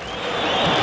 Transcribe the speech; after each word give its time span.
何? 0.00 0.81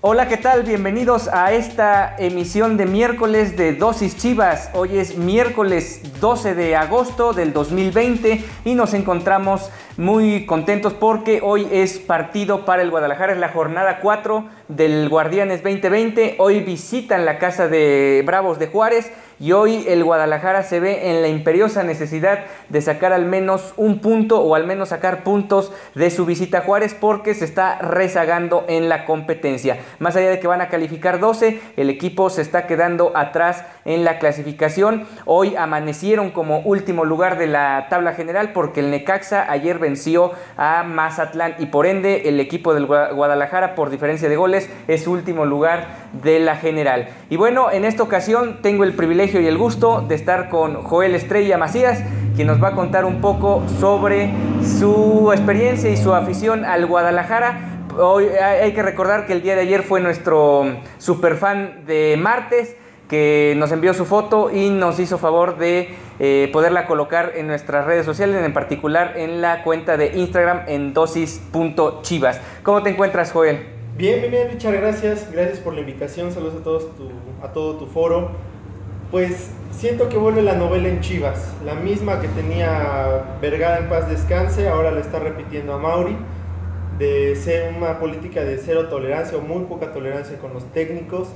Hola, 0.00 0.28
¿qué 0.28 0.36
tal? 0.36 0.62
Bienvenidos 0.62 1.26
a 1.26 1.52
esta 1.52 2.14
emisión 2.18 2.76
de 2.76 2.86
miércoles 2.86 3.56
de 3.56 3.72
Dosis 3.72 4.16
Chivas. 4.16 4.70
Hoy 4.72 4.96
es 4.96 5.16
miércoles 5.16 6.20
12 6.20 6.54
de 6.54 6.76
agosto 6.76 7.32
del 7.32 7.52
2020 7.52 8.44
y 8.64 8.74
nos 8.74 8.94
encontramos 8.94 9.72
muy 9.96 10.46
contentos 10.46 10.94
porque 10.94 11.40
hoy 11.42 11.66
es 11.72 11.98
partido 11.98 12.64
para 12.64 12.82
el 12.82 12.92
Guadalajara, 12.92 13.32
es 13.32 13.40
la 13.40 13.48
jornada 13.48 13.98
4 13.98 14.48
del 14.68 15.08
Guardianes 15.08 15.62
2020. 15.62 16.36
Hoy 16.38 16.60
visitan 16.60 17.24
la 17.24 17.38
casa 17.38 17.68
de 17.68 18.22
Bravos 18.24 18.58
de 18.58 18.66
Juárez 18.66 19.10
y 19.40 19.52
hoy 19.52 19.84
el 19.88 20.04
Guadalajara 20.04 20.62
se 20.62 20.80
ve 20.80 21.10
en 21.10 21.22
la 21.22 21.28
imperiosa 21.28 21.84
necesidad 21.84 22.40
de 22.68 22.80
sacar 22.82 23.12
al 23.12 23.24
menos 23.24 23.72
un 23.76 24.00
punto 24.00 24.40
o 24.40 24.54
al 24.54 24.66
menos 24.66 24.88
sacar 24.88 25.22
puntos 25.22 25.72
de 25.94 26.10
su 26.10 26.26
visita 26.26 26.58
a 26.58 26.60
Juárez 26.62 26.94
porque 26.94 27.34
se 27.34 27.44
está 27.44 27.78
rezagando 27.78 28.64
en 28.68 28.88
la 28.88 29.04
competencia. 29.04 29.78
Más 30.00 30.16
allá 30.16 30.30
de 30.30 30.40
que 30.40 30.48
van 30.48 30.60
a 30.60 30.68
calificar 30.68 31.20
12, 31.20 31.60
el 31.76 31.88
equipo 31.88 32.30
se 32.30 32.42
está 32.42 32.66
quedando 32.66 33.12
atrás 33.14 33.64
en 33.84 34.04
la 34.04 34.18
clasificación. 34.18 35.06
Hoy 35.24 35.54
amanecieron 35.56 36.30
como 36.30 36.58
último 36.60 37.04
lugar 37.04 37.38
de 37.38 37.46
la 37.46 37.86
tabla 37.88 38.14
general 38.14 38.52
porque 38.52 38.80
el 38.80 38.90
Necaxa 38.90 39.50
ayer 39.50 39.78
venció 39.78 40.32
a 40.56 40.82
Mazatlán 40.82 41.54
y 41.58 41.66
por 41.66 41.86
ende 41.86 42.28
el 42.28 42.40
equipo 42.40 42.74
del 42.74 42.86
Guadalajara 42.86 43.76
por 43.76 43.90
diferencia 43.90 44.28
de 44.28 44.36
goles 44.36 44.57
es 44.88 45.06
último 45.06 45.44
lugar 45.44 46.08
de 46.22 46.40
la 46.40 46.56
general. 46.56 47.08
Y 47.30 47.36
bueno, 47.36 47.70
en 47.70 47.84
esta 47.84 48.02
ocasión 48.02 48.60
tengo 48.62 48.84
el 48.84 48.94
privilegio 48.94 49.40
y 49.40 49.46
el 49.46 49.58
gusto 49.58 50.04
de 50.06 50.14
estar 50.14 50.48
con 50.48 50.82
Joel 50.82 51.14
Estrella 51.14 51.58
Macías, 51.58 52.02
quien 52.34 52.46
nos 52.46 52.62
va 52.62 52.68
a 52.68 52.74
contar 52.74 53.04
un 53.04 53.20
poco 53.20 53.62
sobre 53.78 54.30
su 54.62 55.30
experiencia 55.32 55.90
y 55.90 55.96
su 55.96 56.14
afición 56.14 56.64
al 56.64 56.86
Guadalajara. 56.86 57.84
Hoy 57.98 58.26
hay 58.26 58.72
que 58.72 58.82
recordar 58.82 59.26
que 59.26 59.32
el 59.32 59.42
día 59.42 59.54
de 59.54 59.62
ayer 59.62 59.82
fue 59.82 60.00
nuestro 60.00 60.64
superfan 60.98 61.84
de 61.86 62.16
martes 62.18 62.76
que 63.08 63.54
nos 63.56 63.72
envió 63.72 63.94
su 63.94 64.04
foto 64.04 64.50
y 64.52 64.70
nos 64.70 65.00
hizo 65.00 65.18
favor 65.18 65.56
de 65.56 65.88
eh, 66.20 66.50
poderla 66.52 66.86
colocar 66.86 67.32
en 67.36 67.46
nuestras 67.46 67.86
redes 67.86 68.04
sociales, 68.04 68.44
en 68.44 68.52
particular 68.52 69.14
en 69.16 69.40
la 69.40 69.62
cuenta 69.62 69.96
de 69.96 70.18
Instagram 70.18 70.62
en 70.68 70.92
dosis.chivas. 70.92 72.40
¿Cómo 72.62 72.82
te 72.82 72.90
encuentras, 72.90 73.32
Joel? 73.32 73.77
Bien, 73.98 74.30
bien, 74.30 74.48
Richard, 74.48 74.76
gracias. 74.76 75.28
Gracias 75.32 75.58
por 75.58 75.74
la 75.74 75.80
invitación. 75.80 76.30
Saludos 76.30 76.54
a, 76.60 76.62
todos 76.62 76.86
a 77.42 77.48
todo 77.48 77.74
tu 77.78 77.86
foro. 77.86 78.30
Pues 79.10 79.50
siento 79.72 80.08
que 80.08 80.16
vuelve 80.16 80.40
la 80.40 80.54
novela 80.54 80.86
en 80.86 81.00
Chivas, 81.00 81.52
la 81.64 81.74
misma 81.74 82.20
que 82.20 82.28
tenía 82.28 83.38
Vergara 83.42 83.78
en 83.78 83.88
paz 83.88 84.08
descanse, 84.08 84.68
ahora 84.68 84.92
la 84.92 85.00
está 85.00 85.18
repitiendo 85.18 85.72
a 85.72 85.78
Mauri, 85.78 86.16
de 86.96 87.34
ser 87.34 87.74
una 87.76 87.98
política 87.98 88.44
de 88.44 88.58
cero 88.58 88.86
tolerancia 88.88 89.36
o 89.36 89.40
muy 89.40 89.64
poca 89.64 89.92
tolerancia 89.92 90.38
con 90.38 90.54
los 90.54 90.64
técnicos. 90.72 91.30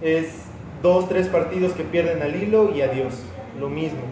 Es 0.00 0.42
dos, 0.84 1.08
tres 1.08 1.26
partidos 1.26 1.72
que 1.72 1.82
pierden 1.82 2.22
al 2.22 2.40
hilo 2.40 2.72
y 2.76 2.82
adiós, 2.82 3.24
lo 3.58 3.68
mismo. 3.68 4.02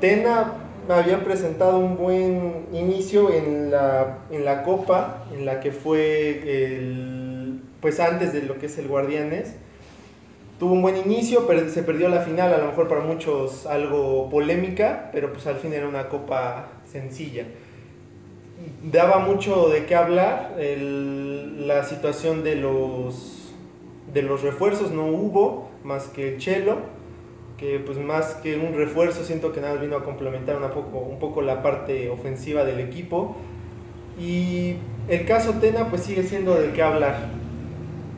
Tena 0.00 0.54
había 0.88 1.22
presentado 1.22 1.78
un 1.78 1.96
buen 1.96 2.66
inicio 2.72 3.32
en 3.32 3.70
la, 3.70 4.18
en 4.30 4.44
la 4.44 4.62
Copa, 4.62 5.24
en 5.34 5.44
la 5.44 5.60
que 5.60 5.72
fue 5.72 6.42
pues 7.80 8.00
antes 8.00 8.32
de 8.32 8.42
lo 8.42 8.58
que 8.58 8.66
es 8.66 8.78
el 8.78 8.88
Guardianes 8.88 9.54
tuvo 10.58 10.72
un 10.72 10.82
buen 10.82 10.96
inicio, 10.96 11.46
pero 11.46 11.68
se 11.68 11.82
perdió 11.82 12.08
la 12.08 12.20
final, 12.20 12.52
a 12.52 12.58
lo 12.58 12.66
mejor 12.66 12.88
para 12.88 13.00
muchos 13.00 13.66
algo 13.66 14.28
polémica, 14.28 15.10
pero 15.12 15.32
pues 15.32 15.46
al 15.46 15.56
fin 15.56 15.72
era 15.72 15.86
una 15.88 16.08
copa 16.08 16.68
sencilla. 16.84 17.44
Daba 18.82 19.20
mucho 19.20 19.68
de 19.68 19.86
qué 19.86 19.94
hablar, 19.94 20.56
la 20.58 21.84
situación 21.84 22.42
de 22.42 22.56
los, 22.56 23.52
de 24.12 24.22
los 24.22 24.42
refuerzos 24.42 24.90
no 24.90 25.06
hubo, 25.06 25.68
más 25.84 26.08
que 26.08 26.34
el 26.34 26.38
Chelo, 26.38 26.78
que 27.58 27.80
pues 27.80 27.98
más 27.98 28.34
que 28.36 28.56
un 28.56 28.74
refuerzo 28.74 29.24
siento 29.24 29.52
que 29.52 29.60
nada 29.60 29.74
vino 29.74 29.96
a 29.96 30.04
complementar 30.04 30.56
un 30.56 30.70
poco, 30.70 30.98
un 30.98 31.18
poco 31.18 31.42
la 31.42 31.62
parte 31.62 32.08
ofensiva 32.08 32.64
del 32.64 32.80
equipo. 32.80 33.36
Y 34.18 34.76
el 35.08 35.26
caso 35.26 35.54
Tena 35.54 35.90
pues 35.90 36.02
sigue 36.02 36.22
siendo 36.22 36.54
de 36.54 36.72
qué 36.72 36.82
hablar 36.82 37.38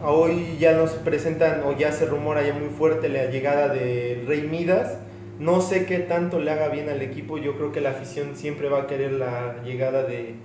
Hoy 0.03 0.57
ya 0.59 0.73
nos 0.73 0.93
presentan 0.93 1.63
o 1.67 1.77
ya 1.77 1.93
se 1.93 2.07
rumora 2.07 2.43
ya 2.43 2.55
muy 2.55 2.71
fuerte 2.71 3.11
la 3.11 3.27
llegada 3.27 3.69
de 3.69 4.25
Rey 4.27 4.49
Midas. 4.51 4.97
No 5.39 5.61
sé 5.61 5.85
qué 5.85 5.99
tanto 5.99 6.41
le 6.41 6.51
haga 6.51 6.69
bien 6.69 6.89
al 6.89 7.03
equipo. 7.03 7.37
Yo 7.37 7.55
creo 7.57 7.71
que 7.71 7.83
la 7.83 7.91
afición 7.91 8.35
siempre 8.35 8.71
va 8.71 8.83
a 8.83 8.87
querer 8.87 9.13
la 9.13 9.63
llegada 9.63 10.05
de, 10.05 10.37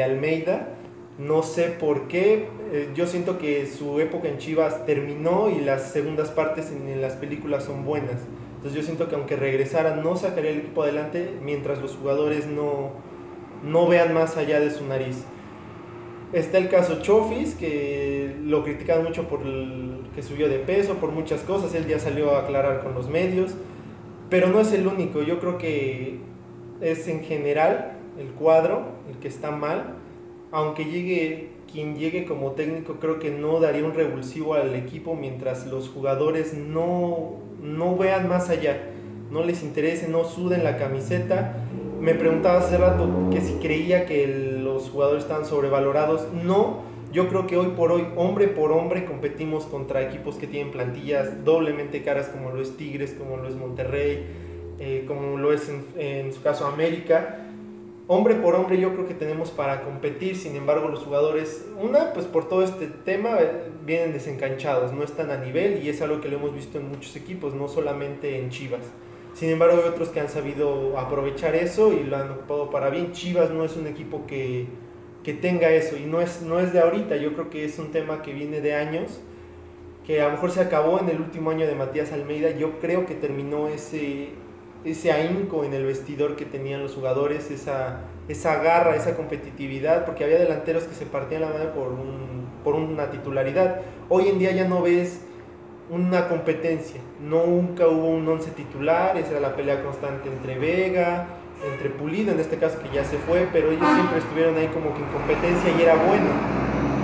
Almeida. 0.00 0.68
No 1.18 1.42
sé 1.42 1.64
por 1.68 2.08
qué. 2.08 2.48
Eh, 2.72 2.90
yo 2.94 3.06
siento 3.06 3.38
que 3.38 3.66
su 3.66 4.00
época 4.00 4.28
en 4.28 4.38
Chivas 4.38 4.86
terminó 4.86 5.50
y 5.50 5.60
las 5.60 5.92
segundas 5.92 6.30
partes 6.30 6.70
en, 6.70 7.00
las 7.00 7.14
películas 7.14 7.64
son 7.64 7.84
buenas. 7.84 8.20
Entonces 8.56 8.74
yo 8.74 8.82
siento 8.82 9.08
que 9.08 9.16
aunque 9.16 9.36
regresara 9.36 9.96
no 9.96 10.16
sacaría 10.16 10.50
el 10.50 10.58
equipo 10.58 10.82
adelante 10.82 11.34
mientras 11.42 11.80
los 11.80 11.96
jugadores 11.96 12.46
no, 12.46 12.92
no 13.64 13.88
vean 13.88 14.14
más 14.14 14.36
allá 14.36 14.60
de 14.60 14.70
su 14.70 14.86
nariz. 14.86 15.24
Está 16.32 16.56
el 16.56 16.70
caso 16.70 17.02
Chofis, 17.02 17.54
que 17.54 18.34
lo 18.42 18.64
critican 18.64 19.04
mucho 19.04 19.28
por 19.28 19.40
que 20.14 20.22
subió 20.22 20.48
de 20.48 20.58
peso, 20.58 20.94
por 20.94 21.10
muchas 21.12 21.42
cosas. 21.42 21.74
Él 21.74 21.86
ya 21.86 21.98
salió 21.98 22.34
a 22.34 22.40
aclarar 22.40 22.82
con 22.82 22.94
los 22.94 23.08
medios. 23.08 23.54
Pero 24.30 24.48
no 24.48 24.60
es 24.60 24.72
el 24.72 24.86
único. 24.86 25.22
Yo 25.22 25.38
creo 25.40 25.58
que 25.58 26.20
es 26.80 27.06
en 27.06 27.22
general 27.22 27.98
el 28.18 28.28
cuadro 28.28 28.84
el 29.10 29.18
que 29.18 29.28
está 29.28 29.50
mal. 29.50 29.96
Aunque 30.52 30.84
llegue 30.84 31.48
quien 31.72 31.96
llegue 31.96 32.24
como 32.24 32.52
técnico, 32.52 32.96
creo 33.00 33.18
que 33.18 33.30
no 33.30 33.58
daría 33.58 33.84
un 33.84 33.94
revulsivo 33.94 34.54
al 34.54 34.74
equipo 34.74 35.14
mientras 35.14 35.66
los 35.66 35.88
jugadores 35.88 36.54
no, 36.54 37.38
no 37.62 37.96
vean 37.96 38.28
más 38.28 38.50
allá. 38.50 38.78
No 39.30 39.42
les 39.42 39.62
interese, 39.62 40.08
no 40.08 40.24
suden 40.24 40.62
la 40.62 40.76
camiseta. 40.76 41.56
Me 42.00 42.14
preguntaba 42.14 42.58
hace 42.58 42.76
rato 42.76 43.08
que 43.30 43.40
si 43.40 43.54
creía 43.54 44.04
que 44.04 44.26
los 44.26 44.90
jugadores 44.90 45.24
están 45.24 45.46
sobrevalorados. 45.46 46.28
No, 46.32 46.82
yo 47.12 47.28
creo 47.28 47.46
que 47.46 47.56
hoy 47.56 47.68
por 47.76 47.92
hoy, 47.92 48.06
hombre 48.16 48.48
por 48.48 48.72
hombre, 48.72 49.04
competimos 49.04 49.64
contra 49.64 50.02
equipos 50.02 50.36
que 50.36 50.46
tienen 50.46 50.72
plantillas 50.72 51.44
doblemente 51.44 52.02
caras 52.02 52.28
como 52.28 52.50
lo 52.50 52.62
es 52.62 52.76
Tigres, 52.76 53.14
como 53.18 53.36
lo 53.36 53.48
es 53.48 53.54
Monterrey, 53.54 54.26
eh, 54.78 55.04
como 55.06 55.36
lo 55.36 55.52
es 55.52 55.70
en, 55.96 56.32
su 56.32 56.42
caso 56.42 56.66
América. 56.66 57.41
Hombre 58.14 58.34
por 58.34 58.54
hombre 58.56 58.78
yo 58.78 58.92
creo 58.92 59.08
que 59.08 59.14
tenemos 59.14 59.50
para 59.50 59.84
competir, 59.84 60.36
sin 60.36 60.54
embargo 60.54 60.90
los 60.90 61.00
jugadores, 61.00 61.66
una, 61.80 62.12
pues 62.12 62.26
por 62.26 62.46
todo 62.46 62.62
este 62.62 62.86
tema 62.86 63.38
eh, 63.40 63.70
vienen 63.86 64.12
desencanchados, 64.12 64.92
no 64.92 65.02
están 65.02 65.30
a 65.30 65.38
nivel 65.38 65.82
y 65.82 65.88
es 65.88 66.02
algo 66.02 66.20
que 66.20 66.28
lo 66.28 66.36
hemos 66.36 66.54
visto 66.54 66.76
en 66.78 66.90
muchos 66.90 67.16
equipos, 67.16 67.54
no 67.54 67.68
solamente 67.68 68.38
en 68.38 68.50
Chivas. 68.50 68.82
Sin 69.32 69.48
embargo, 69.48 69.80
hay 69.82 69.88
otros 69.88 70.10
que 70.10 70.20
han 70.20 70.28
sabido 70.28 70.98
aprovechar 70.98 71.54
eso 71.54 71.90
y 71.90 72.04
lo 72.04 72.18
han 72.18 72.30
ocupado 72.32 72.68
para 72.68 72.90
bien. 72.90 73.12
Chivas 73.12 73.50
no 73.50 73.64
es 73.64 73.78
un 73.78 73.86
equipo 73.86 74.26
que, 74.26 74.66
tenga 75.40 75.70
eso 75.70 75.96
y 75.96 76.04
no 76.04 76.20
es, 76.20 76.42
no 76.42 76.60
es 76.60 76.74
de 76.74 76.80
ahorita. 76.80 77.16
Yo 77.16 77.32
creo 77.32 77.48
que 77.48 77.64
es 77.64 77.78
un 77.78 77.92
tema 77.92 78.20
que 78.20 78.34
viene 78.34 78.60
de 78.60 78.74
años, 78.74 79.22
que 80.06 80.20
a 80.20 80.26
lo 80.26 80.32
mejor 80.32 80.50
se 80.50 80.60
acabó 80.60 81.00
en 81.00 81.08
el 81.08 81.18
último 81.18 81.50
año 81.50 81.66
de 81.66 81.74
Matías 81.76 82.12
Almeida. 82.12 82.50
Yo 82.50 82.78
creo 82.78 83.06
que 83.06 83.14
terminó 83.14 83.68
ese, 83.68 84.34
ese 84.84 85.12
ahínco 85.12 85.64
en 85.64 85.74
el 85.74 85.84
vestidor 85.84 86.36
que 86.36 86.44
tenían 86.44 86.82
los 86.82 86.94
jugadores, 86.94 87.50
esa, 87.50 88.00
esa 88.28 88.56
garra, 88.62 88.96
esa 88.96 89.16
competitividad, 89.16 90.04
porque 90.04 90.24
había 90.24 90.38
delanteros 90.38 90.84
que 90.84 90.94
se 90.94 91.06
partían 91.06 91.42
la 91.42 91.48
mano 91.48 91.72
por, 91.72 91.88
un, 91.88 92.46
por 92.64 92.74
una 92.74 93.10
titularidad. 93.10 93.80
Hoy 94.08 94.28
en 94.28 94.38
día 94.38 94.52
ya 94.52 94.66
no 94.66 94.82
ves 94.82 95.20
una 95.90 96.28
competencia. 96.28 97.00
Nunca 97.20 97.86
hubo 97.86 98.08
un 98.08 98.26
once 98.26 98.50
titular, 98.50 99.16
esa 99.16 99.32
era 99.32 99.40
la 99.40 99.54
pelea 99.54 99.82
constante 99.82 100.28
entre 100.28 100.58
Vega, 100.58 101.26
entre 101.70 101.90
Pulido, 101.90 102.32
en 102.32 102.40
este 102.40 102.56
caso 102.56 102.78
que 102.82 102.94
ya 102.94 103.04
se 103.04 103.18
fue, 103.18 103.48
pero 103.52 103.70
ellos 103.70 103.88
siempre 103.94 104.18
estuvieron 104.18 104.56
ahí 104.56 104.68
como 104.68 104.94
que 104.94 105.00
en 105.00 105.08
competencia 105.08 105.70
y 105.78 105.82
era 105.82 105.94
bueno. 105.94 106.26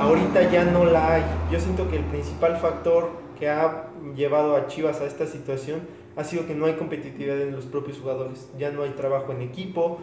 Ahorita 0.00 0.50
ya 0.50 0.64
no 0.64 0.84
la 0.84 1.14
hay. 1.14 1.22
Yo 1.50 1.60
siento 1.60 1.88
que 1.90 1.96
el 1.96 2.04
principal 2.04 2.56
factor 2.56 3.10
que 3.38 3.48
ha 3.48 3.88
llevado 4.16 4.56
a 4.56 4.66
Chivas 4.66 5.00
a 5.00 5.04
esta 5.04 5.26
situación 5.26 5.80
ha 6.18 6.24
sido 6.24 6.46
que 6.46 6.54
no 6.54 6.66
hay 6.66 6.74
competitividad 6.74 7.40
en 7.40 7.52
los 7.52 7.66
propios 7.66 7.98
jugadores. 7.98 8.50
Ya 8.58 8.70
no 8.70 8.82
hay 8.82 8.90
trabajo 8.90 9.32
en 9.32 9.40
equipo, 9.40 10.00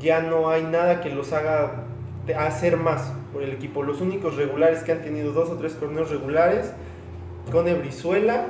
ya 0.00 0.20
no 0.20 0.50
hay 0.50 0.62
nada 0.62 1.00
que 1.00 1.10
los 1.10 1.32
haga 1.32 1.84
hacer 2.36 2.76
más 2.76 3.12
por 3.32 3.42
el 3.42 3.52
equipo. 3.52 3.82
Los 3.82 4.00
únicos 4.00 4.36
regulares 4.36 4.82
que 4.82 4.92
han 4.92 5.02
tenido 5.02 5.32
dos 5.32 5.48
o 5.50 5.56
tres 5.56 5.78
torneos 5.78 6.10
regulares, 6.10 6.72
con 7.52 7.64
Brizuela, 7.78 8.48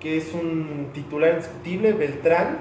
que 0.00 0.16
es 0.16 0.32
un 0.32 0.88
titular 0.94 1.32
indiscutible, 1.32 1.92
Beltrán, 1.92 2.58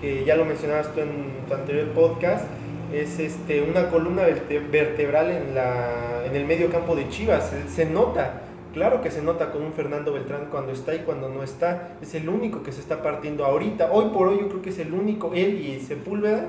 que 0.00 0.24
ya 0.24 0.36
lo 0.36 0.44
mencionabas 0.44 0.92
tú 0.92 1.00
en 1.00 1.46
tu 1.48 1.54
anterior 1.54 1.88
podcast, 1.92 2.44
es 2.92 3.18
este, 3.18 3.62
una 3.62 3.88
columna 3.88 4.24
vertebral 4.70 5.30
en, 5.30 5.54
la, 5.54 6.24
en 6.26 6.36
el 6.36 6.44
medio 6.44 6.70
campo 6.70 6.94
de 6.94 7.08
Chivas. 7.08 7.52
Se, 7.68 7.86
nota, 7.86 8.42
claro 8.76 9.00
que 9.00 9.10
se 9.10 9.22
nota 9.22 9.50
con 9.50 9.62
un 9.62 9.72
Fernando 9.72 10.12
Beltrán 10.12 10.46
cuando 10.50 10.70
está 10.70 10.94
y 10.94 10.98
cuando 10.98 11.28
no 11.28 11.42
está. 11.42 11.96
Es 12.02 12.14
el 12.14 12.28
único 12.28 12.62
que 12.62 12.72
se 12.72 12.80
está 12.80 13.02
partiendo 13.02 13.44
ahorita. 13.44 13.90
Hoy 13.90 14.10
por 14.12 14.28
hoy 14.28 14.38
yo 14.40 14.48
creo 14.48 14.62
que 14.62 14.70
es 14.70 14.78
el 14.78 14.92
único, 14.92 15.32
él 15.34 15.60
y 15.60 15.80
Sepúlveda, 15.80 16.48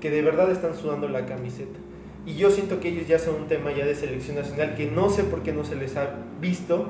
que 0.00 0.10
de 0.10 0.22
verdad 0.22 0.50
están 0.50 0.76
sudando 0.76 1.08
la 1.08 1.26
camiseta. 1.26 1.80
Y 2.26 2.34
yo 2.34 2.50
siento 2.50 2.78
que 2.78 2.90
ellos 2.90 3.08
ya 3.08 3.18
son 3.18 3.34
un 3.34 3.48
tema 3.48 3.72
ya 3.72 3.84
de 3.84 3.94
selección 3.94 4.36
nacional 4.36 4.74
que 4.76 4.86
no 4.86 5.10
sé 5.10 5.24
por 5.24 5.42
qué 5.42 5.52
no 5.52 5.64
se 5.64 5.74
les 5.74 5.96
ha 5.96 6.10
visto, 6.40 6.86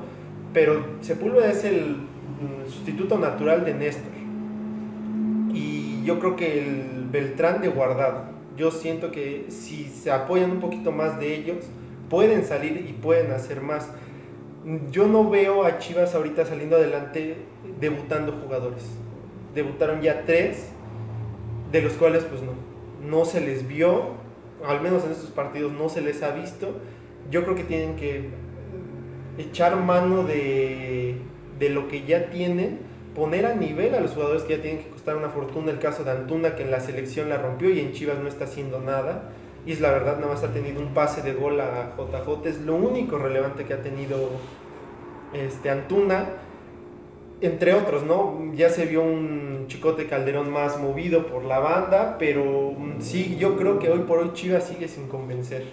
pero 0.53 0.85
Sepúlveda 1.01 1.49
es 1.49 1.63
el 1.63 1.95
mm, 1.95 2.69
sustituto 2.69 3.17
natural 3.17 3.65
de 3.65 3.73
Néstor 3.73 4.13
yo 6.03 6.19
creo 6.19 6.35
que 6.35 6.59
el 6.59 7.07
Beltrán 7.11 7.61
de 7.61 7.69
Guardado, 7.69 8.25
yo 8.57 8.71
siento 8.71 9.11
que 9.11 9.45
si 9.49 9.85
se 9.85 10.11
apoyan 10.11 10.51
un 10.51 10.59
poquito 10.59 10.91
más 10.91 11.19
de 11.19 11.35
ellos, 11.35 11.57
pueden 12.09 12.45
salir 12.45 12.85
y 12.87 12.93
pueden 12.93 13.31
hacer 13.31 13.61
más. 13.61 13.89
Yo 14.91 15.07
no 15.07 15.29
veo 15.29 15.65
a 15.65 15.77
Chivas 15.79 16.15
ahorita 16.15 16.45
saliendo 16.45 16.77
adelante 16.77 17.37
debutando 17.79 18.31
jugadores. 18.31 18.83
Debutaron 19.53 20.01
ya 20.01 20.23
tres, 20.25 20.69
de 21.71 21.81
los 21.81 21.93
cuales 21.93 22.23
pues 22.23 22.41
no, 22.41 22.53
no 23.05 23.25
se 23.25 23.41
les 23.41 23.67
vio, 23.67 24.11
al 24.65 24.81
menos 24.81 25.03
en 25.03 25.11
estos 25.11 25.31
partidos 25.31 25.73
no 25.73 25.89
se 25.89 26.01
les 26.01 26.23
ha 26.23 26.31
visto. 26.31 26.79
Yo 27.29 27.43
creo 27.43 27.55
que 27.55 27.63
tienen 27.63 27.95
que 27.95 28.29
echar 29.37 29.75
mano 29.75 30.23
de, 30.23 31.17
de 31.59 31.69
lo 31.69 31.87
que 31.87 32.05
ya 32.05 32.29
tienen, 32.29 32.79
poner 33.15 33.45
a 33.45 33.55
nivel 33.55 33.93
a 33.95 33.99
los 33.99 34.11
jugadores 34.11 34.43
que 34.43 34.57
ya 34.57 34.61
tienen 34.61 34.83
que 34.83 34.95
está 34.95 35.15
una 35.15 35.29
fortuna 35.29 35.71
el 35.71 35.79
caso 35.79 36.05
de 36.05 36.11
Antuna 36.11 36.55
que 36.55 36.63
en 36.63 36.71
la 36.71 36.79
selección 36.79 37.27
la 37.27 37.37
rompió 37.37 37.69
y 37.69 37.79
en 37.79 37.91
Chivas 37.91 38.19
no 38.19 38.29
está 38.29 38.45
haciendo 38.45 38.79
nada. 38.79 39.31
Y 39.65 39.75
la 39.75 39.91
verdad, 39.91 40.17
nada 40.17 40.33
más 40.33 40.43
ha 40.43 40.51
tenido 40.51 40.81
un 40.81 40.93
pase 40.93 41.21
de 41.21 41.33
gol 41.33 41.59
a 41.61 41.93
JJ, 41.97 42.49
es 42.49 42.61
lo 42.61 42.75
único 42.75 43.17
relevante 43.17 43.63
que 43.63 43.73
ha 43.73 43.81
tenido 43.81 44.29
este, 45.33 45.69
Antuna. 45.69 46.25
Entre 47.39 47.73
otros, 47.73 48.03
¿no? 48.03 48.39
Ya 48.53 48.69
se 48.69 48.85
vio 48.85 49.03
un 49.03 49.65
Chicote 49.67 50.07
Calderón 50.07 50.49
más 50.49 50.79
movido 50.79 51.27
por 51.27 51.43
la 51.43 51.59
banda, 51.59 52.15
pero 52.17 52.73
sí, 52.99 53.35
yo 53.37 53.57
creo 53.57 53.79
que 53.79 53.89
hoy 53.89 53.99
por 53.99 54.19
hoy 54.19 54.31
Chivas 54.33 54.65
sigue 54.65 54.87
sin 54.87 55.07
convencer. 55.07 55.65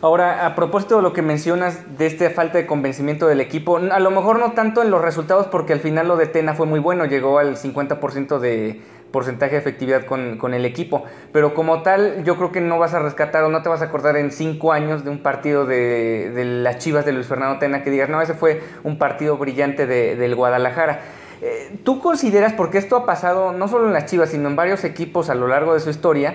Ahora, 0.00 0.46
a 0.46 0.54
propósito 0.54 0.96
de 0.96 1.02
lo 1.02 1.12
que 1.12 1.22
mencionas 1.22 1.98
de 1.98 2.06
esta 2.06 2.30
falta 2.30 2.58
de 2.58 2.66
convencimiento 2.66 3.26
del 3.26 3.40
equipo, 3.40 3.78
a 3.78 3.98
lo 3.98 4.10
mejor 4.12 4.38
no 4.38 4.52
tanto 4.52 4.80
en 4.82 4.90
los 4.90 5.02
resultados, 5.02 5.48
porque 5.48 5.72
al 5.72 5.80
final 5.80 6.06
lo 6.06 6.16
de 6.16 6.26
Tena 6.26 6.54
fue 6.54 6.66
muy 6.66 6.78
bueno, 6.78 7.04
llegó 7.04 7.38
al 7.40 7.56
50% 7.56 8.38
de 8.38 8.80
porcentaje 9.10 9.52
de 9.52 9.58
efectividad 9.58 10.04
con, 10.04 10.54
el 10.54 10.64
equipo, 10.64 11.04
pero 11.32 11.54
como 11.54 11.82
tal, 11.82 12.24
yo 12.24 12.36
creo 12.36 12.52
que 12.52 12.60
no 12.60 12.78
vas 12.78 12.94
a 12.94 12.98
rescatar 12.98 13.44
o 13.44 13.48
no 13.48 13.62
te 13.62 13.68
vas 13.68 13.82
a 13.82 13.86
acordar 13.86 14.16
en 14.16 14.30
cinco 14.30 14.72
años 14.72 15.04
de 15.04 15.10
un 15.10 15.22
partido 15.22 15.66
de, 15.66 16.32
las 16.62 16.78
Chivas 16.78 17.04
de 17.04 17.12
Luis 17.12 17.26
Fernando 17.26 17.58
Tena 17.58 17.82
que 17.82 17.90
digas, 17.90 18.08
no, 18.08 18.20
ese 18.20 18.34
fue 18.34 18.62
un 18.84 18.98
partido 18.98 19.36
brillante 19.36 19.86
del 19.86 20.34
Guadalajara. 20.34 21.00
Eh, 21.40 21.78
¿Tú 21.84 22.00
consideras, 22.00 22.52
porque 22.52 22.78
esto 22.78 22.96
ha 22.96 23.06
pasado 23.06 23.52
no 23.52 23.68
solo 23.68 23.86
en 23.86 23.92
las 23.92 24.06
Chivas, 24.06 24.30
sino 24.30 24.48
en 24.48 24.56
varios 24.56 24.84
equipos 24.84 25.30
a 25.30 25.34
lo 25.34 25.46
largo 25.46 25.74
de 25.74 25.80
su 25.80 25.90
historia, 25.90 26.34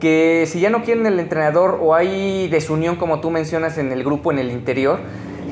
que 0.00 0.44
si 0.46 0.60
ya 0.60 0.70
no 0.70 0.82
quieren 0.84 1.06
el 1.06 1.18
entrenador 1.18 1.78
o 1.82 1.94
hay 1.94 2.48
desunión 2.48 2.96
como 2.96 3.20
tú 3.20 3.30
mencionas 3.30 3.78
en 3.78 3.90
el 3.90 4.04
grupo 4.04 4.30
en 4.30 4.38
el 4.38 4.50
interior, 4.50 5.00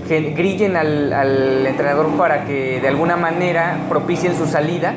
grillen 0.09 0.77
al, 0.77 1.67
entrenador 1.67 2.07
para 2.17 2.45
que 2.45 2.81
de 2.81 2.89
alguna 2.89 3.17
manera 3.17 3.79
propicien 3.89 4.37
su 4.37 4.47
salida, 4.47 4.95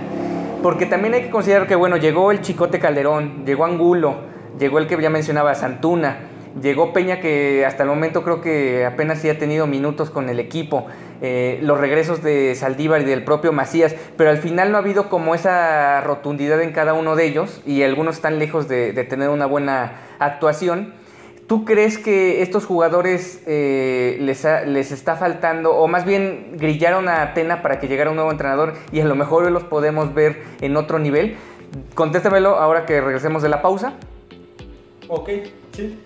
porque 0.61 0.85
también 0.85 1.13
hay 1.13 1.23
que 1.23 1.29
considerar 1.29 1.67
que 1.67 1.75
bueno, 1.75 1.97
llegó 1.97 2.31
el 2.31 2.41
Chicote 2.41 2.79
Calderón, 2.79 3.45
llegó 3.45 3.65
Angulo, 3.65 4.15
llegó 4.59 4.79
el 4.79 4.87
que 4.87 5.01
ya 5.01 5.09
mencionaba 5.09 5.55
Santuna, 5.55 6.17
llegó 6.61 6.93
Peña 6.93 7.19
que 7.19 7.65
hasta 7.65 7.83
el 7.83 7.89
momento 7.89 8.23
creo 8.23 8.41
que 8.41 8.85
apenas 8.85 9.19
sí 9.19 9.29
ha 9.29 9.37
tenido 9.37 9.67
minutos 9.67 10.09
con 10.09 10.29
el 10.29 10.39
equipo. 10.39 10.87
Eh, 11.21 11.59
los 11.61 11.77
regresos 11.77 12.23
de 12.23 12.55
Saldívar 12.55 13.01
y 13.01 13.05
del 13.05 13.25
propio 13.25 13.51
Macías, 13.51 13.93
pero 14.15 14.29
al 14.29 14.37
final 14.37 14.71
no 14.71 14.77
ha 14.77 14.81
habido 14.81 15.09
como 15.09 15.35
esa 15.35 15.99
rotundidad 16.01 16.61
en 16.61 16.71
cada 16.71 16.93
uno 16.93 17.17
de 17.17 17.25
ellos 17.25 17.61
y 17.65 17.83
algunos 17.83 18.15
están 18.15 18.39
lejos 18.39 18.69
de, 18.69 18.93
tener 19.03 19.29
una 19.29 19.45
buena 19.45 19.93
actuación. 20.19 20.93
¿Tú 21.49 21.65
crees 21.65 21.97
que 21.97 22.43
estos 22.43 22.63
jugadores 22.63 23.41
eh, 23.47 24.17
les, 24.21 24.45
les, 24.67 24.91
está 24.91 25.15
faltando, 25.15 25.71
o 25.71 25.87
más 25.87 26.05
bien 26.05 26.51
grillaron 26.57 27.09
a 27.09 27.23
Atena 27.23 27.63
para 27.63 27.79
que 27.79 27.87
llegara 27.87 28.11
un 28.11 28.17
nuevo 28.17 28.31
entrenador 28.31 28.75
y 28.91 28.99
a 28.99 29.05
lo 29.05 29.15
mejor 29.15 29.49
los 29.49 29.63
podemos 29.63 30.13
ver 30.13 30.43
en 30.61 30.77
otro 30.77 30.99
nivel? 30.99 31.37
Contéstamelo 31.95 32.57
ahora 32.57 32.85
que 32.85 33.01
regresemos 33.01 33.41
de 33.41 33.49
la 33.49 33.63
pausa. 33.63 33.95
Ok, 35.07 35.29
sí. 35.71 35.97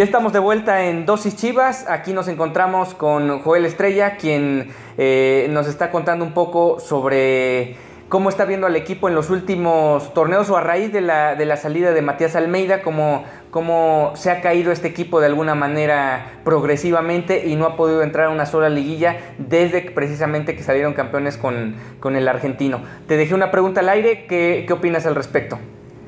Ya 0.00 0.04
estamos 0.04 0.32
de 0.32 0.38
vuelta 0.38 0.86
en 0.86 1.04
Dosis 1.04 1.36
Chivas. 1.36 1.84
Aquí 1.86 2.14
nos 2.14 2.26
encontramos 2.26 2.94
con 2.94 3.40
Joel 3.40 3.66
Estrella, 3.66 4.16
quien 4.16 4.70
eh, 4.96 5.46
nos 5.50 5.66
está 5.66 5.90
contando 5.90 6.24
un 6.24 6.32
poco 6.32 6.80
sobre 6.80 7.76
cómo 8.08 8.30
está 8.30 8.46
viendo 8.46 8.66
al 8.66 8.76
equipo 8.76 9.10
en 9.10 9.14
los 9.14 9.28
últimos 9.28 10.14
torneos 10.14 10.48
o 10.48 10.56
a 10.56 10.62
raíz 10.62 10.90
de 10.90 11.02
la, 11.02 11.34
de 11.34 11.44
la 11.44 11.58
salida 11.58 11.92
de 11.92 12.00
Matías 12.00 12.34
Almeida, 12.34 12.80
cómo, 12.80 13.24
cómo, 13.50 14.12
se 14.14 14.30
ha 14.30 14.40
caído 14.40 14.72
este 14.72 14.88
equipo 14.88 15.20
de 15.20 15.26
alguna 15.26 15.54
manera 15.54 16.40
progresivamente 16.44 17.46
y 17.46 17.56
no 17.56 17.66
ha 17.66 17.76
podido 17.76 18.02
entrar 18.02 18.28
a 18.28 18.30
una 18.30 18.46
sola 18.46 18.70
liguilla 18.70 19.18
desde 19.36 19.82
precisamente 19.82 20.56
que 20.56 20.62
salieron 20.62 20.94
campeones 20.94 21.36
con, 21.36 21.74
con 22.00 22.16
el 22.16 22.26
argentino. 22.26 22.80
Te 23.06 23.18
dejé 23.18 23.34
una 23.34 23.50
pregunta 23.50 23.80
al 23.80 23.90
aire, 23.90 24.24
¿qué, 24.24 24.64
qué 24.66 24.72
opinas 24.72 25.04
al 25.04 25.14
respecto? 25.14 25.58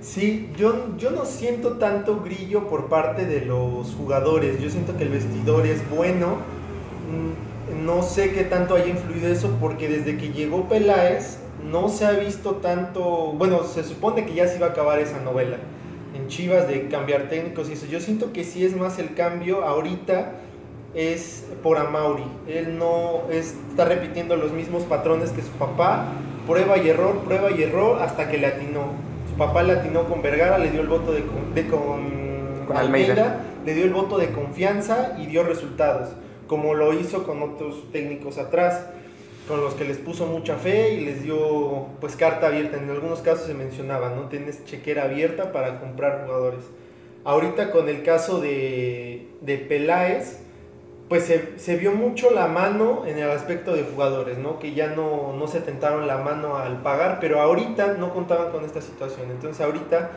Sí, 0.03 0.51
yo, 0.57 0.97
yo 0.99 1.13
no 1.13 1.25
siento 1.25 1.75
tanto 1.75 2.17
brillo 2.17 2.67
por 2.67 2.89
parte 2.89 3.25
de 3.25 3.47
los 3.47 3.95
jugadores. 3.95 4.61
Yo 4.61 4.69
siento 4.69 4.97
que 4.97 5.05
el 5.05 5.11
vestidor 5.11 5.65
es 5.65 5.89
bueno. 5.89 6.39
Mm, 7.09 7.87
no 7.87 8.03
sé 8.03 8.33
qué 8.33 8.43
tanto 8.43 8.75
haya 8.75 8.89
influido 8.89 9.29
eso 9.29 9.57
porque 9.61 9.89
desde 9.89 10.19
que 10.19 10.33
llegó 10.33 10.69
Peláez 10.69 11.39
no 11.71 11.89
se 11.89 12.05
ha 12.05 12.11
visto 12.13 12.57
tanto. 12.57 13.33
Bueno, 13.33 13.63
se 13.63 13.85
supone 13.85 14.27
que 14.27 14.35
ya 14.35 14.49
se 14.49 14.57
iba 14.57 14.67
a 14.67 14.71
acabar 14.71 14.99
esa 14.99 15.21
novela 15.21 15.59
en 16.17 16.27
Chivas 16.27 16.67
de 16.67 16.89
cambiar 16.89 17.29
técnicos 17.29 17.71
y 17.71 17.75
eso. 17.75 17.87
Yo 17.87 18.01
siento 18.01 18.33
que 18.33 18.43
sí 18.43 18.65
es 18.65 18.77
más 18.77 18.99
el 18.99 19.15
cambio 19.15 19.65
ahorita 19.65 20.33
es 20.95 21.47
por 21.63 21.79
Amauri. 21.79 22.25
Él 22.49 22.77
no 22.77 23.31
está 23.31 23.85
repitiendo 23.85 24.35
los 24.35 24.51
mismos 24.51 24.83
patrones 24.83 25.31
que 25.31 25.43
su 25.43 25.53
papá. 25.53 26.09
Prueba 26.45 26.77
y 26.77 26.89
error, 26.89 27.21
prueba 27.21 27.53
y 27.53 27.63
error 27.63 28.03
hasta 28.03 28.29
que 28.29 28.39
le 28.39 28.49
atinó 28.49 29.12
papá 29.37 29.63
latinó 29.63 30.09
con 30.09 30.23
Vergara, 30.23 30.59
le 30.59 30.71
dio 30.71 30.81
el 30.81 30.89
voto 30.89 31.13
de, 31.13 31.23
con, 31.67 32.77
Almeida, 32.77 33.41
le 33.65 33.75
dio 33.75 33.85
el 33.85 33.93
voto 33.93 34.19
de 34.19 34.31
confianza 34.31 35.17
y 35.19 35.27
dio 35.27 35.43
resultados, 35.43 36.11
como 36.47 36.75
lo 36.75 36.93
hizo 36.93 37.25
con 37.25 37.43
otros 37.43 37.91
técnicos 37.93 38.39
atrás, 38.39 38.87
con 39.49 39.61
los 39.61 39.75
que 39.75 39.85
les 39.85 39.99
puso 39.99 40.27
mucha 40.27 40.57
fe 40.57 40.95
y 40.95 41.05
les 41.05 41.23
dio 41.23 41.87
pues 42.01 42.17
carta 42.17 42.47
abierta. 42.47 42.79
En 42.79 42.89
algunos 42.91 43.21
casos 43.21 43.47
se 43.47 43.55
mencionaba, 43.55 44.11
¿no? 44.11 44.29
Tienes 44.29 44.65
chequera 44.65 45.05
abierta 45.05 45.53
para 45.53 45.81
comprar 45.81 46.25
jugadores. 46.25 46.65
Ahorita 47.25 47.71
con 47.71 47.89
el 47.89 48.03
caso 48.03 48.41
de, 48.41 49.29
de 49.41 49.59
Peláez, 49.59 50.42
pues 51.13 51.31
se, 51.57 51.77
vio 51.77 51.93
mucho 51.93 52.31
la 52.31 52.47
mano 52.47 53.03
en 53.07 53.19
el 53.19 53.31
aspecto 53.31 53.75
de 53.75 53.83
jugadores, 53.83 54.39
¿no? 54.39 54.59
Que 54.59 54.73
ya 54.73 54.95
no, 54.95 55.35
no 55.39 55.47
se 55.47 55.61
tentaron 55.61 56.07
la 56.07 56.17
mano 56.17 56.57
al 56.57 56.81
pagar, 56.81 57.19
pero 57.21 57.43
ahorita 57.43 57.99
no 57.99 58.15
contaban 58.15 58.51
con 58.51 58.65
esta 58.65 58.81
situación. 58.81 59.31
Entonces 59.31 59.61
ahorita 59.61 60.11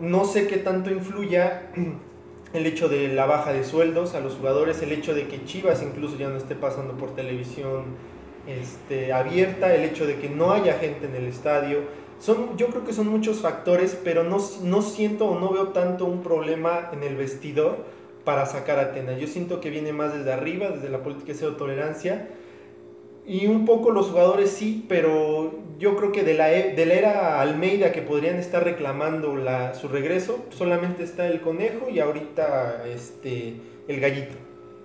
no 0.00 0.24
sé 0.24 0.48
qué 0.48 0.56
tanto 0.56 0.90
influya 0.90 1.70
el 2.52 2.66
hecho 2.66 2.88
de 2.88 3.14
la 3.14 3.26
baja 3.26 3.52
de 3.52 3.62
sueldos 3.62 4.16
a 4.16 4.20
los 4.20 4.34
jugadores, 4.34 4.82
el 4.82 4.90
hecho 4.90 5.14
de 5.14 5.28
que 5.28 5.44
Chivas 5.44 5.84
incluso 5.84 6.16
ya 6.16 6.28
no 6.28 6.36
esté 6.36 6.56
pasando 6.56 6.94
por 6.94 7.14
televisión 7.14 7.84
este, 8.48 9.12
abierta, 9.12 9.72
el 9.72 9.84
hecho 9.84 10.04
de 10.04 10.16
que 10.16 10.28
no 10.28 10.50
haya 10.50 10.72
gente 10.80 11.06
en 11.06 11.14
el 11.14 11.26
estadio. 11.28 11.78
Son, 12.18 12.56
yo 12.56 12.66
creo 12.70 12.84
que 12.84 12.92
son 12.92 13.06
muchos 13.06 13.38
factores, 13.38 13.96
pero 14.02 14.24
no, 14.24 14.38
no 14.64 14.82
siento 14.82 15.26
o 15.26 15.38
no 15.38 15.52
veo 15.52 15.68
tanto 15.68 16.06
un 16.06 16.24
problema 16.24 16.90
en 16.92 17.04
el 17.04 17.14
vestidor 17.14 18.01
para 18.24 18.46
sacar 18.46 18.78
a 18.78 18.82
Atena. 18.82 19.16
Yo 19.18 19.26
siento 19.26 19.60
que 19.60 19.70
viene 19.70 19.92
más 19.92 20.16
desde 20.16 20.32
arriba, 20.32 20.70
desde 20.70 20.88
la 20.88 21.02
política 21.02 21.32
de 21.32 21.38
cero 21.38 21.56
tolerancia. 21.56 22.28
Y 23.26 23.46
un 23.46 23.64
poco 23.64 23.90
los 23.90 24.08
jugadores 24.08 24.50
sí, 24.50 24.84
pero 24.88 25.52
yo 25.78 25.96
creo 25.96 26.12
que 26.12 26.22
de 26.22 26.34
la, 26.34 26.52
e, 26.52 26.74
de 26.74 26.98
era 26.98 27.40
Almeida 27.40 27.92
que 27.92 28.02
podrían 28.02 28.36
estar 28.36 28.64
reclamando 28.64 29.36
la, 29.36 29.74
su 29.74 29.88
regreso, 29.88 30.44
solamente 30.50 31.04
está 31.04 31.28
el 31.28 31.40
conejo 31.40 31.88
y 31.88 32.00
ahorita 32.00 32.84
este, 32.86 33.54
el 33.86 34.00
gallito. 34.00 34.34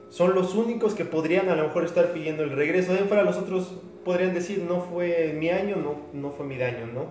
Son 0.09 0.35
los 0.35 0.55
únicos 0.55 0.93
que 0.93 1.03
podrían 1.03 1.49
a 1.49 1.55
lo 1.55 1.63
mejor 1.63 1.83
estar 1.83 2.13
pidiendo 2.13 2.43
el 2.43 2.51
regreso. 2.51 2.93
De 2.93 2.99
fuera 2.99 3.23
los 3.23 3.37
otros 3.37 3.73
podrían 4.05 4.33
decir, 4.33 4.63
no 4.67 4.81
fue 4.81 5.35
mi 5.37 5.49
año, 5.49 5.75
no, 5.75 5.95
no 6.13 6.31
fue 6.31 6.45
mi 6.45 6.57
daño, 6.57 6.87
¿no? 6.93 7.07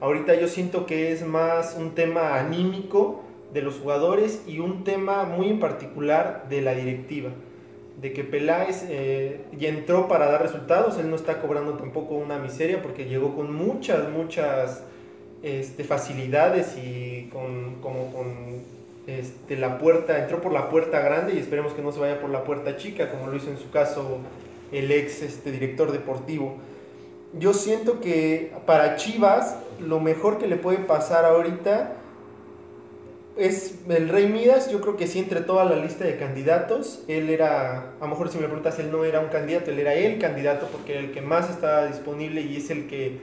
Ahorita 0.00 0.34
yo 0.34 0.48
siento 0.48 0.86
que 0.86 1.12
es 1.12 1.26
más 1.26 1.76
un 1.78 1.94
tema 1.94 2.38
anímico 2.38 3.22
de 3.52 3.62
los 3.62 3.78
jugadores 3.78 4.42
y 4.46 4.60
un 4.60 4.84
tema 4.84 5.24
muy 5.24 5.48
en 5.48 5.60
particular 5.60 6.46
de 6.48 6.62
la 6.62 6.74
directiva. 6.74 7.30
De 8.00 8.12
que 8.12 8.24
Peláez 8.24 8.84
eh, 8.88 9.40
ya 9.58 9.68
entró 9.68 10.08
para 10.08 10.30
dar 10.30 10.42
resultados, 10.42 10.98
él 10.98 11.10
no 11.10 11.16
está 11.16 11.40
cobrando 11.40 11.74
tampoco 11.74 12.14
una 12.14 12.38
miseria 12.38 12.80
porque 12.80 13.04
llegó 13.04 13.34
con 13.34 13.54
muchas, 13.54 14.08
muchas 14.08 14.84
este, 15.42 15.84
facilidades 15.84 16.76
y 16.78 17.28
con, 17.32 17.76
como 17.82 18.12
con 18.12 18.62
este, 19.06 19.56
la 19.56 19.78
puerta, 19.78 20.18
entró 20.18 20.40
por 20.40 20.52
la 20.52 20.70
puerta 20.70 21.00
grande 21.00 21.34
y 21.34 21.38
esperemos 21.38 21.72
que 21.72 21.82
no 21.82 21.92
se 21.92 22.00
vaya 22.00 22.20
por 22.20 22.30
la 22.30 22.44
puerta 22.44 22.76
chica, 22.76 23.10
como 23.10 23.26
lo 23.26 23.36
hizo 23.36 23.50
en 23.50 23.58
su 23.58 23.70
caso 23.70 24.18
el 24.72 24.90
ex 24.92 25.22
este, 25.22 25.50
director 25.50 25.92
deportivo. 25.92 26.56
Yo 27.38 27.52
siento 27.52 28.00
que 28.00 28.52
para 28.66 28.96
Chivas 28.96 29.56
lo 29.80 30.00
mejor 30.00 30.38
que 30.38 30.46
le 30.46 30.56
puede 30.56 30.78
pasar 30.78 31.24
ahorita 31.24 31.96
es 33.40 33.78
el 33.88 34.08
Rey 34.08 34.28
Midas, 34.28 34.70
yo 34.70 34.80
creo 34.80 34.96
que 34.96 35.06
sí 35.06 35.18
entre 35.18 35.40
toda 35.40 35.64
la 35.64 35.76
lista 35.76 36.04
de 36.04 36.16
candidatos, 36.16 37.02
él 37.08 37.30
era, 37.30 37.92
a 37.98 38.02
lo 38.02 38.08
mejor 38.08 38.28
si 38.28 38.38
me 38.38 38.44
preguntas, 38.44 38.78
él 38.78 38.92
no 38.92 39.04
era 39.04 39.20
un 39.20 39.28
candidato, 39.28 39.70
él 39.70 39.78
era 39.78 39.94
el 39.94 40.18
candidato 40.18 40.68
porque 40.70 40.92
era 40.92 41.00
el 41.00 41.12
que 41.12 41.22
más 41.22 41.48
estaba 41.48 41.86
disponible 41.86 42.42
y 42.42 42.56
es 42.56 42.70
el 42.70 42.86
que 42.86 43.18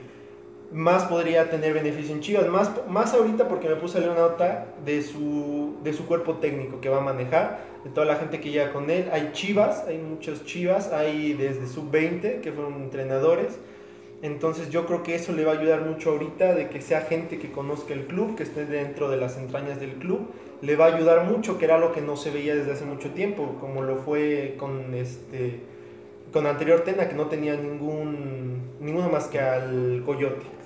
más 0.72 1.04
podría 1.04 1.48
tener 1.50 1.72
beneficio 1.72 2.14
en 2.14 2.20
Chivas, 2.20 2.48
más, 2.48 2.70
más 2.88 3.14
ahorita 3.14 3.48
porque 3.48 3.68
me 3.68 3.76
puse 3.76 3.98
a 3.98 4.00
leer 4.00 4.12
una 4.12 4.22
nota 4.22 4.66
de 4.84 5.02
su, 5.02 5.76
de 5.82 5.92
su 5.92 6.04
cuerpo 6.06 6.34
técnico 6.34 6.80
que 6.80 6.88
va 6.88 6.98
a 6.98 7.02
manejar, 7.02 7.60
de 7.84 7.90
toda 7.90 8.04
la 8.04 8.16
gente 8.16 8.40
que 8.40 8.50
llega 8.50 8.72
con 8.72 8.90
él, 8.90 9.08
hay 9.12 9.30
Chivas, 9.32 9.84
hay 9.86 9.98
muchos 9.98 10.44
Chivas, 10.44 10.92
hay 10.92 11.34
desde 11.34 11.66
sub-20 11.66 12.40
que 12.40 12.52
fueron 12.52 12.74
entrenadores, 12.74 13.58
entonces 14.22 14.70
yo 14.70 14.84
creo 14.86 15.02
que 15.02 15.14
eso 15.14 15.32
le 15.32 15.44
va 15.44 15.52
a 15.52 15.58
ayudar 15.58 15.82
mucho 15.82 16.10
ahorita 16.10 16.54
de 16.54 16.68
que 16.68 16.80
sea 16.80 17.02
gente 17.02 17.38
que 17.38 17.52
conozca 17.52 17.94
el 17.94 18.06
club, 18.06 18.36
que 18.36 18.42
esté 18.42 18.64
dentro 18.64 19.08
de 19.08 19.16
las 19.16 19.36
entrañas 19.36 19.78
del 19.78 19.94
club. 19.94 20.28
Le 20.60 20.74
va 20.74 20.86
a 20.86 20.94
ayudar 20.94 21.24
mucho, 21.24 21.56
que 21.56 21.66
era 21.66 21.78
lo 21.78 21.92
que 21.92 22.00
no 22.00 22.16
se 22.16 22.30
veía 22.30 22.56
desde 22.56 22.72
hace 22.72 22.84
mucho 22.84 23.10
tiempo, 23.10 23.56
como 23.60 23.82
lo 23.82 23.96
fue 23.96 24.56
con 24.58 24.94
este 24.94 25.60
con 26.32 26.46
anterior 26.46 26.80
Tena, 26.80 27.08
que 27.08 27.14
no 27.14 27.26
tenía 27.26 27.56
ningún 27.56 28.62
ninguno 28.80 29.08
más 29.08 29.28
que 29.28 29.38
al 29.38 30.02
Coyote 30.04 30.58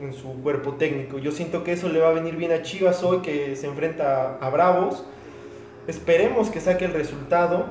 en 0.00 0.12
su, 0.12 0.40
cuerpo 0.42 0.74
técnico. 0.74 1.18
Yo 1.18 1.32
siento 1.32 1.64
que 1.64 1.72
eso 1.72 1.88
le 1.88 1.98
va 1.98 2.10
a 2.10 2.12
venir 2.12 2.36
bien 2.36 2.52
a 2.52 2.62
Chivas 2.62 3.02
hoy, 3.02 3.18
que 3.22 3.56
se 3.56 3.66
enfrenta 3.66 4.38
a 4.40 4.50
Bravos. 4.50 5.04
Esperemos 5.88 6.50
que 6.50 6.60
saque 6.60 6.84
el 6.84 6.92
resultado 6.92 7.66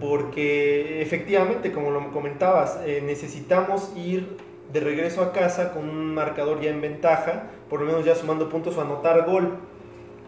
porque 0.00 1.02
efectivamente, 1.02 1.72
como 1.72 1.90
lo 1.90 2.12
comentabas, 2.12 2.80
eh, 2.84 3.02
necesitamos 3.04 3.92
ir 3.96 4.36
de 4.72 4.80
regreso 4.80 5.22
a 5.22 5.32
casa 5.32 5.72
con 5.72 5.88
un 5.88 6.14
marcador 6.14 6.60
ya 6.60 6.70
en 6.70 6.80
ventaja, 6.80 7.44
por 7.70 7.80
lo 7.80 7.86
menos 7.86 8.04
ya 8.04 8.14
sumando 8.14 8.48
puntos 8.48 8.76
o 8.76 8.80
anotar 8.80 9.24
gol. 9.24 9.56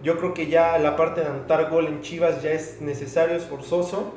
Yo 0.03 0.19
creo 0.19 0.35
que 0.35 0.47
ya 0.47 0.79
la 0.79 0.95
parte 0.95 1.23
de 1.23 1.29
anotar 1.29 1.69
gol 1.71 1.87
en 1.87 2.01
Chivas 2.01 2.43
ya 2.43 2.53
es 2.53 2.81
necesario, 2.81 3.35
es 3.35 3.45
forzoso. 3.45 4.15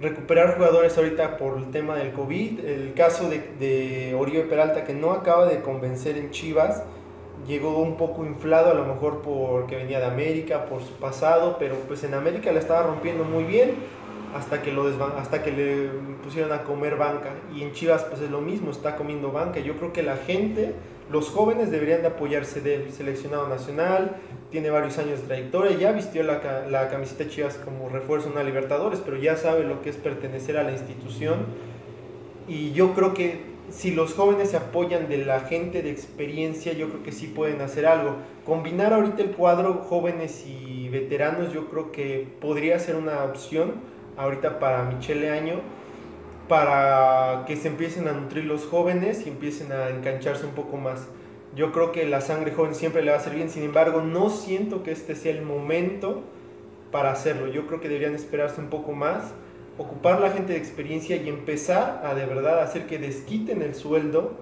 Recuperar 0.00 0.56
jugadores 0.56 0.96
ahorita 0.96 1.36
por 1.36 1.58
el 1.58 1.70
tema 1.70 1.96
del 1.96 2.12
COVID, 2.12 2.64
el 2.64 2.94
caso 2.94 3.28
de, 3.28 3.42
de 3.58 4.14
Oribe 4.14 4.42
Peralta 4.42 4.84
que 4.84 4.92
no 4.92 5.12
acaba 5.12 5.46
de 5.46 5.60
convencer 5.62 6.18
en 6.18 6.30
Chivas, 6.30 6.82
llegó 7.46 7.78
un 7.78 7.96
poco 7.96 8.24
inflado 8.24 8.70
a 8.70 8.74
lo 8.74 8.84
mejor 8.84 9.22
porque 9.22 9.76
venía 9.76 10.00
de 10.00 10.06
América, 10.06 10.66
por 10.66 10.82
su 10.82 10.94
pasado, 10.94 11.56
pero 11.58 11.76
pues 11.86 12.02
en 12.04 12.14
América 12.14 12.52
la 12.52 12.60
estaba 12.60 12.82
rompiendo 12.82 13.24
muy 13.24 13.44
bien 13.44 13.74
hasta 14.34 14.62
que, 14.62 14.72
lo 14.72 14.86
hasta 15.16 15.42
que 15.42 15.52
le 15.52 15.88
pusieron 16.22 16.52
a 16.52 16.64
comer 16.64 16.96
banca. 16.96 17.30
Y 17.54 17.62
en 17.62 17.72
Chivas 17.72 18.04
pues 18.04 18.20
es 18.20 18.30
lo 18.30 18.40
mismo, 18.40 18.70
está 18.70 18.96
comiendo 18.96 19.30
banca. 19.30 19.60
Yo 19.60 19.76
creo 19.76 19.92
que 19.92 20.02
la 20.02 20.16
gente, 20.16 20.74
los 21.10 21.30
jóvenes 21.30 21.70
deberían 21.70 22.02
de 22.02 22.08
apoyarse 22.08 22.60
del 22.60 22.92
seleccionado 22.92 23.48
nacional, 23.48 24.16
tiene 24.50 24.70
varios 24.70 24.98
años 24.98 25.20
de 25.20 25.26
trayectoria, 25.26 25.76
ya 25.78 25.92
vistió 25.92 26.22
la, 26.24 26.66
la 26.68 26.88
camiseta 26.88 27.28
Chivas 27.28 27.56
como 27.56 27.88
refuerzo 27.88 28.26
en 28.26 28.32
una 28.32 28.42
Libertadores, 28.42 29.00
pero 29.04 29.16
ya 29.16 29.36
sabe 29.36 29.64
lo 29.64 29.82
que 29.82 29.90
es 29.90 29.96
pertenecer 29.96 30.56
a 30.56 30.64
la 30.64 30.72
institución. 30.72 31.46
Y 32.48 32.72
yo 32.72 32.92
creo 32.92 33.14
que 33.14 33.54
si 33.70 33.92
los 33.92 34.14
jóvenes 34.14 34.50
se 34.50 34.56
apoyan 34.56 35.08
de 35.08 35.18
la 35.18 35.40
gente 35.40 35.80
de 35.82 35.90
experiencia, 35.90 36.72
yo 36.72 36.88
creo 36.88 37.02
que 37.02 37.12
sí 37.12 37.28
pueden 37.28 37.60
hacer 37.60 37.86
algo. 37.86 38.16
Combinar 38.44 38.92
ahorita 38.92 39.22
el 39.22 39.30
cuadro 39.30 39.74
jóvenes 39.74 40.44
y 40.46 40.88
veteranos, 40.88 41.52
yo 41.52 41.68
creo 41.68 41.90
que 41.90 42.26
podría 42.40 42.78
ser 42.78 42.96
una 42.96 43.24
opción 43.24 43.93
ahorita 44.16 44.58
para 44.58 44.84
Michele 44.84 45.30
Año, 45.30 45.60
para 46.48 47.44
que 47.46 47.56
se 47.56 47.68
empiecen 47.68 48.08
a 48.08 48.12
nutrir 48.12 48.44
los 48.44 48.66
jóvenes 48.66 49.26
y 49.26 49.30
empiecen 49.30 49.72
a 49.72 49.88
engancharse 49.88 50.46
un 50.46 50.52
poco 50.52 50.76
más. 50.76 51.06
Yo 51.56 51.72
creo 51.72 51.92
que 51.92 52.06
la 52.06 52.20
sangre 52.20 52.52
joven 52.52 52.74
siempre 52.74 53.02
le 53.02 53.10
va 53.10 53.16
a 53.16 53.20
hacer 53.20 53.34
bien, 53.34 53.48
sin 53.48 53.62
embargo, 53.62 54.02
no 54.02 54.28
siento 54.30 54.82
que 54.82 54.90
este 54.90 55.14
sea 55.14 55.32
el 55.32 55.42
momento 55.42 56.22
para 56.90 57.12
hacerlo. 57.12 57.48
Yo 57.48 57.66
creo 57.66 57.80
que 57.80 57.88
deberían 57.88 58.14
esperarse 58.14 58.60
un 58.60 58.68
poco 58.68 58.92
más, 58.92 59.32
ocupar 59.78 60.20
la 60.20 60.30
gente 60.30 60.52
de 60.52 60.58
experiencia 60.58 61.16
y 61.16 61.28
empezar 61.28 62.02
a 62.04 62.14
de 62.14 62.26
verdad 62.26 62.60
hacer 62.60 62.86
que 62.86 62.98
desquiten 62.98 63.62
el 63.62 63.74
sueldo 63.74 64.32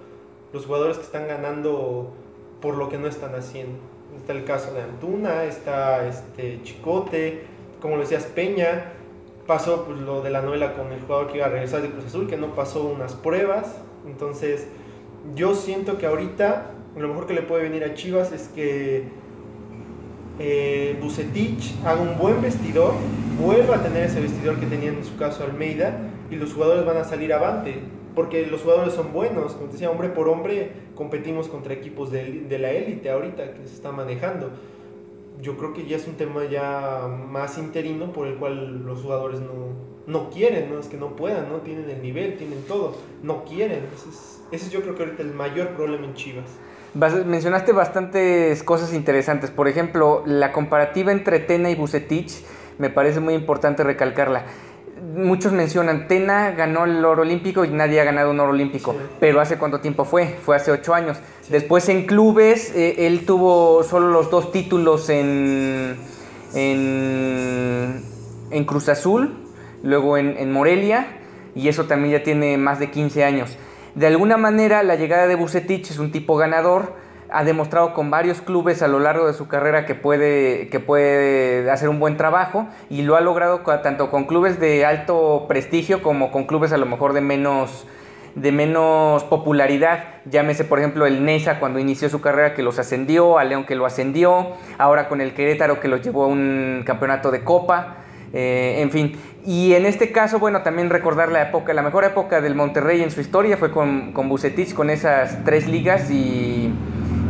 los 0.53 0.67
jugadores 0.67 0.97
que 0.97 1.03
están 1.03 1.27
ganando 1.27 2.13
por 2.61 2.75
lo 2.75 2.89
que 2.89 2.97
no 2.97 3.07
están 3.07 3.35
haciendo. 3.35 3.79
Está 4.15 4.33
el 4.33 4.45
caso 4.45 4.73
de 4.73 4.83
Antuna, 4.83 5.43
está 5.45 6.07
este 6.07 6.61
Chicote, 6.63 7.41
como 7.81 7.95
lo 7.95 8.01
decías, 8.01 8.25
Peña, 8.25 8.93
pasó 9.47 9.85
pues, 9.85 9.99
lo 9.99 10.21
de 10.21 10.29
la 10.29 10.41
novela 10.41 10.73
con 10.73 10.91
el 10.91 11.01
jugador 11.01 11.27
que 11.27 11.37
iba 11.37 11.47
a 11.47 11.49
regresar 11.49 11.81
de 11.81 11.89
Cruz 11.89 12.05
Azul, 12.05 12.27
que 12.27 12.37
no 12.37 12.55
pasó 12.55 12.85
unas 12.85 13.13
pruebas. 13.13 13.77
Entonces, 14.05 14.67
yo 15.35 15.55
siento 15.55 15.97
que 15.97 16.05
ahorita 16.05 16.71
lo 16.95 17.07
mejor 17.07 17.25
que 17.25 17.33
le 17.33 17.41
puede 17.41 17.63
venir 17.63 17.83
a 17.83 17.93
Chivas 17.93 18.31
es 18.31 18.49
que 18.49 19.03
eh, 20.39 20.97
Bucetich 21.01 21.75
haga 21.85 22.01
un 22.01 22.17
buen 22.17 22.41
vestidor, 22.41 22.93
vuelva 23.39 23.77
a 23.77 23.83
tener 23.83 24.03
ese 24.03 24.21
vestidor 24.21 24.59
que 24.59 24.65
tenía 24.65 24.89
en 24.89 25.03
su 25.03 25.15
caso 25.17 25.43
Almeida 25.43 25.97
y 26.29 26.35
los 26.35 26.53
jugadores 26.53 26.85
van 26.85 26.97
a 26.97 27.03
salir 27.03 27.33
avante. 27.33 27.79
Porque 28.15 28.45
los 28.45 28.61
jugadores 28.61 28.93
son 28.93 29.11
buenos, 29.11 29.53
como 29.53 29.67
te 29.67 29.73
decía, 29.73 29.89
hombre 29.89 30.09
por 30.09 30.29
hombre 30.29 30.71
competimos 30.93 31.47
contra 31.47 31.73
equipos 31.73 32.11
de, 32.11 32.41
de 32.47 32.59
la 32.59 32.69
élite 32.69 33.09
ahorita 33.09 33.55
que 33.55 33.67
se 33.67 33.73
está 33.73 33.91
manejando 33.91 34.51
yo 35.41 35.57
creo 35.57 35.73
que 35.73 35.85
ya 35.85 35.97
es 35.97 36.07
un 36.07 36.15
tema 36.15 36.45
ya 36.45 37.07
más 37.07 37.57
interino 37.57 38.11
por 38.11 38.27
el 38.27 38.35
cual 38.35 38.83
los 38.85 39.01
jugadores 39.01 39.39
no, 39.41 39.73
no 40.07 40.29
quieren, 40.29 40.69
no 40.69 40.79
es 40.79 40.87
que 40.87 40.97
no 40.97 41.15
puedan, 41.15 41.49
no 41.49 41.57
tienen 41.57 41.89
el 41.89 42.01
nivel, 42.01 42.37
tienen 42.37 42.63
todo, 42.67 42.95
no 43.21 43.43
quieren. 43.43 43.85
Ese 44.51 44.65
es, 44.67 44.71
yo 44.71 44.81
creo 44.81 44.95
que 44.95 45.03
ahorita 45.03 45.21
el 45.23 45.33
mayor 45.33 45.69
problema 45.69 46.05
en 46.05 46.13
Chivas. 46.13 46.45
Mencionaste 46.93 47.71
bastantes 47.71 48.61
cosas 48.63 48.93
interesantes. 48.93 49.49
Por 49.49 49.67
ejemplo, 49.67 50.23
la 50.25 50.51
comparativa 50.51 51.11
entre 51.11 51.39
Tena 51.39 51.71
y 51.71 51.75
Bucetich 51.75 52.43
me 52.77 52.89
parece 52.89 53.19
muy 53.19 53.33
importante 53.33 53.83
recalcarla 53.83 54.45
muchos 55.03 55.51
mencionan, 55.51 56.07
Tena 56.07 56.51
ganó 56.51 56.85
el 56.85 57.03
oro 57.03 57.23
olímpico 57.23 57.65
y 57.65 57.69
nadie 57.69 57.99
ha 57.99 58.03
ganado 58.03 58.31
un 58.31 58.39
oro 58.39 58.51
olímpico, 58.51 58.95
pero 59.19 59.41
¿hace 59.41 59.57
cuánto 59.57 59.79
tiempo 59.81 60.05
fue? 60.05 60.27
Fue 60.27 60.55
hace 60.55 60.71
ocho 60.71 60.93
años. 60.93 61.17
Después 61.49 61.89
en 61.89 62.05
clubes, 62.05 62.73
eh, 62.75 63.07
él 63.07 63.25
tuvo 63.25 63.83
solo 63.83 64.09
los 64.09 64.31
dos 64.31 64.51
títulos 64.51 65.09
en, 65.09 65.97
en, 66.53 68.03
Cruz 68.65 68.87
Azul, 68.89 69.35
luego 69.83 70.17
en, 70.17 70.37
en, 70.37 70.51
Morelia, 70.51 71.19
y 71.53 71.67
eso 71.67 71.85
también 71.85 72.13
ya 72.13 72.23
tiene 72.23 72.57
más 72.57 72.79
de 72.79 72.89
15 72.89 73.23
años. 73.23 73.57
De 73.95 74.07
alguna 74.07 74.37
manera, 74.37 74.83
la 74.83 74.95
llegada 74.95 75.27
de 75.27 75.35
Bucetich 75.35 75.91
es 75.91 75.99
un 75.99 76.11
tipo 76.11 76.37
ganador, 76.37 76.93
ha 77.33 77.43
demostrado 77.43 77.93
con 77.93 78.11
varios 78.11 78.41
clubes 78.41 78.83
a 78.83 78.87
lo 78.87 78.99
largo 78.99 79.25
de 79.25 79.33
su 79.33 79.47
carrera 79.47 79.87
que 79.87 79.95
puede, 79.95 80.69
que 80.69 80.79
puede 80.79 81.69
hacer 81.71 81.89
un 81.89 81.99
buen 81.99 82.15
trabajo 82.15 82.67
y 82.91 83.01
lo 83.01 83.15
ha 83.15 83.21
logrado 83.21 83.61
tanto 83.81 84.11
con 84.11 84.25
clubes 84.25 84.59
de 84.59 84.85
alto 84.85 85.45
prestigio 85.47 86.03
como 86.03 86.31
con 86.31 86.45
clubes 86.45 86.71
a 86.73 86.77
lo 86.77 86.85
mejor 86.85 87.13
de 87.13 87.21
menos, 87.21 87.87
de 88.35 88.51
menos 88.51 89.23
popularidad. 89.23 90.03
Llámese, 90.25 90.63
por 90.63 90.77
ejemplo, 90.77 91.07
el 91.07 91.25
Nesa 91.25 91.59
cuando 91.59 91.79
inició 91.79 92.07
su 92.07 92.21
carrera 92.21 92.53
que 92.53 92.61
los 92.61 92.77
ascendió, 92.77 93.39
a 93.39 93.43
León 93.43 93.65
que 93.65 93.73
lo 93.73 93.87
ascendió, 93.87 94.49
ahora 94.77 95.09
con 95.09 95.19
el 95.19 95.33
Querétaro 95.33 95.79
que 95.79 95.87
los 95.87 96.03
llevó 96.03 96.25
a 96.25 96.27
un 96.27 96.83
campeonato 96.85 97.31
de 97.31 97.43
Copa. 97.43 97.97
Eh, 98.31 98.77
en 98.79 98.91
fin, 98.91 99.19
y 99.43 99.73
en 99.73 99.87
este 99.87 100.11
caso, 100.11 100.37
bueno, 100.37 100.61
también 100.61 100.91
recordar 100.91 101.31
la 101.31 101.41
época, 101.41 101.73
la 101.73 101.81
mejor 101.81 102.03
época 102.03 102.41
del 102.41 102.53
Monterrey 102.53 103.01
en 103.01 103.09
su 103.09 103.21
historia 103.21 103.57
fue 103.57 103.71
con, 103.71 104.11
con 104.11 104.29
Bucetich, 104.29 104.73
con 104.73 104.91
esas 104.91 105.43
tres 105.43 105.67
ligas 105.67 106.09
y, 106.09 106.73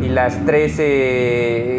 las 0.10 0.46
tres 0.46 0.78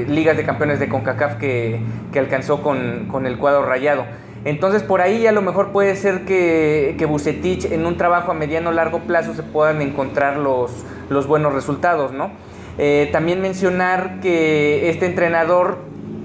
ligas 0.08 0.36
de 0.36 0.44
campeones 0.44 0.80
de 0.80 0.88
CONCACAF 0.88 1.36
que, 1.36 1.80
alcanzó 2.16 2.62
con, 2.62 3.08
con 3.10 3.26
el 3.26 3.38
cuadro 3.38 3.64
rayado. 3.64 4.04
Entonces 4.44 4.82
por 4.82 5.00
ahí 5.00 5.26
a 5.26 5.32
lo 5.32 5.42
mejor 5.42 5.72
puede 5.72 5.96
ser 5.96 6.24
que, 6.26 6.96
que 6.98 7.06
Bucetich 7.06 7.64
en 7.64 7.86
un 7.86 7.96
trabajo 7.96 8.30
a 8.30 8.34
mediano 8.34 8.70
o 8.70 8.72
largo 8.72 9.00
plazo 9.00 9.34
se 9.34 9.42
puedan 9.42 9.80
encontrar 9.80 10.36
los, 10.36 10.84
los 11.08 11.26
buenos 11.26 11.54
resultados, 11.54 12.12
¿no? 12.12 12.30
Eh, 12.76 13.08
también 13.12 13.40
mencionar 13.40 14.20
que 14.20 14.90
este 14.90 15.06
entrenador 15.06 15.78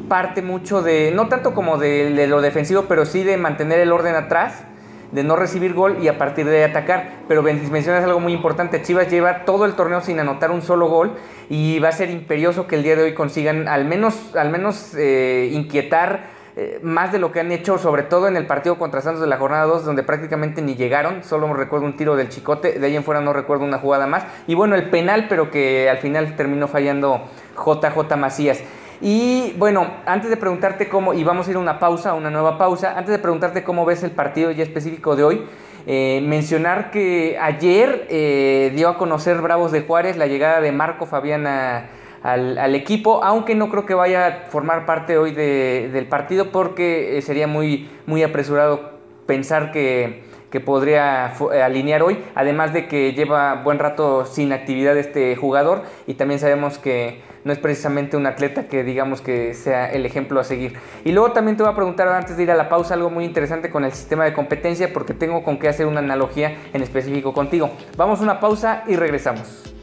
parte 0.09 0.41
mucho 0.41 0.81
de, 0.81 1.11
no 1.13 1.27
tanto 1.27 1.53
como 1.53 1.77
de, 1.77 2.27
lo 2.27 2.41
defensivo, 2.41 2.85
pero 2.89 3.05
sí 3.05 3.23
de 3.23 3.37
mantener 3.37 3.79
el 3.79 3.91
orden 3.91 4.15
atrás, 4.15 4.63
de 5.11 5.23
no 5.23 5.35
recibir 5.35 5.73
gol 5.73 5.97
y 6.01 6.07
a 6.07 6.17
partir 6.17 6.45
de 6.45 6.63
ahí 6.63 6.69
atacar. 6.69 7.23
Pero 7.27 7.43
mencionas 7.43 8.03
algo 8.03 8.19
muy 8.19 8.33
importante, 8.33 8.81
Chivas 8.81 9.09
lleva 9.09 9.45
todo 9.45 9.65
el 9.65 9.73
torneo 9.73 10.01
sin 10.01 10.19
anotar 10.19 10.51
un 10.51 10.61
solo 10.61 10.87
gol 10.87 11.15
y 11.49 11.79
va 11.79 11.89
a 11.89 11.93
ser 11.93 12.09
imperioso 12.09 12.67
que 12.67 12.75
el 12.75 12.83
día 12.83 12.95
de 12.95 13.03
hoy 13.03 13.13
consigan 13.13 13.67
al 13.67 13.85
menos, 13.85 14.35
al 14.35 14.49
menos 14.49 14.93
eh, 14.95 15.49
inquietar 15.51 16.39
eh, 16.55 16.79
más 16.83 17.11
de 17.11 17.19
lo 17.19 17.31
que 17.31 17.39
han 17.39 17.51
hecho, 17.51 17.77
sobre 17.77 18.03
todo 18.03 18.27
en 18.27 18.35
el 18.35 18.45
partido 18.45 18.77
contra 18.77 18.99
Santos 18.99 19.21
de 19.21 19.27
la 19.27 19.37
jornada 19.37 19.63
2, 19.65 19.85
donde 19.85 20.03
prácticamente 20.03 20.61
ni 20.61 20.75
llegaron, 20.75 21.23
solo 21.23 21.53
recuerdo 21.53 21.85
un 21.85 21.95
tiro 21.95 22.17
del 22.17 22.27
Chicote, 22.27 22.79
de 22.79 22.85
ahí 22.85 22.97
en 22.97 23.03
fuera 23.05 23.21
no 23.21 23.31
recuerdo 23.31 23.63
una 23.63 23.77
jugada 23.77 24.07
más, 24.07 24.25
y 24.45 24.55
bueno, 24.55 24.75
el 24.75 24.89
penal, 24.89 25.27
pero 25.29 25.51
que 25.51 25.89
al 25.89 25.99
final 25.99 26.35
terminó 26.35 26.67
fallando 26.67 27.21
JJ 27.55 28.17
Macías. 28.17 28.61
Y 29.01 29.53
bueno, 29.57 29.87
antes 30.05 30.29
de 30.29 30.37
preguntarte 30.37 30.89
cómo, 30.89 31.13
y 31.13 31.23
vamos 31.23 31.47
a 31.47 31.51
ir 31.51 31.57
a 31.57 31.59
una 31.59 31.79
pausa, 31.79 32.13
una 32.13 32.29
nueva 32.29 32.57
pausa, 32.57 32.97
antes 32.97 33.11
de 33.11 33.19
preguntarte 33.19 33.63
cómo 33.63 33.85
ves 33.85 34.03
el 34.03 34.11
partido 34.11 34.51
ya 34.51 34.63
específico 34.63 35.15
de 35.15 35.23
hoy, 35.23 35.45
eh, 35.87 36.21
mencionar 36.23 36.91
que 36.91 37.37
ayer 37.39 38.07
eh, 38.09 38.71
dio 38.75 38.89
a 38.89 38.97
conocer 38.97 39.41
Bravos 39.41 39.71
de 39.71 39.81
Juárez 39.81 40.17
la 40.17 40.27
llegada 40.27 40.59
de 40.59 40.71
Marco 40.71 41.05
Fabiana 41.05 41.89
al, 42.23 42.75
equipo, 42.75 43.23
aunque 43.23 43.55
no 43.55 43.69
creo 43.69 43.85
que 43.85 43.93
vaya 43.93 44.27
a 44.27 44.31
formar 44.49 44.85
parte 44.85 45.17
hoy 45.17 45.31
del 45.31 46.05
partido 46.07 46.51
porque 46.51 47.17
eh, 47.17 47.21
sería 47.21 47.47
muy, 47.47 47.89
muy 48.05 48.23
apresurado 48.23 48.99
pensar 49.25 49.71
que, 49.71 50.27
podría 50.65 51.31
eh, 51.53 51.61
alinear 51.61 52.01
hoy, 52.01 52.17
además 52.33 52.73
de 52.73 52.87
que 52.87 53.13
lleva 53.13 53.61
buen 53.63 53.77
rato 53.77 54.25
sin 54.25 54.51
actividad 54.51 54.97
este 54.97 55.35
jugador 55.35 55.83
y 56.07 56.15
también 56.15 56.39
sabemos 56.39 56.79
que 56.79 57.21
no 57.49 57.53
es 57.53 57.59
precisamente 57.59 58.15
un 58.15 58.27
atleta 58.27 58.67
que 58.67 58.83
digamos 58.83 59.21
que 59.21 59.55
sea 59.55 59.91
el 59.91 60.05
ejemplo 60.05 60.39
a 60.39 60.43
seguir. 60.43 60.77
Y 61.03 61.13
luego 61.13 61.31
también 61.31 61.57
te 61.57 61.63
voy 61.63 61.71
a 61.71 61.75
preguntar 61.75 62.07
antes 62.07 62.37
de 62.37 62.43
ir 62.43 62.51
a 62.51 62.55
la 62.55 62.69
pausa 62.69 62.93
algo 62.93 63.09
muy 63.09 63.25
interesante 63.25 63.71
con 63.71 63.83
el 63.83 63.91
sistema 63.91 64.23
de 64.23 64.33
competencia 64.33 64.93
porque 64.93 65.15
tengo 65.15 65.41
con 65.41 65.57
qué 65.57 65.67
hacer 65.67 65.87
una 65.87 65.97
analogía 65.97 66.55
en 66.73 66.83
específico 66.83 67.33
contigo. 67.33 67.71
Vamos 67.97 68.19
a 68.19 68.23
una 68.23 68.39
pausa 68.39 68.83
y 68.85 68.97
regresamos. 68.97 69.78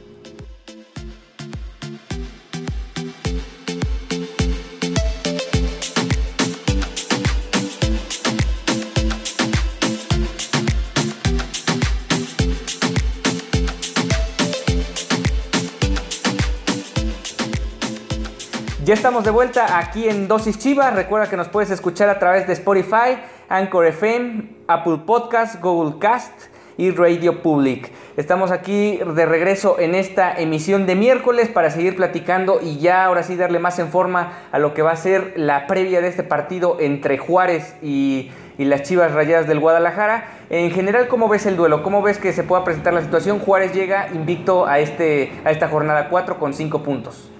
Ya 18.86 18.94
estamos 18.94 19.24
de 19.24 19.32
vuelta 19.32 19.80
aquí 19.80 20.08
en 20.08 20.28
Dosis 20.28 20.60
Chivas. 20.60 20.94
Recuerda 20.94 21.28
que 21.28 21.36
nos 21.36 21.48
puedes 21.48 21.72
escuchar 21.72 22.08
a 22.08 22.20
través 22.20 22.46
de 22.46 22.52
Spotify, 22.52 23.18
Anchor 23.48 23.84
FM, 23.84 24.44
Apple 24.68 24.98
Podcast, 25.04 25.60
Google 25.60 25.98
Cast 25.98 26.32
y 26.76 26.92
Radio 26.92 27.42
Public. 27.42 27.90
Estamos 28.16 28.52
aquí 28.52 28.98
de 28.98 29.26
regreso 29.26 29.80
en 29.80 29.96
esta 29.96 30.32
emisión 30.38 30.86
de 30.86 30.94
miércoles 30.94 31.48
para 31.48 31.72
seguir 31.72 31.96
platicando 31.96 32.60
y 32.62 32.78
ya 32.78 33.04
ahora 33.04 33.24
sí 33.24 33.34
darle 33.34 33.58
más 33.58 33.80
en 33.80 33.88
forma 33.88 34.34
a 34.52 34.60
lo 34.60 34.72
que 34.72 34.82
va 34.82 34.92
a 34.92 34.96
ser 34.96 35.32
la 35.34 35.66
previa 35.66 36.00
de 36.00 36.06
este 36.06 36.22
partido 36.22 36.76
entre 36.78 37.18
Juárez 37.18 37.74
y, 37.82 38.30
las 38.56 38.82
Chivas 38.84 39.10
Rayadas 39.10 39.48
del 39.48 39.58
Guadalajara. 39.58 40.28
En 40.48 40.70
general, 40.70 41.08
¿cómo 41.08 41.28
ves 41.28 41.44
el 41.46 41.56
duelo? 41.56 41.82
¿Cómo 41.82 42.02
ves 42.02 42.18
que 42.18 42.32
se 42.32 42.44
pueda 42.44 42.62
presentar 42.62 42.94
la 42.94 43.02
situación? 43.02 43.40
Juárez 43.40 43.72
llega 43.72 44.06
invicto 44.14 44.64
a, 44.64 44.78
este, 44.78 45.32
a 45.44 45.50
esta 45.50 45.66
jornada 45.66 46.08
4 46.08 46.38
con 46.38 46.54
5 46.54 46.84
puntos. 46.84 47.32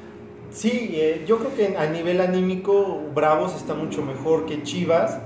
Sí, 0.56 0.92
eh, 0.94 1.24
yo 1.28 1.36
creo 1.38 1.54
que 1.54 1.76
a 1.76 1.84
nivel 1.84 2.18
anímico 2.18 3.02
Bravos 3.14 3.54
está 3.54 3.74
mucho 3.74 4.00
mejor 4.00 4.46
que 4.46 4.62
Chivas, 4.62 5.18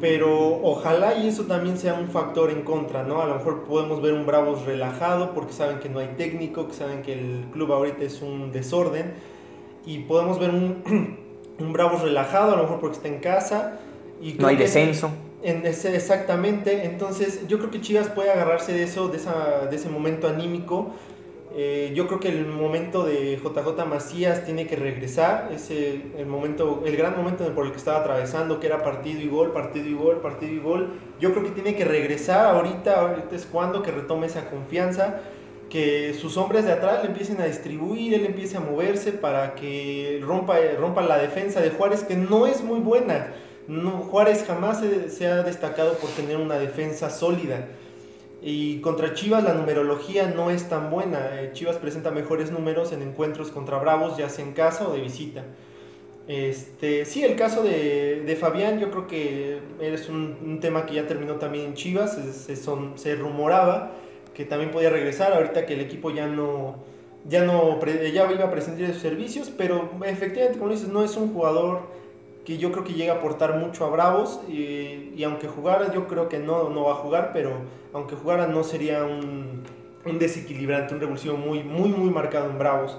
pero 0.00 0.60
ojalá 0.62 1.16
y 1.16 1.26
eso 1.26 1.46
también 1.46 1.76
sea 1.76 1.94
un 1.94 2.06
factor 2.06 2.48
en 2.52 2.62
contra, 2.62 3.02
¿no? 3.02 3.20
A 3.20 3.26
lo 3.26 3.34
mejor 3.34 3.64
podemos 3.64 4.00
ver 4.00 4.12
un 4.12 4.24
Bravos 4.24 4.64
relajado 4.66 5.34
porque 5.34 5.52
saben 5.52 5.80
que 5.80 5.88
no 5.88 5.98
hay 5.98 6.10
técnico, 6.16 6.68
que 6.68 6.74
saben 6.74 7.02
que 7.02 7.14
el 7.14 7.46
club 7.52 7.72
ahorita 7.72 8.04
es 8.04 8.22
un 8.22 8.52
desorden, 8.52 9.14
y 9.84 9.98
podemos 9.98 10.38
ver 10.38 10.50
un, 10.50 10.84
un 11.58 11.72
Bravos 11.72 12.02
relajado, 12.02 12.52
a 12.52 12.56
lo 12.56 12.62
mejor 12.62 12.78
porque 12.78 12.98
está 12.98 13.08
en 13.08 13.18
casa. 13.18 13.80
Y 14.22 14.34
no 14.34 14.46
hay 14.46 14.54
descenso. 14.54 15.10
En 15.42 15.66
ese, 15.66 15.96
exactamente, 15.96 16.84
entonces 16.84 17.48
yo 17.48 17.58
creo 17.58 17.72
que 17.72 17.80
Chivas 17.80 18.08
puede 18.10 18.30
agarrarse 18.30 18.72
de 18.72 18.84
eso, 18.84 19.08
de, 19.08 19.16
esa, 19.16 19.66
de 19.66 19.74
ese 19.74 19.88
momento 19.88 20.28
anímico 20.28 20.92
eh, 21.60 21.90
yo 21.92 22.06
creo 22.06 22.20
que 22.20 22.28
el 22.28 22.46
momento 22.46 23.04
de 23.04 23.36
JJ 23.36 23.84
Macías 23.84 24.44
tiene 24.44 24.68
que 24.68 24.76
regresar, 24.76 25.50
es 25.52 25.72
el, 25.72 26.24
momento, 26.24 26.84
el 26.86 26.96
gran 26.96 27.16
momento 27.16 27.52
por 27.52 27.66
el 27.66 27.72
que 27.72 27.78
estaba 27.78 27.98
atravesando, 27.98 28.60
que 28.60 28.68
era 28.68 28.84
partido 28.84 29.20
y 29.20 29.26
gol, 29.26 29.50
partido 29.50 29.88
y 29.88 29.94
gol, 29.94 30.20
partido 30.20 30.52
y 30.52 30.60
gol. 30.60 31.00
Yo 31.18 31.32
creo 31.32 31.42
que 31.42 31.50
tiene 31.50 31.74
que 31.74 31.84
regresar 31.84 32.46
ahorita, 32.54 33.00
ahorita 33.00 33.34
es 33.34 33.44
cuando 33.44 33.82
que 33.82 33.90
retome 33.90 34.28
esa 34.28 34.48
confianza, 34.48 35.20
que 35.68 36.14
sus 36.14 36.36
hombres 36.36 36.64
de 36.64 36.70
atrás 36.70 37.02
le 37.02 37.08
empiecen 37.08 37.40
a 37.40 37.46
distribuir, 37.46 38.14
él 38.14 38.24
empiece 38.24 38.56
a 38.56 38.60
moverse 38.60 39.10
para 39.10 39.56
que 39.56 40.20
rompa, 40.22 40.58
rompa 40.78 41.02
la 41.02 41.18
defensa 41.18 41.60
de 41.60 41.70
Juárez, 41.70 42.04
que 42.04 42.14
no 42.14 42.46
es 42.46 42.62
muy 42.62 42.78
buena. 42.78 43.34
No, 43.66 44.02
Juárez 44.02 44.44
jamás 44.46 44.80
se 45.08 45.26
ha 45.26 45.42
destacado 45.42 45.94
por 45.94 46.10
tener 46.10 46.36
una 46.36 46.56
defensa 46.56 47.10
sólida. 47.10 47.66
Y 48.40 48.80
contra 48.80 49.14
Chivas 49.14 49.42
la 49.42 49.54
numerología 49.54 50.28
no 50.28 50.50
es 50.50 50.68
tan 50.68 50.90
buena. 50.90 51.40
Eh, 51.40 51.50
Chivas 51.52 51.76
presenta 51.76 52.10
mejores 52.10 52.52
números 52.52 52.92
en 52.92 53.02
encuentros 53.02 53.50
contra 53.50 53.78
Bravos, 53.78 54.16
ya 54.16 54.28
sea 54.28 54.44
en 54.44 54.52
casa 54.52 54.88
o 54.88 54.92
de 54.92 55.00
visita. 55.00 55.44
Este, 56.28 57.04
sí, 57.04 57.24
el 57.24 57.36
caso 57.36 57.62
de, 57.62 58.22
de 58.24 58.36
Fabián, 58.36 58.78
yo 58.78 58.90
creo 58.90 59.06
que 59.06 59.60
es 59.80 60.08
un, 60.08 60.58
tema 60.60 60.86
que 60.86 60.94
ya 60.94 61.06
terminó 61.06 61.36
también 61.36 61.66
en 61.66 61.74
Chivas. 61.74 62.16
Se, 62.16 62.54
se 62.56 63.14
rumoraba 63.16 63.92
que 64.34 64.44
también 64.44 64.70
podía 64.70 64.90
regresar 64.90 65.32
ahorita 65.32 65.66
que 65.66 65.74
el 65.74 65.80
equipo 65.80 66.12
ya 66.12 66.28
no, 66.28 66.76
ya 67.28 67.44
no 67.44 67.84
ya 67.84 68.32
iba 68.32 68.44
a 68.44 68.50
presentar 68.52 68.86
sus 68.92 69.02
servicios, 69.02 69.50
pero 69.50 69.90
efectivamente, 70.06 70.60
como 70.60 70.70
dices, 70.70 70.88
no 70.88 71.02
es 71.02 71.16
un 71.16 71.32
jugador 71.34 71.80
que 72.48 72.56
yo 72.56 72.72
creo 72.72 72.82
que 72.82 72.94
llega 72.94 73.12
a 73.12 73.16
aportar 73.16 73.58
mucho 73.58 73.84
a 73.84 73.90
Bravos 73.90 74.40
y, 74.48 75.22
aunque 75.22 75.48
jugara, 75.48 75.92
yo 75.92 76.08
creo 76.08 76.30
que 76.30 76.38
no, 76.38 76.70
no 76.70 76.84
va 76.84 76.92
a 76.92 76.94
jugar, 76.94 77.32
pero 77.34 77.50
aunque 77.92 78.16
jugara 78.16 78.46
no 78.46 78.64
sería 78.64 79.04
un, 79.04 79.64
un 80.06 80.18
desequilibrante, 80.18 80.94
un 80.94 81.00
revulsivo 81.00 81.36
muy, 81.36 81.62
muy, 81.62 81.90
muy 81.90 82.08
marcado 82.08 82.48
en 82.48 82.58
Bravos. 82.58 82.96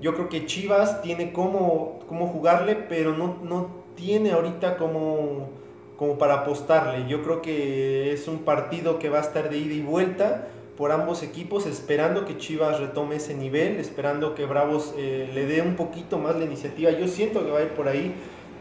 Yo 0.00 0.14
creo 0.14 0.28
que 0.28 0.46
Chivas 0.46 1.02
tiene 1.02 1.32
cómo, 1.32 2.04
cómo 2.06 2.28
jugarle, 2.28 2.76
pero 2.76 3.16
no, 3.16 3.36
no 3.42 3.66
tiene 3.96 4.30
ahorita 4.30 4.76
como, 4.76 5.48
como 5.96 6.16
para 6.16 6.34
apostarle. 6.34 7.08
Yo 7.08 7.20
creo 7.24 7.42
que 7.42 8.12
es 8.12 8.28
un 8.28 8.44
partido 8.44 9.00
que 9.00 9.08
va 9.08 9.18
a 9.18 9.22
estar 9.22 9.50
de 9.50 9.58
ida 9.58 9.74
y 9.74 9.82
vuelta 9.82 10.46
por 10.76 10.92
ambos 10.92 11.24
equipos, 11.24 11.66
esperando 11.66 12.24
que 12.26 12.38
Chivas 12.38 12.78
retome 12.78 13.16
ese 13.16 13.34
nivel, 13.34 13.76
esperando 13.78 14.36
que 14.36 14.46
Bravos 14.46 14.94
eh, 14.96 15.28
le 15.34 15.46
dé 15.46 15.62
un 15.62 15.74
poquito 15.74 16.18
más 16.18 16.36
la 16.36 16.44
iniciativa. 16.44 16.92
Yo 16.92 17.08
siento 17.08 17.44
que 17.44 17.50
va 17.50 17.58
a 17.58 17.62
ir 17.62 17.70
por 17.70 17.88
ahí 17.88 18.14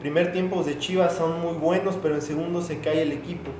primer 0.04 0.34
tiempo 0.34 0.62
de 0.64 0.78
Chivas 0.78 1.14
son 1.14 1.40
muy 1.40 1.54
buenos, 1.54 1.98
pero 2.02 2.16
en 2.16 2.22
segundo 2.22 2.62
se 2.62 2.80
cae 2.80 3.04
el 3.04 3.14
equipo. 3.14 3.52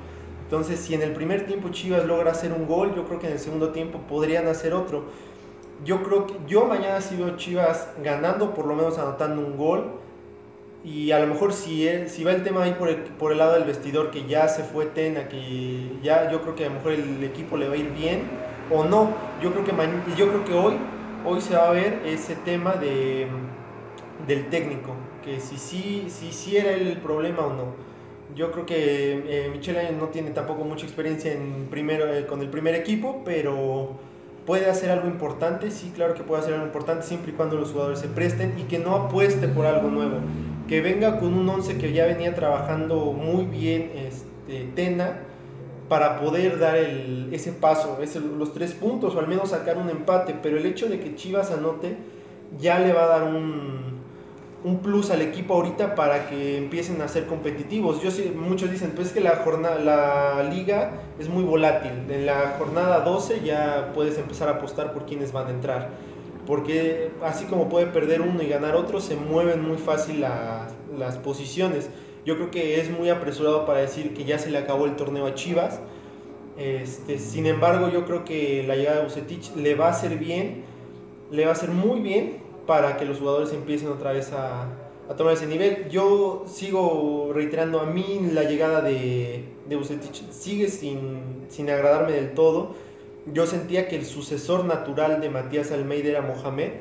Entonces, 0.44 0.78
si 0.78 0.94
en 0.94 1.02
el 1.02 1.14
primer 1.14 1.46
tiempo 1.46 1.70
Chivas 1.70 2.04
logra 2.04 2.32
hacer 2.32 2.52
un 2.52 2.68
gol, 2.68 2.94
yo 2.98 3.06
creo 3.06 3.18
que 3.18 3.28
en 3.28 3.34
el 3.34 3.40
segundo 3.40 3.70
tiempo 3.70 4.00
podrían 4.10 4.46
hacer 4.50 4.74
otro. 4.74 5.06
Yo 5.86 6.04
creo 6.04 6.28
que 6.28 6.34
yo 6.46 6.66
mañana 6.66 7.00
veo 7.18 7.38
Chivas 7.38 7.88
ganando, 8.04 8.54
por 8.54 8.68
lo 8.68 8.76
menos 8.76 8.98
anotando 8.98 9.42
un 9.42 9.56
gol. 9.56 9.86
Y 10.84 11.12
a 11.12 11.20
lo 11.20 11.28
mejor 11.28 11.54
si, 11.54 11.88
si 12.08 12.26
va 12.26 12.34
el 12.34 12.44
tema 12.44 12.64
ahí 12.64 12.74
por 12.74 12.90
el, 12.90 12.98
por 12.98 13.32
el 13.32 13.38
lado 13.38 13.54
del 13.54 13.64
vestidor, 13.64 14.12
que 14.12 14.26
ya 14.26 14.50
se 14.50 14.64
fue 14.64 14.88
Tena, 14.88 15.30
que 15.30 15.94
ya 16.04 16.30
yo 16.30 16.42
creo 16.42 16.56
que 16.56 16.66
a 16.66 16.68
lo 16.68 16.76
mejor 16.76 16.92
el 16.92 17.24
equipo 17.24 17.56
le 17.56 17.70
va 17.70 17.76
a 17.76 17.78
ir 17.78 17.90
bien, 17.94 18.24
o 18.70 18.84
no. 18.84 19.12
Yo 19.42 19.54
creo 19.54 19.64
que, 19.64 19.72
yo 20.18 20.28
creo 20.28 20.44
que 20.44 20.54
hoy, 20.54 20.74
hoy 21.26 21.40
se 21.40 21.56
va 21.56 21.70
a 21.70 21.72
ver 21.72 22.02
ese 22.06 22.36
tema 22.36 22.74
de, 22.74 23.28
del 24.28 24.50
técnico 24.50 24.94
que 25.24 25.40
si 25.40 25.58
sí 25.58 26.06
si, 26.08 26.32
si, 26.32 26.58
era 26.58 26.72
el 26.72 26.98
problema 26.98 27.46
o 27.46 27.54
no. 27.54 27.66
Yo 28.36 28.52
creo 28.52 28.66
que 28.66 29.24
eh, 29.28 29.50
Michelle 29.52 29.92
no 29.92 30.08
tiene 30.08 30.32
tampoco 30.32 30.64
mucha 30.64 30.86
experiencia 30.86 31.32
en 31.34 31.68
primero, 31.70 32.12
eh, 32.12 32.26
con 32.26 32.42
el 32.42 32.50
primer 32.50 32.76
equipo, 32.76 33.22
pero 33.24 33.92
puede 34.46 34.70
hacer 34.70 34.90
algo 34.92 35.08
importante, 35.08 35.72
sí, 35.72 35.92
claro 35.96 36.14
que 36.14 36.24
puede 36.24 36.42
hacer 36.42 36.54
algo 36.54 36.66
importante 36.66 37.06
siempre 37.06 37.32
y 37.32 37.36
cuando 37.36 37.58
los 37.58 37.72
jugadores 37.72 38.00
se 38.00 38.08
presten 38.08 38.56
y 38.60 38.64
que 38.64 38.80
no 38.80 38.96
apueste 38.96 39.48
por 39.48 39.66
algo 39.66 39.90
nuevo, 39.90 40.18
que 40.68 40.82
venga 40.82 41.20
con 41.20 41.34
un 41.34 41.48
11 41.48 41.78
que 41.78 41.94
ya 41.94 42.06
venía 42.06 42.34
trabajando 42.34 43.12
muy 43.14 43.46
bien 43.46 43.92
este, 43.96 44.68
Tena 44.76 45.20
para 45.88 46.20
poder 46.20 46.60
dar 46.60 46.78
ese 46.78 47.52
paso, 47.52 48.00
los 48.38 48.54
tres 48.54 48.74
puntos 48.74 49.16
o 49.16 49.20
al 49.20 49.28
menos 49.28 49.52
sacar 49.52 49.78
un 49.78 49.90
empate, 49.90 50.36
pero 50.42 50.58
el 50.58 50.66
hecho 50.66 50.88
de 50.88 51.00
que 51.00 51.16
Chivas 51.16 51.52
anote 51.52 51.98
ya 52.60 52.80
le 52.80 52.94
va 52.94 53.04
a 53.04 53.08
dar 53.08 53.24
un, 53.24 53.93
un 54.64 54.80
plus 54.80 55.12
al 55.12 55.22
equipo 55.22 55.56
ahorita 55.56 55.96
para 55.96 56.30
que 56.30 56.58
empiecen 56.58 57.02
a 57.02 57.08
ser 57.08 57.26
competitivos. 57.26 58.02
Yo 58.02 58.12
sé, 58.12 58.32
muchos 58.32 58.72
dicen, 58.72 58.92
pues 58.96 59.10
es 59.10 59.14
que 59.14 59.20
la 59.20 59.38
jornada 59.38 59.80
la 59.80 60.44
liga 60.44 60.92
es 61.20 61.28
muy 61.28 61.44
volátil. 61.44 61.92
En 62.10 62.26
la 62.26 62.56
jornada 62.58 63.02
12 63.02 63.42
ya 63.44 63.92
puedes 63.94 64.18
empezar 64.18 64.48
a 64.48 64.54
apostar 64.54 64.94
por 64.94 65.06
quiénes 65.06 65.34
van 65.34 65.48
a 65.48 65.50
entrar. 65.50 65.90
Porque 66.48 67.12
así 67.24 67.46
como 67.46 67.70
puede 67.70 67.88
perder 67.88 68.22
uno 68.22 68.42
y 68.42 68.48
ganar 68.48 68.76
otro, 68.76 69.02
se 69.02 69.16
mueven 69.16 69.62
muy 69.62 69.78
fácil 69.78 70.22
las 70.22 71.18
posiciones. 71.18 71.90
Yo 72.26 72.36
creo 72.36 72.52
que 72.52 72.80
es 72.80 72.90
muy 72.90 73.10
apresurado 73.10 73.66
para 73.66 73.80
decir 73.80 74.14
que 74.14 74.24
ya 74.24 74.40
se 74.40 74.50
le 74.50 74.58
acabó 74.58 74.86
el 74.86 74.96
torneo 74.96 75.26
a 75.26 75.36
Chivas. 75.36 75.80
Este, 76.58 77.20
sin 77.20 77.48
embargo, 77.48 77.90
yo 77.90 78.06
creo 78.06 78.24
que 78.24 78.64
la 78.66 78.76
llegada 78.76 78.98
de 79.00 79.04
Bucetich 79.04 79.56
le 79.56 79.76
va 79.76 79.88
a 79.88 79.92
hacer 79.92 80.18
bien, 80.18 80.64
le 81.32 81.44
va 81.44 81.50
a 81.50 81.54
hacer 81.54 81.70
muy 81.70 82.00
bien 82.00 82.43
para 82.66 82.98
que 82.98 83.06
los 83.06 83.20
jugadores 83.20 83.54
empiecen 83.54 83.90
otra 83.90 84.14
vez 84.14 84.32
a, 84.32 84.68
tomar 85.18 85.34
ese 85.34 85.46
nivel. 85.46 85.90
Yo 85.90 86.46
sigo 86.48 87.32
reiterando, 87.34 87.80
a 87.80 87.86
mí 87.86 88.30
la 88.32 88.44
llegada 88.44 88.82
de, 88.82 89.46
de 89.68 89.76
Bucetich 89.76 90.30
sigue 90.32 90.70
sin, 90.70 91.46
sin 91.50 91.70
agradarme 91.70 92.14
del 92.14 92.34
todo. 92.34 92.74
Yo 93.32 93.46
sentía 93.46 93.88
que 93.88 93.96
el 93.96 94.06
sucesor 94.06 94.66
natural 94.66 95.22
de 95.22 95.30
Matías 95.30 95.72
Almeida 95.72 96.10
era 96.10 96.22
Mohamed. 96.22 96.72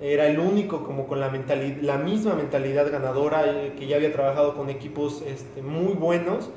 Era 0.00 0.28
el 0.28 0.38
único 0.38 0.84
como 0.84 1.08
con 1.08 1.18
la, 1.18 1.30
mentalidad, 1.30 1.78
la 1.82 1.98
misma 1.98 2.34
mentalidad 2.34 2.90
ganadora, 2.92 3.44
eh, 3.46 3.72
que 3.76 3.88
ya 3.88 3.96
había 3.96 4.12
trabajado 4.12 4.54
con 4.54 4.70
equipos 4.70 5.24
este, 5.26 5.60
muy 5.60 5.94
buenos. 5.94 6.50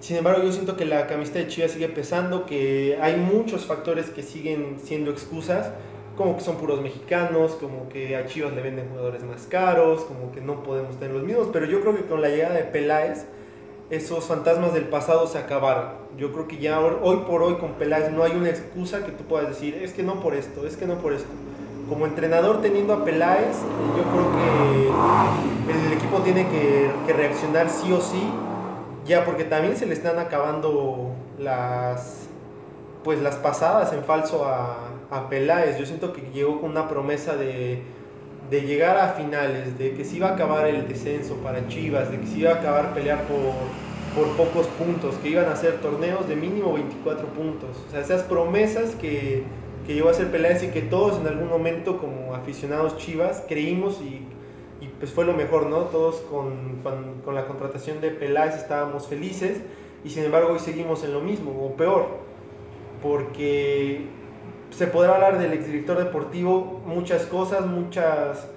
Sin 0.00 0.16
embargo, 0.16 0.42
yo 0.42 0.52
siento 0.52 0.76
que 0.76 0.84
la 0.84 1.06
camiseta 1.06 1.38
de 1.38 1.46
Chivas 1.46 1.70
sigue 1.70 1.88
pesando, 1.88 2.44
que 2.44 2.98
hay 3.00 3.16
muchos 3.16 3.64
factores 3.64 4.10
que 4.10 4.22
siguen 4.22 4.76
siendo 4.82 5.10
excusas 5.10 5.70
como 6.16 6.36
que 6.36 6.42
son 6.42 6.56
puros 6.56 6.80
mexicanos, 6.80 7.52
como 7.52 7.88
que 7.88 8.16
a 8.16 8.26
Chivas 8.26 8.52
le 8.52 8.62
venden 8.62 8.88
jugadores 8.90 9.22
más 9.24 9.46
caros, 9.46 10.04
como 10.04 10.32
que 10.32 10.40
no 10.40 10.62
podemos 10.62 10.96
tener 10.96 11.14
los 11.14 11.24
mismos, 11.24 11.48
pero 11.52 11.66
yo 11.66 11.80
creo 11.80 11.96
que 11.96 12.04
con 12.04 12.20
la 12.20 12.28
llegada 12.28 12.54
de 12.54 12.64
Peláez, 12.64 13.26
esos 13.90 14.24
fantasmas 14.24 14.72
del 14.72 14.84
pasado 14.84 15.26
se 15.26 15.38
acabaron. 15.38 16.02
Yo 16.16 16.32
creo 16.32 16.48
que 16.48 16.58
ya 16.58 16.80
hoy 16.80 17.18
por 17.26 17.42
hoy 17.42 17.54
con 17.56 17.72
Peláez 17.74 18.10
no 18.10 18.22
hay 18.22 18.32
una 18.32 18.48
excusa 18.48 19.04
que 19.04 19.12
tú 19.12 19.24
puedas 19.24 19.48
decir, 19.48 19.74
es 19.74 19.92
que 19.92 20.02
no 20.02 20.20
por 20.20 20.34
esto, 20.34 20.66
es 20.66 20.76
que 20.76 20.86
no 20.86 20.96
por 20.96 21.12
esto. 21.12 21.28
Como 21.88 22.06
entrenador 22.06 22.62
teniendo 22.62 22.94
a 22.94 23.04
Peláez, 23.04 23.56
yo 23.96 24.02
creo 24.02 24.30
que 24.32 25.86
el 25.86 25.92
equipo 25.92 26.18
tiene 26.18 26.48
que, 26.48 26.90
que 27.06 27.12
reaccionar 27.12 27.68
sí 27.68 27.92
o 27.92 28.00
sí, 28.00 28.22
ya 29.06 29.24
porque 29.24 29.44
también 29.44 29.76
se 29.76 29.86
le 29.86 29.94
están 29.94 30.18
acabando 30.18 31.10
las, 31.38 32.21
pues 33.04 33.20
las 33.20 33.36
pasadas 33.36 33.92
en 33.92 34.04
falso 34.04 34.44
a, 34.44 34.78
a 35.10 35.28
Peláez. 35.28 35.78
Yo 35.78 35.86
siento 35.86 36.12
que 36.12 36.22
llegó 36.32 36.60
con 36.60 36.70
una 36.70 36.88
promesa 36.88 37.36
de, 37.36 37.82
llegar 38.50 38.98
a 38.98 39.08
finales, 39.10 39.78
de 39.78 39.94
que 39.94 40.04
se 40.04 40.16
iba 40.16 40.28
a 40.28 40.34
acabar 40.34 40.66
el 40.66 40.86
descenso 40.88 41.36
para 41.36 41.68
Chivas, 41.68 42.10
de 42.10 42.18
que 42.18 42.26
se 42.26 42.38
iba 42.38 42.50
a 42.50 42.54
acabar 42.56 42.92
pelear 42.92 43.22
por, 43.22 43.38
por 44.14 44.36
pocos 44.36 44.66
puntos, 44.66 45.14
que 45.16 45.30
iban 45.30 45.46
a 45.46 45.56
ser 45.56 45.80
torneos 45.80 46.28
de 46.28 46.36
mínimo 46.36 46.72
24 46.74 47.26
puntos. 47.28 47.70
O 47.88 47.90
sea, 47.90 48.00
esas 48.00 48.22
promesas 48.22 48.94
que, 48.94 49.44
que 49.86 49.94
llegó 49.94 50.08
a 50.08 50.10
hacer 50.12 50.30
Peláez 50.30 50.62
y 50.62 50.68
que 50.68 50.82
todos 50.82 51.18
en 51.18 51.26
algún 51.26 51.48
momento 51.48 51.98
como 51.98 52.34
aficionados 52.34 52.96
Chivas 52.98 53.42
creímos 53.48 54.00
y, 54.00 54.28
pues 54.98 55.12
fue 55.12 55.24
lo 55.24 55.32
mejor, 55.32 55.66
¿no? 55.66 55.78
Todos 55.84 56.16
con, 56.30 56.80
con 57.24 57.34
la 57.34 57.46
contratación 57.46 58.00
de 58.00 58.10
Peláez 58.10 58.54
estábamos 58.54 59.08
felices 59.08 59.58
y 60.04 60.10
sin 60.10 60.24
embargo 60.24 60.52
hoy 60.52 60.58
seguimos 60.58 61.04
en 61.04 61.12
lo 61.12 61.20
mismo 61.20 61.52
o 61.64 61.76
peor, 61.76 62.06
porque 63.02 64.06
se 64.70 64.86
podrá 64.86 65.14
hablar 65.14 65.38
del 65.38 65.52
exdirector 65.52 65.98
deportivo 65.98 66.80
muchas 66.86 67.26
cosas, 67.26 67.66
muchas 67.66 68.48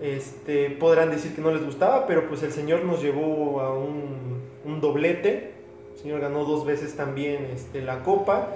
este, 0.00 0.70
podrán 0.70 1.10
decir 1.10 1.34
que 1.34 1.40
no 1.40 1.50
les 1.50 1.64
gustaba, 1.64 2.06
pero 2.06 2.28
pues 2.28 2.42
el 2.42 2.52
señor 2.52 2.84
nos 2.84 3.02
llevó 3.02 3.60
a 3.60 3.74
un, 3.78 4.40
un 4.64 4.80
doblete, 4.80 5.52
el 5.94 5.98
señor 5.98 6.20
ganó 6.20 6.44
dos 6.44 6.66
veces 6.66 6.96
también 6.96 7.48
este, 7.54 7.82
la 7.82 8.02
copa 8.02 8.48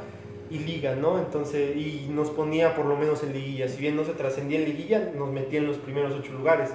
y 0.51 0.59
liga, 0.59 0.97
¿no? 0.97 1.19
Entonces, 1.19 1.77
y 1.77 2.09
nos 2.11 2.31
ponía 2.31 2.75
por 2.75 2.87
lo 2.87 2.97
menos 2.97 3.23
en 3.23 3.33
liguilla, 3.33 3.69
si 3.69 3.81
bien 3.81 3.97
no 3.97 4.05
se 4.05 4.13
trascendía 4.13 4.59
en 4.59 4.65
liguilla, 4.65 5.13
nos 5.17 5.31
metía 5.31 5.61
en 5.61 5.67
los 5.67 5.79
primeros 5.79 6.13
ocho 6.13 6.33
lugares. 6.33 6.71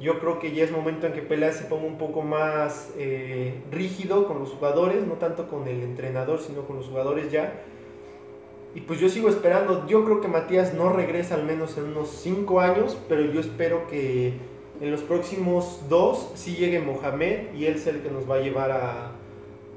Yo 0.00 0.20
creo 0.20 0.38
que 0.38 0.52
ya 0.52 0.62
es 0.62 0.70
momento 0.70 1.08
en 1.08 1.12
que 1.12 1.22
Pelea 1.22 1.50
se 1.50 1.64
ponga 1.64 1.86
un 1.86 1.98
poco 1.98 2.22
más 2.22 2.92
eh, 2.96 3.60
rígido 3.72 4.28
con 4.28 4.38
los 4.38 4.50
jugadores, 4.50 5.04
no 5.04 5.14
tanto 5.14 5.48
con 5.48 5.66
el 5.66 5.82
entrenador, 5.82 6.38
sino 6.38 6.62
con 6.62 6.76
los 6.76 6.86
jugadores 6.86 7.32
ya 7.32 7.64
y 8.74 8.80
pues 8.82 9.00
yo 9.00 9.08
sigo 9.08 9.28
esperando. 9.28 9.86
Yo 9.86 10.04
creo 10.04 10.20
que 10.20 10.28
Matías 10.28 10.74
no 10.74 10.92
regresa 10.92 11.34
al 11.34 11.44
menos 11.44 11.76
en 11.78 11.84
unos 11.84 12.10
5 12.10 12.60
años, 12.60 12.98
pero 13.08 13.22
yo 13.22 13.40
espero 13.40 13.86
que 13.88 14.34
en 14.80 14.90
los 14.90 15.00
próximos 15.00 15.80
dos 15.88 16.30
sí 16.34 16.54
llegue 16.54 16.80
Mohamed 16.80 17.54
y 17.54 17.66
él 17.66 17.78
sea 17.78 17.92
el 17.92 18.02
que 18.02 18.10
nos 18.10 18.30
va 18.30 18.36
a 18.36 18.40
llevar 18.40 18.70
a, 18.70 19.12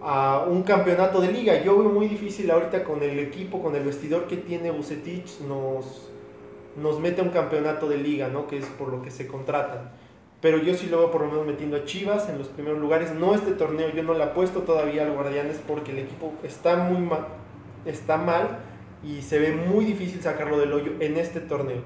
a 0.02 0.46
un 0.48 0.64
campeonato 0.64 1.22
de 1.22 1.32
liga. 1.32 1.64
Yo 1.64 1.78
veo 1.78 1.90
muy 1.90 2.08
difícil 2.08 2.52
ahorita 2.52 2.84
con 2.84 3.02
el 3.02 3.18
equipo, 3.20 3.62
con 3.62 3.76
el 3.76 3.84
vestidor 3.84 4.28
que 4.28 4.38
tiene 4.38 4.72
Bucetich, 4.72 5.40
nos, 5.48 6.10
nos 6.76 7.00
mete 7.00 7.22
a 7.22 7.24
un 7.24 7.32
campeonato 7.32 7.88
de 7.88 7.98
liga, 7.98 8.28
¿no? 8.28 8.48
Que 8.48 8.58
es 8.58 8.66
por 8.66 8.90
lo 8.90 9.02
que 9.02 9.10
se 9.10 9.26
contratan. 9.26 9.92
Pero 10.42 10.58
yo 10.58 10.74
sí 10.74 10.88
lo 10.88 10.98
veo 10.98 11.12
por 11.12 11.22
lo 11.22 11.28
menos 11.28 11.46
metiendo 11.46 11.78
a 11.78 11.86
Chivas 11.86 12.28
en 12.28 12.38
los 12.40 12.48
primeros 12.48 12.80
lugares. 12.80 13.14
No 13.14 13.36
este 13.36 13.52
torneo, 13.52 13.90
yo 13.90 14.04
no 14.04 14.16
le 14.16 14.24
apuesto 14.24 14.62
todavía 14.62 15.04
al 15.04 15.14
Guardianes 15.14 15.62
porque 15.68 15.92
el 15.92 16.00
equipo 16.00 16.34
está 16.44 16.78
muy 16.78 17.00
mal, 17.00 17.28
está 17.86 18.18
mal 18.18 18.71
y 19.04 19.22
se 19.22 19.40
ve 19.40 19.52
muy 19.54 19.86
difícil 19.86 20.22
sacarlo 20.22 20.60
del 20.60 20.74
hoyo 20.74 20.92
en 21.00 21.18
este 21.18 21.40
torneo. 21.40 21.82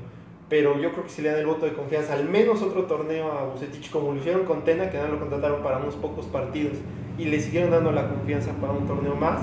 Pero 0.49 0.79
yo 0.79 0.91
creo 0.91 1.05
que 1.05 1.09
si 1.09 1.21
le 1.21 1.29
dan 1.29 1.39
el 1.39 1.47
voto 1.47 1.65
de 1.65 1.73
confianza, 1.73 2.13
al 2.13 2.29
menos 2.29 2.61
otro 2.61 2.83
torneo 2.83 3.31
a 3.31 3.45
Bucetich, 3.45 3.89
como 3.89 4.11
lo 4.11 4.19
hicieron 4.19 4.45
con 4.45 4.63
Tena, 4.63 4.89
que 4.89 4.97
nada 4.97 5.09
lo 5.09 5.19
contrataron 5.19 5.63
para 5.63 5.77
unos 5.77 5.95
pocos 5.95 6.25
partidos 6.27 6.77
y 7.17 7.25
le 7.25 7.39
siguieron 7.39 7.71
dando 7.71 7.91
la 7.91 8.07
confianza 8.09 8.51
para 8.61 8.73
un 8.73 8.85
torneo 8.85 9.15
más, 9.15 9.41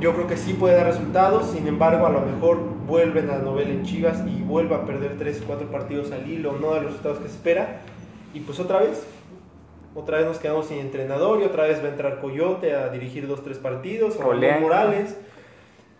yo 0.00 0.14
creo 0.14 0.26
que 0.26 0.36
sí 0.36 0.54
puede 0.54 0.74
dar 0.74 0.86
resultados. 0.86 1.50
Sin 1.50 1.68
embargo, 1.68 2.06
a 2.06 2.10
lo 2.10 2.20
mejor 2.20 2.58
vuelven 2.86 3.30
a 3.30 3.38
la 3.38 3.44
novela 3.44 3.70
en 3.70 3.84
Chivas 3.84 4.24
y 4.26 4.42
vuelve 4.42 4.74
a 4.74 4.84
perder 4.84 5.16
3 5.16 5.44
4 5.46 5.70
partidos 5.70 6.10
al 6.10 6.28
hilo, 6.28 6.58
no 6.60 6.70
da 6.70 6.76
los 6.76 6.86
resultados 6.86 7.18
que 7.18 7.26
espera. 7.26 7.82
Y 8.34 8.40
pues 8.40 8.58
otra 8.58 8.80
vez, 8.80 9.06
otra 9.94 10.18
vez 10.18 10.26
nos 10.26 10.38
quedamos 10.38 10.66
sin 10.66 10.78
entrenador 10.78 11.40
y 11.40 11.44
otra 11.44 11.64
vez 11.64 11.80
va 11.82 11.86
a 11.86 11.90
entrar 11.90 12.20
Coyote 12.20 12.74
a 12.74 12.88
dirigir 12.88 13.28
2 13.28 13.44
3 13.44 13.58
partidos, 13.58 14.16
o 14.16 14.34
Morales 14.60 15.16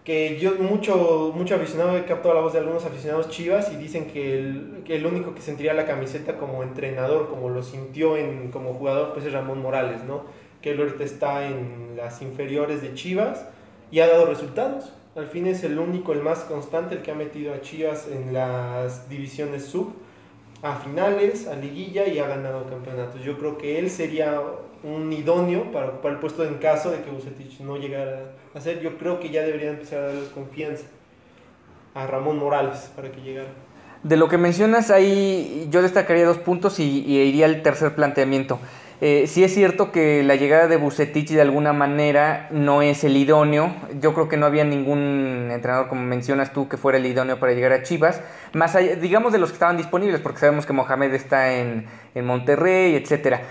que 0.07 0.39
yo 0.39 0.55
mucho, 0.55 1.33
mucho 1.35 1.57
aficionado 1.57 1.99
he 1.99 2.05
captado 2.05 2.33
la 2.33 2.41
voz 2.41 2.53
de 2.53 2.61
algunos 2.61 2.85
aficionados 2.85 3.29
chivas 3.29 3.73
y 3.73 3.77
dicen 3.77 4.07
que 4.07 4.39
el, 4.39 4.83
que 4.85 4.95
el 4.95 5.05
único 5.05 5.35
que 5.35 5.43
sentiría 5.43 5.75
la 5.75 5.85
camiseta 5.85 6.37
como 6.37 6.63
entrenador, 6.63 7.29
como 7.29 7.49
lo 7.51 7.61
sintió 7.61 8.17
en, 8.17 8.53
como 8.53 8.73
jugador, 8.73 9.13
pues 9.15 9.27
es 9.27 9.33
Ramón 9.33 9.61
Morales, 9.61 10.05
¿no? 10.05 10.23
Que 10.63 10.71
él 10.71 10.81
ahorita 10.81 11.03
está 11.03 11.49
en 11.49 11.97
las 11.97 12.23
inferiores 12.23 12.83
de 12.83 12.95
Chivas 12.95 13.47
y 13.91 13.99
ha 13.99 14.07
dado 14.07 14.27
resultados. 14.27 14.93
Al 15.17 15.27
fin 15.27 15.49
es 15.49 15.65
el 15.65 15.77
único, 15.77 16.13
el 16.13 16.23
más 16.23 16.45
constante, 16.45 16.95
el 16.95 17.03
que 17.03 17.11
ha 17.11 17.17
metido 17.17 17.53
a 17.53 17.61
Chivas 17.61 18.07
en 18.07 18.33
las 18.33 19.09
divisiones 19.09 19.65
sub, 19.65 19.93
a 20.63 20.77
finales, 20.77 21.49
a 21.49 21.57
liguilla 21.57 22.07
y 22.07 22.21
ha 22.21 22.29
ganado 22.29 22.65
campeonatos. 22.67 23.25
Yo 23.25 23.37
creo 23.39 23.59
que 23.59 23.81
él 23.81 23.91
sería 23.91 24.41
un 24.87 25.13
idóneo 25.13 25.73
para 25.73 25.89
ocupar 25.89 26.13
el 26.13 26.19
puesto 26.19 26.45
en 26.45 26.55
caso 26.55 26.91
de 26.91 27.01
que 27.03 27.11
Bucetich 27.11 27.61
no 27.61 27.77
llegara 27.77 28.33
a 28.55 28.61
ser. 28.61 28.81
Yo 28.81 28.97
creo 28.99 29.19
que 29.19 29.31
ya 29.31 29.43
debería 29.43 29.71
empezar 29.71 29.99
a 29.99 30.07
darle 30.07 30.29
confianza 30.33 30.85
a 31.95 32.07
Ramón 32.07 32.39
Morales 32.39 32.91
para 32.95 33.11
que 33.11 33.21
llegara. 33.21 33.49
De 34.03 34.17
lo 34.17 34.29
que 34.29 34.39
mencionas 34.39 34.91
ahí, 34.91 35.67
yo 35.71 35.83
destacaría 35.83 36.25
dos 36.25 36.39
puntos 36.39 36.79
y, 36.79 37.05
iría 37.07 37.47
al 37.47 37.63
tercer 37.63 37.95
planteamiento. 37.95 38.61
Eh, 39.01 39.25
sí 39.27 39.45
es 39.45 39.53
cierto 39.53 39.93
que 39.93 40.23
la 40.23 40.37
llegada 40.37 40.69
de 40.69 40.77
Bucetich 40.77 41.31
de 41.31 41.43
alguna 41.43 41.75
manera 41.75 42.49
no 42.51 42.81
es 42.81 43.03
el 43.03 43.17
idóneo. 43.17 43.75
Yo 44.01 44.15
creo 44.15 44.29
que 44.29 44.37
no 44.37 44.47
había 44.47 44.65
ningún 44.65 45.51
entrenador, 45.51 45.89
como 45.89 46.03
mencionas 46.03 46.53
tú, 46.53 46.69
que 46.69 46.77
fuera 46.77 46.97
el 46.97 47.05
idóneo 47.05 47.39
para 47.39 47.53
llegar 47.53 47.73
a 47.73 47.83
Chivas. 47.83 48.23
Más 48.55 48.75
allá, 48.77 48.95
digamos, 48.95 49.33
de 49.33 49.39
los 49.39 49.51
que 49.51 49.55
estaban 49.55 49.77
disponibles, 49.77 50.21
porque 50.21 50.39
sabemos 50.39 50.65
que 50.65 50.73
Mohamed 50.73 51.13
está 51.13 51.53
en, 51.53 51.87
en 52.15 52.25
Monterrey, 52.25 52.95
etcétera 52.95 53.43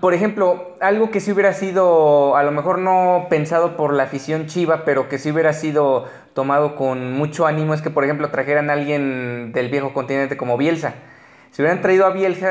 por 0.00 0.12
ejemplo, 0.12 0.76
algo 0.80 1.10
que 1.10 1.20
sí 1.20 1.32
hubiera 1.32 1.54
sido, 1.54 2.36
a 2.36 2.42
lo 2.42 2.50
mejor 2.50 2.78
no 2.78 3.26
pensado 3.30 3.76
por 3.76 3.94
la 3.94 4.02
afición 4.04 4.46
chiva, 4.46 4.84
pero 4.84 5.08
que 5.08 5.18
sí 5.18 5.30
hubiera 5.30 5.54
sido 5.54 6.06
tomado 6.34 6.76
con 6.76 7.12
mucho 7.12 7.46
ánimo, 7.46 7.72
es 7.72 7.80
que, 7.80 7.90
por 7.90 8.04
ejemplo, 8.04 8.30
trajeran 8.30 8.68
a 8.68 8.74
alguien 8.74 9.52
del 9.52 9.70
viejo 9.70 9.94
continente 9.94 10.36
como 10.36 10.58
Bielsa. 10.58 10.94
Si 11.52 11.62
hubieran 11.62 11.80
traído 11.80 12.06
a 12.06 12.10
Bielsa, 12.10 12.48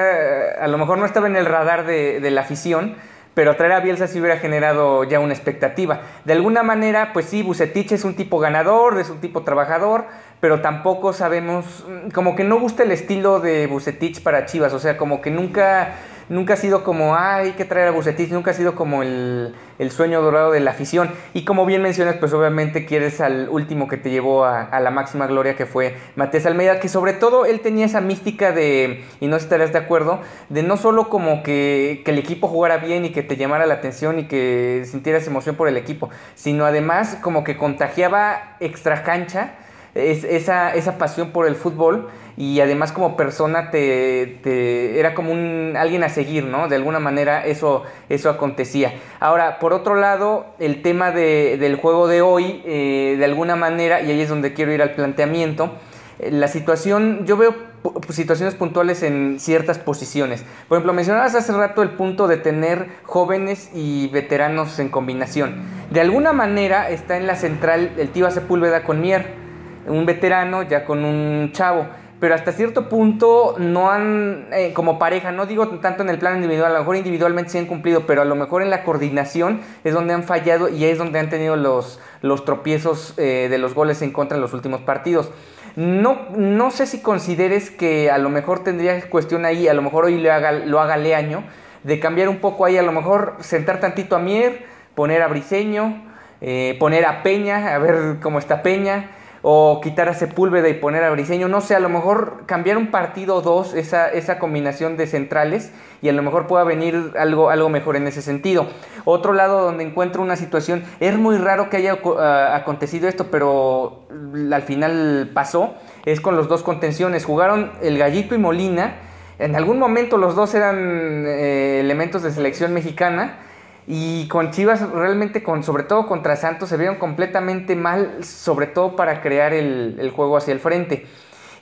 a 0.60 0.68
lo 0.68 0.78
mejor 0.78 0.98
no 0.98 1.06
estaba 1.06 1.28
en 1.28 1.36
el 1.36 1.46
radar 1.46 1.86
de, 1.86 2.32
la 2.32 2.42
afición, 2.42 2.96
pero 3.34 3.56
traer 3.56 3.74
a 3.74 3.80
Bielsa 3.80 4.08
sí 4.08 4.20
hubiera 4.20 4.38
generado 4.38 5.04
ya 5.04 5.20
una 5.20 5.34
expectativa. 5.34 6.02
De 6.26 6.34
alguna 6.34 6.64
manera, 6.64 7.12
pues 7.14 7.28
sí, 7.28 7.44
Bucetich 7.44 7.92
es 7.92 8.04
un 8.04 8.16
tipo 8.16 8.40
ganador, 8.40 9.00
es 9.00 9.10
un 9.10 9.20
tipo 9.20 9.44
trabajador, 9.44 10.06
pero 10.40 10.62
tampoco 10.62 11.14
sabemos, 11.14 11.86
mm, 11.88 12.10
como 12.10 12.36
que 12.36 12.44
no 12.44 12.60
gusta 12.60 12.84
el 12.84 12.92
estilo 12.92 13.40
de 13.40 13.68
Bucetich 13.68 14.22
para 14.22 14.46
Chivas, 14.46 14.74
o 14.74 14.80
sea, 14.80 14.98
como 14.98 15.22
que 15.22 15.32
nunca 15.32 15.96
nunca 16.32 16.54
ha 16.54 16.58
sido 16.58 16.84
como, 16.84 17.16
hay 17.16 17.52
que 17.52 17.66
traer 17.66 17.90
a 17.90 17.92
Bucetich, 17.92 18.32
nunca 18.32 18.52
ha 18.52 18.54
sido 18.54 18.74
como 18.74 19.04
el, 19.04 19.54
sueño 19.90 20.22
dorado 20.22 20.52
de 20.52 20.60
la 20.60 20.72
afición. 20.72 21.12
Y 21.34 21.44
como 21.44 21.66
bien 21.66 21.82
mencionas, 21.82 22.16
pues 22.16 22.34
obviamente 22.34 22.86
quieres 22.86 23.20
al 23.20 23.50
último 23.50 23.88
que 23.88 23.98
te 23.98 24.10
llevó 24.10 24.46
a, 24.46 24.80
la 24.80 24.92
máxima 24.92 25.28
gloria, 25.28 25.56
que 25.56 25.66
fue 25.66 25.98
Matías 26.16 26.46
Almeida, 26.46 26.80
que 26.80 26.88
sobre 26.88 27.14
todo 27.14 27.46
él 27.46 27.60
tenía 27.60 27.86
esa 27.86 28.00
mística 28.00 28.52
de, 28.52 29.04
y 29.20 29.28
no 29.28 29.36
estarás 29.36 29.74
de 29.74 29.80
acuerdo, 29.80 30.22
de 30.50 30.64
no 30.64 30.78
solo 30.78 31.10
como 31.10 31.44
que, 31.44 32.02
que 32.06 32.12
el 32.12 32.20
equipo 32.20 32.48
jugara 32.48 32.78
bien 32.78 33.06
y 33.06 33.12
que 33.12 33.24
te 33.24 33.36
llamara 33.36 33.66
la 33.66 33.76
atención 33.76 34.20
y 34.20 34.28
que 34.28 34.84
sintieras 34.86 35.28
emoción 35.28 35.56
por 35.56 35.68
el 35.68 35.78
equipo, 35.78 36.10
sino 36.36 36.66
además 36.66 37.18
como 37.22 37.44
que 37.44 37.58
contagiaba 37.58 38.56
extra 38.60 39.04
cancha 39.04 39.56
esa, 39.96 40.74
esa 40.74 40.98
pasión 40.98 41.32
por 41.32 41.48
el 41.48 41.56
fútbol 41.56 42.08
y 42.38 42.60
además 42.60 42.92
como 42.92 43.18
persona 43.18 43.72
te, 43.72 45.00
era 45.00 45.14
como 45.14 45.32
un 45.32 45.76
alguien 45.78 46.04
a 46.04 46.10
seguir, 46.10 46.46
¿no? 46.46 46.68
De 46.68 46.76
alguna 46.76 47.00
manera 47.00 47.46
eso, 47.46 47.84
eso 48.10 48.30
acontecía. 48.30 48.94
Ahora, 49.20 49.60
por 49.60 49.74
otro 49.74 49.96
lado, 49.96 50.46
el 50.60 50.82
tema 50.82 51.12
del 51.12 51.76
juego 51.76 52.08
de 52.08 52.22
hoy, 52.22 52.62
eh, 52.66 53.16
de 53.18 53.26
alguna 53.26 53.56
manera, 53.56 54.02
y 54.02 54.12
ahí 54.12 54.22
es 54.22 54.30
donde 54.30 54.54
quiero 54.54 54.72
ir 54.74 54.82
al 54.82 54.92
planteamiento, 54.92 55.74
eh, 56.20 56.32
la 56.32 56.48
situación, 56.48 57.26
yo 57.26 57.38
veo 57.38 57.72
situaciones 58.10 58.54
puntuales 58.54 59.02
en 59.02 59.40
ciertas 59.40 59.80
posiciones. 59.80 60.44
Por 60.68 60.78
ejemplo, 60.78 60.94
mencionabas 60.94 61.34
hace 61.34 61.52
rato 61.52 61.82
el 61.82 61.90
punto 61.90 62.28
de 62.28 62.38
tener 62.38 62.88
jóvenes 63.04 63.72
y 63.74 64.08
veteranos 64.10 64.78
en 64.78 64.90
combinación. 64.90 65.64
De 65.90 66.00
alguna 66.00 66.32
manera 66.32 66.90
está 66.90 67.18
en 67.18 67.26
la 67.26 67.36
central 67.36 67.92
el 67.98 68.10
tío 68.10 68.30
Sepúlveda 68.30 68.84
con 68.84 69.02
Mier 69.02 69.42
un 69.88 70.06
veterano 70.06 70.64
ya 70.64 70.86
con 70.86 71.04
un 71.04 71.52
chavo. 71.54 71.88
Pero 72.22 72.36
hasta 72.36 72.52
cierto 72.52 72.88
punto 72.88 73.56
no 73.58 73.90
han, 73.90 74.50
eh, 74.54 74.74
como 74.74 75.00
pareja, 75.00 75.32
no 75.32 75.48
digo 75.48 75.68
tanto 75.80 76.04
en 76.04 76.10
el 76.10 76.20
plano 76.20 76.36
individual, 76.36 76.70
a 76.70 76.74
lo 76.76 76.80
mejor 76.82 76.96
individualmente 76.98 77.50
sí 77.50 77.58
han 77.58 77.66
cumplido, 77.66 78.06
pero 78.06 78.22
a 78.22 78.26
lo 78.26 78.36
mejor 78.36 78.62
en 78.62 78.70
la 78.70 78.84
coordinación 78.84 79.62
es 79.84 79.96
donde 79.96 80.14
han 80.14 80.24
fallado 80.24 80.70
y 80.70 80.86
es 80.86 81.00
donde 81.00 81.18
han 81.18 81.32
tenido 81.32 81.56
los, 81.56 82.00
los 82.22 82.46
tropiezos 82.46 83.16
eh, 83.18 83.48
de 83.50 83.58
los 83.58 83.74
goles 83.74 84.04
en 84.04 84.12
contra 84.12 84.36
en 84.36 84.42
los 84.44 84.54
últimos 84.54 84.82
partidos. 84.82 85.32
No, 85.76 86.28
no 86.38 86.70
sé 86.70 86.86
si 86.86 87.02
consideres 87.02 87.72
que 87.72 88.12
a 88.12 88.20
lo 88.20 88.30
mejor 88.30 88.64
tendría 88.64 89.02
cuestión 89.10 89.44
ahí, 89.44 89.68
a 89.68 89.74
lo 89.74 89.82
mejor 89.82 90.06
hoy 90.06 90.22
lo 90.22 90.32
haga, 90.32 90.52
lo 90.52 90.80
haga 90.80 90.98
Leaño, 90.98 91.44
de 91.82 92.00
cambiar 92.00 92.30
un 92.30 92.38
poco 92.38 92.66
ahí, 92.66 92.78
a 92.78 92.84
lo 92.84 92.92
mejor 92.92 93.38
sentar 93.40 93.80
tantito 93.80 94.16
a 94.16 94.20
Mier, 94.20 94.68
poner 94.94 95.24
a 95.24 95.28
Briseño, 95.28 96.04
eh, 96.40 96.78
poner 96.80 97.04
a 97.04 97.24
Peña, 97.24 97.74
a 97.74 97.80
ver 97.80 98.18
cómo 98.22 98.38
está 98.38 98.62
Peña 98.62 99.10
o 99.44 99.82
quitar 99.82 100.08
a 100.08 100.14
Sepúlveda 100.14 100.70
y 100.70 100.76
poner 100.76 101.04
a 101.04 101.10
Briseño, 101.10 101.48
no 101.48 101.62
sé, 101.62 101.76
a 101.76 101.80
lo 101.80 101.90
mejor 101.90 102.44
cambiar 102.46 102.78
un 102.78 102.92
partido 102.92 103.36
o 103.36 103.42
dos, 103.42 103.74
esa, 103.74 104.10
esa 104.10 104.38
combinación 104.38 104.98
de 104.98 105.08
centrales, 105.08 105.72
y 106.02 106.10
a 106.10 106.14
lo 106.14 106.22
mejor 106.22 106.48
pueda 106.48 106.64
venir 106.64 107.14
algo, 107.18 107.50
algo 107.50 107.70
mejor 107.70 107.96
en 107.96 108.08
ese 108.08 108.22
sentido. 108.22 108.68
Otro 109.06 109.34
lado 109.34 109.62
donde 109.62 109.84
encuentro 109.84 110.22
una 110.22 110.36
situación, 110.36 110.84
es 111.00 111.18
muy 111.18 111.38
raro 111.38 111.70
que 111.70 111.78
haya 111.78 112.00
ah, 112.20 112.56
acontecido 112.56 113.08
esto, 113.08 113.28
pero 113.32 114.04
al 114.52 114.62
final 114.62 115.32
pasó, 115.34 115.76
es 116.06 116.22
con 116.22 116.36
los 116.36 116.48
dos 116.48 116.64
contenciones. 116.64 117.26
Jugaron 117.26 117.72
el 117.82 117.98
Gallito 117.98 118.36
y 118.36 118.38
Molina, 118.38 118.96
en 119.40 119.56
algún 119.56 119.80
momento 119.80 120.18
los 120.18 120.36
dos 120.36 120.54
eran 120.54 121.26
eh, 121.26 121.80
elementos 121.80 122.22
de 122.22 122.32
selección 122.32 122.74
mexicana, 122.74 123.40
y 123.88 124.28
con 124.28 124.52
Chivas 124.52 124.90
realmente, 124.92 125.42
con, 125.44 125.64
sobre 125.64 125.84
todo 125.84 126.08
contra 126.08 126.36
Santos, 126.36 126.70
se 126.70 126.78
vieron 126.78 126.98
completamente 126.98 127.76
mal, 127.76 128.24
sobre 128.24 128.68
todo 128.68 128.96
para 128.96 129.22
crear 129.22 129.54
el, 129.54 130.12
juego 130.16 130.38
hacia 130.38 130.54
el 130.54 130.60
frente. 130.60 131.06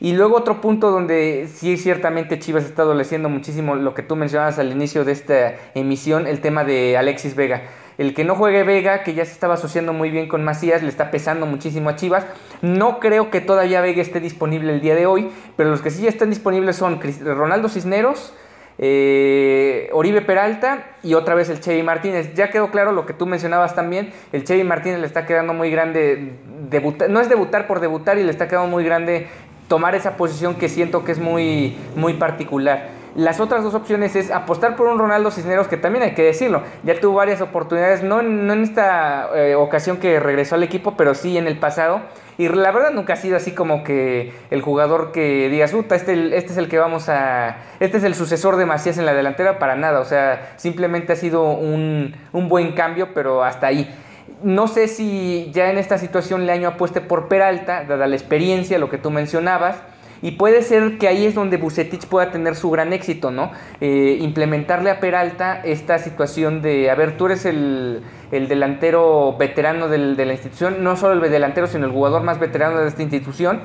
Y 0.01 0.13
luego 0.13 0.38
otro 0.38 0.62
punto 0.62 0.91
donde 0.91 1.49
sí 1.53 1.77
ciertamente 1.77 2.39
Chivas 2.39 2.63
está 2.63 2.84
adoleciendo 2.84 3.27
muchísimo 3.29 3.75
lo 3.75 3.93
que 3.93 4.03
tú 4.03 4.15
mencionabas 4.15 4.58
al 4.60 4.71
inicio 4.71 5.03
de 5.03 5.12
esta 5.12 5.55
emisión, 5.75 6.25
el 6.27 6.39
tema 6.39 6.63
de 6.63 6.97
Alexis 6.97 7.36
Vega. 7.36 7.63
El 7.97 8.13
que 8.13 8.23
no 8.23 8.36
juegue 8.36 8.63
Vega, 8.63 9.03
que 9.03 9.13
ya 9.13 9.25
se 9.25 9.34
estaba 9.34 9.55
asociando 9.55 9.91
muy 9.91 10.10
bien 10.10 10.29
con 10.29 10.45
Macías, 10.45 10.82
le 10.82 10.88
está 10.88 11.12
pesando 11.12 11.45
muchísimo 11.45 11.89
a 11.89 11.97
Chivas. 11.97 12.25
No 12.62 12.99
creo 12.99 13.29
que 13.29 13.41
todavía 13.41 13.82
Vega 13.82 14.01
esté 14.01 14.21
disponible 14.21 14.71
el 14.71 14.79
día 14.79 14.95
de 14.95 15.05
hoy, 15.05 15.29
pero 15.58 15.69
los 15.69 15.82
que 15.82 15.89
sí 15.89 16.08
están 16.08 16.29
disponibles 16.29 16.77
son 16.77 17.01
Ronaldo 17.01 17.67
Cisneros, 17.67 18.34
eh, 18.80 19.89
Oribe 19.92 20.22
Peralta 20.22 20.86
y 21.04 21.13
otra 21.13 21.36
vez 21.36 21.50
el 21.50 21.60
Chevy 21.60 21.84
Martínez. 21.84 22.34
Ya 22.34 22.50
quedó 22.50 22.72
claro 22.72 22.94
lo 22.94 23.06
que 23.06 23.13
tú 23.13 23.26
mencionabas 23.26 23.76
también, 23.76 24.12
el 24.32 24.46
Chevy 24.46 24.63
Martínez 24.63 25.00
le 25.00 25.06
está 25.06 25.26
quedando 25.26 25.54
muy 25.54 25.70
grande, 25.70 26.34
debutar, 26.70 27.10
no 27.10 27.20
es 27.20 27.30
debutar 27.30 27.68
por 27.68 27.82
debutar 27.82 28.18
y 28.18 28.24
le 28.24 28.32
está 28.32 28.48
quedando 28.48 28.70
muy 28.70 28.84
grande 28.84 29.28
tomar 29.68 29.96
esa 29.96 30.18
posición 30.18 30.56
que 30.56 30.70
siento 30.70 31.04
que 31.04 31.12
es 31.12 31.20
muy, 31.20 31.78
muy 31.96 32.13
particular. 32.13 32.98
Las 33.15 33.39
otras 33.39 33.63
dos 33.63 33.74
opciones 33.74 34.15
es 34.15 34.32
apostar 34.32 34.76
por 34.76 34.88
un 34.88 34.98
Ronaldo 34.98 35.32
Cisneros, 35.32 35.68
que 35.68 35.78
también 35.78 36.04
hay 36.04 36.13
que 36.13 36.24
decirlo, 36.24 36.63
ya 36.84 37.00
tuvo 37.00 37.15
varias 37.15 37.42
oportunidades, 37.42 38.04
no, 38.04 38.20
en 38.20 38.50
esta 38.62 39.30
eh, 39.36 39.56
ocasión 39.56 39.98
que 39.98 40.20
regresó 40.20 40.56
al 40.56 40.63
equipo, 40.63 40.96
pero 40.96 41.15
sí 41.15 41.38
en 41.38 41.48
el 41.48 41.58
pasado. 41.58 42.02
Y 42.39 42.47
la 42.47 42.71
verdad 42.71 42.91
nunca 42.91 43.13
ha 43.13 43.15
sido 43.17 43.36
así 43.36 43.52
como 43.52 43.84
que 43.84 44.32
el 44.49 44.62
jugador 44.62 45.12
que 45.12 45.49
digas, 45.49 45.73
puta, 45.73 45.97
este, 45.97 46.38
este 46.38 46.54
es 46.54 46.58
el 46.58 46.69
que 46.69 46.80
vamos 46.80 47.10
a. 47.10 47.58
Este 47.82 47.97
es 47.97 48.06
el 48.06 48.15
sucesor 48.15 48.56
de 48.56 48.65
Macías 48.65 48.97
en 48.97 49.06
la 49.06 49.13
delantera, 49.13 49.60
para 49.60 49.75
nada. 49.75 49.99
O 49.99 50.06
sea, 50.06 50.54
simplemente 50.56 51.12
ha 51.12 51.15
sido 51.17 51.43
un, 51.52 52.15
un 52.32 52.47
buen 52.47 52.71
cambio, 52.71 53.10
pero 53.13 53.43
hasta 53.43 53.67
ahí. 53.67 53.93
No 54.41 54.69
sé 54.69 54.88
si 54.88 55.52
ya 55.54 55.69
en 55.69 55.78
esta 55.78 55.97
situación 55.97 56.45
Leaño 56.45 56.69
apueste 56.69 57.02
por 57.02 57.28
Peralta, 57.28 57.84
dada 57.84 58.08
la 58.08 58.15
experiencia, 58.15 58.80
lo 58.80 58.89
que 58.89 58.97
tú 58.97 59.12
mencionabas. 59.12 59.75
Y 60.21 60.32
puede 60.32 60.62
ser 60.63 60.97
que 60.97 61.08
ahí 61.08 61.25
es 61.25 61.36
donde 61.36 61.58
Bucetich 61.58 62.05
pueda 62.08 62.32
tener 62.32 62.55
su 62.55 62.69
gran 62.69 62.91
éxito, 62.91 63.32
¿no? 63.32 63.51
Eh, 63.79 64.17
implementarle 64.21 64.89
a 64.89 64.99
Peralta 64.99 65.62
esta 65.63 65.97
situación 65.97 66.62
de, 66.62 66.89
a 66.89 66.95
ver, 66.95 67.15
tú 67.17 67.27
eres 67.27 67.45
el, 67.45 68.03
delantero 68.32 69.36
veterano 69.38 69.88
de 69.88 70.25
la 70.25 70.34
institución, 70.34 70.84
no 70.84 70.95
solo 70.97 71.25
el 71.25 71.32
delantero, 71.32 71.67
sino 71.67 71.86
el 71.86 71.91
jugador 71.91 72.23
más 72.23 72.39
veterano 72.39 72.79
de 72.79 72.88
esta 72.89 73.01
institución 73.01 73.62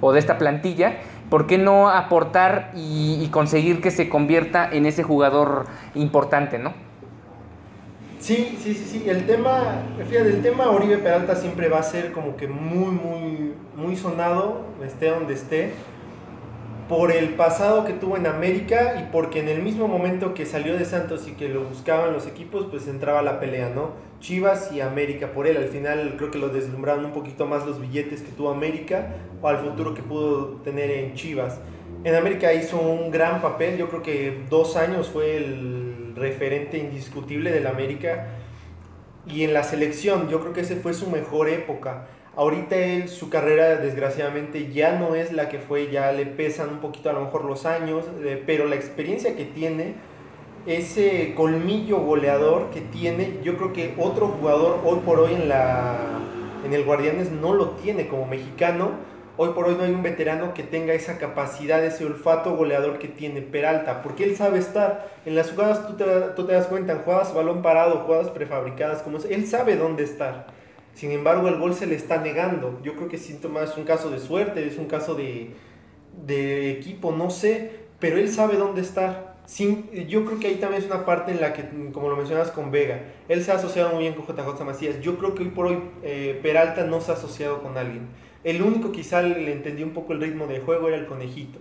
o 0.00 0.12
de 0.12 0.18
esta 0.18 0.38
plantilla. 0.38 0.96
¿Por 1.28 1.46
qué 1.46 1.58
no 1.58 1.90
aportar 1.90 2.70
y, 2.74 3.22
y 3.22 3.28
conseguir 3.28 3.82
que 3.82 3.90
se 3.90 4.08
convierta 4.08 4.66
en 4.72 4.86
ese 4.86 5.02
jugador 5.02 5.66
importante, 5.94 6.58
¿no? 6.58 6.72
Sí, 8.18 8.58
sí, 8.60 8.74
sí, 8.74 8.84
sí. 8.84 9.04
El 9.08 9.26
tema, 9.26 9.82
fíjate, 10.08 10.30
el 10.30 10.42
tema 10.42 10.70
Oribe 10.70 10.98
Peralta 10.98 11.36
siempre 11.36 11.68
va 11.68 11.78
a 11.78 11.82
ser 11.82 12.12
como 12.12 12.36
que 12.36 12.48
muy, 12.48 12.90
muy, 12.90 13.54
muy 13.76 13.96
sonado, 13.96 14.62
esté 14.84 15.10
donde 15.10 15.34
esté 15.34 15.72
por 16.88 17.12
el 17.12 17.30
pasado 17.34 17.84
que 17.84 17.92
tuvo 17.92 18.16
en 18.16 18.26
América 18.26 18.94
y 18.98 19.12
porque 19.12 19.40
en 19.40 19.48
el 19.48 19.62
mismo 19.62 19.88
momento 19.88 20.32
que 20.32 20.46
salió 20.46 20.76
de 20.78 20.86
Santos 20.86 21.28
y 21.28 21.32
que 21.32 21.48
lo 21.48 21.64
buscaban 21.64 22.14
los 22.14 22.26
equipos, 22.26 22.66
pues 22.70 22.88
entraba 22.88 23.20
la 23.20 23.38
pelea, 23.38 23.70
¿no? 23.74 23.92
Chivas 24.20 24.72
y 24.72 24.80
América 24.80 25.32
por 25.32 25.46
él. 25.46 25.58
Al 25.58 25.68
final 25.68 26.14
creo 26.16 26.30
que 26.30 26.38
lo 26.38 26.48
deslumbraron 26.48 27.04
un 27.04 27.12
poquito 27.12 27.46
más 27.46 27.66
los 27.66 27.78
billetes 27.78 28.22
que 28.22 28.32
tuvo 28.32 28.50
América 28.50 29.14
o 29.42 29.48
al 29.48 29.58
futuro 29.58 29.92
que 29.92 30.02
pudo 30.02 30.56
tener 30.64 30.90
en 30.90 31.14
Chivas. 31.14 31.60
En 32.04 32.14
América 32.14 32.54
hizo 32.54 32.80
un 32.80 33.10
gran 33.10 33.42
papel, 33.42 33.76
yo 33.76 33.90
creo 33.90 34.02
que 34.02 34.44
dos 34.48 34.76
años 34.76 35.08
fue 35.08 35.36
el 35.36 36.14
referente 36.16 36.78
indiscutible 36.78 37.52
del 37.52 37.66
América. 37.66 38.28
Y 39.26 39.42
en 39.42 39.52
la 39.52 39.62
selección, 39.62 40.30
yo 40.30 40.40
creo 40.40 40.54
que 40.54 40.62
ese 40.62 40.76
fue 40.76 40.94
su 40.94 41.10
mejor 41.10 41.50
época 41.50 42.06
Ahorita 42.38 42.76
él, 42.76 43.08
su 43.08 43.30
carrera 43.30 43.78
desgraciadamente 43.78 44.70
ya 44.70 44.96
no 44.96 45.16
es 45.16 45.32
la 45.32 45.48
que 45.48 45.58
fue, 45.58 45.90
ya 45.90 46.12
le 46.12 46.24
pesan 46.24 46.68
un 46.68 46.78
poquito 46.78 47.10
a 47.10 47.12
lo 47.12 47.22
mejor 47.22 47.44
los 47.44 47.66
años, 47.66 48.04
eh, 48.22 48.40
pero 48.46 48.66
la 48.66 48.76
experiencia 48.76 49.34
que 49.34 49.44
tiene, 49.44 49.96
ese 50.64 51.34
colmillo 51.34 51.98
goleador 51.98 52.70
que 52.70 52.80
tiene, 52.80 53.40
yo 53.42 53.56
creo 53.56 53.72
que 53.72 53.92
otro 53.98 54.28
jugador 54.28 54.78
hoy 54.84 55.00
por 55.04 55.18
hoy 55.18 55.34
en, 55.34 55.48
la, 55.48 55.96
en 56.64 56.72
el 56.72 56.84
Guardianes 56.84 57.32
no 57.32 57.54
lo 57.54 57.70
tiene 57.70 58.06
como 58.06 58.24
mexicano. 58.24 58.90
Hoy 59.36 59.48
por 59.48 59.66
hoy 59.66 59.74
no 59.74 59.82
hay 59.82 59.90
un 59.90 60.04
veterano 60.04 60.54
que 60.54 60.62
tenga 60.62 60.94
esa 60.94 61.18
capacidad, 61.18 61.84
ese 61.84 62.04
olfato 62.04 62.54
goleador 62.54 63.00
que 63.00 63.08
tiene 63.08 63.42
Peralta, 63.42 64.00
porque 64.00 64.22
él 64.22 64.36
sabe 64.36 64.60
estar. 64.60 65.10
En 65.26 65.34
las 65.34 65.50
jugadas 65.50 65.88
tú 65.88 65.96
te, 65.96 66.04
tú 66.36 66.46
te 66.46 66.52
das 66.52 66.68
cuenta, 66.68 66.92
en 66.92 67.00
jugadas 67.00 67.34
balón 67.34 67.62
parado, 67.62 68.04
jugadas 68.06 68.28
prefabricadas, 68.30 69.02
como 69.02 69.18
él 69.28 69.44
sabe 69.48 69.74
dónde 69.74 70.04
estar. 70.04 70.56
Sin 70.98 71.12
embargo, 71.12 71.46
el 71.46 71.60
gol 71.60 71.74
se 71.74 71.86
le 71.86 71.94
está 71.94 72.20
negando. 72.20 72.80
Yo 72.82 72.96
creo 72.96 73.08
que 73.08 73.18
síntoma 73.18 73.62
es 73.62 73.76
un 73.76 73.84
caso 73.84 74.10
de 74.10 74.18
suerte, 74.18 74.66
es 74.66 74.78
un 74.78 74.86
caso 74.86 75.14
de, 75.14 75.52
de 76.26 76.72
equipo, 76.72 77.12
no 77.12 77.30
sé, 77.30 77.70
pero 78.00 78.18
él 78.18 78.28
sabe 78.28 78.56
dónde 78.56 78.80
estar. 78.80 79.36
Sin, 79.46 79.88
yo 80.08 80.24
creo 80.24 80.40
que 80.40 80.48
ahí 80.48 80.56
también 80.56 80.82
es 80.82 80.90
una 80.90 81.06
parte 81.06 81.30
en 81.30 81.40
la 81.40 81.52
que, 81.52 81.62
como 81.92 82.08
lo 82.08 82.16
mencionas 82.16 82.50
con 82.50 82.72
Vega, 82.72 83.00
él 83.28 83.44
se 83.44 83.52
ha 83.52 83.54
asociado 83.54 83.90
muy 83.90 84.00
bien 84.00 84.14
con 84.14 84.26
JJ 84.26 84.64
Macías. 84.64 85.00
Yo 85.00 85.18
creo 85.18 85.36
que 85.36 85.44
hoy 85.44 85.50
por 85.50 85.66
hoy 85.66 85.78
eh, 86.02 86.36
Peralta 86.42 86.82
no 86.82 87.00
se 87.00 87.12
ha 87.12 87.14
asociado 87.14 87.62
con 87.62 87.78
alguien. 87.78 88.08
El 88.42 88.60
único 88.60 88.90
quizá 88.90 89.22
le 89.22 89.52
entendió 89.52 89.86
un 89.86 89.92
poco 89.92 90.14
el 90.14 90.20
ritmo 90.20 90.48
de 90.48 90.58
juego 90.58 90.88
era 90.88 90.96
el 90.96 91.06
conejito. 91.06 91.60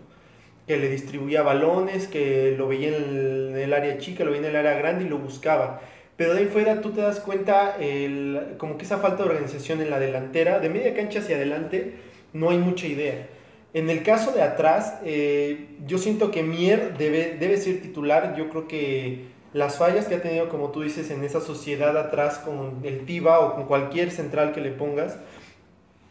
que 0.65 0.77
le 0.77 0.89
distribuía 0.89 1.43
balones, 1.43 2.07
que 2.07 2.55
lo 2.57 2.67
veía 2.67 2.97
en 2.97 3.55
el, 3.55 3.71
área 3.71 3.99
chica, 3.99 4.23
lo 4.23 4.31
veía 4.31 4.47
en 4.47 4.49
el 4.49 4.55
área 4.55 4.73
grande 4.79 5.05
y 5.05 5.09
lo 5.09 5.19
buscaba. 5.19 5.79
Pero 6.17 6.33
de 6.33 6.39
ahí 6.39 6.45
fuera 6.47 6.81
tú 6.81 6.91
te 6.91 7.01
das 7.01 7.19
cuenta 7.19 7.77
el, 7.79 8.55
como 8.57 8.77
que 8.77 8.85
esa 8.85 8.97
falta 8.97 9.23
de 9.23 9.29
organización 9.29 9.81
en 9.81 9.91
la 9.91 9.99
delantera, 9.99 10.59
de 10.59 10.67
media 10.67 10.95
cancha 10.95 11.19
hacia 11.19 11.35
adelante, 11.35 11.93
no 12.33 12.49
hay 12.49 12.57
mucha 12.57 12.87
idea. 12.87 13.27
En 13.73 13.91
el 13.91 14.01
caso 14.01 14.31
de 14.31 14.41
atrás, 14.41 14.97
eh, 15.05 15.67
yo 15.85 15.99
siento 15.99 16.31
que 16.31 16.41
Mier 16.41 16.97
debe, 16.97 17.37
debe 17.39 17.57
ser 17.57 17.81
titular. 17.81 18.35
Yo 18.35 18.49
creo 18.49 18.67
que 18.67 19.25
las 19.53 19.77
fallas 19.77 20.07
que 20.07 20.15
ha 20.15 20.21
tenido, 20.21 20.49
como 20.49 20.71
tú 20.71 20.81
dices, 20.81 21.11
en 21.11 21.23
esa 21.23 21.39
sociedad 21.39 21.95
atrás 21.95 22.39
con 22.39 22.79
el 22.83 23.05
Tiba 23.05 23.39
o 23.39 23.53
con 23.53 23.65
cualquier 23.65 24.09
central 24.09 24.53
que 24.53 24.61
le 24.61 24.71
pongas, 24.71 25.19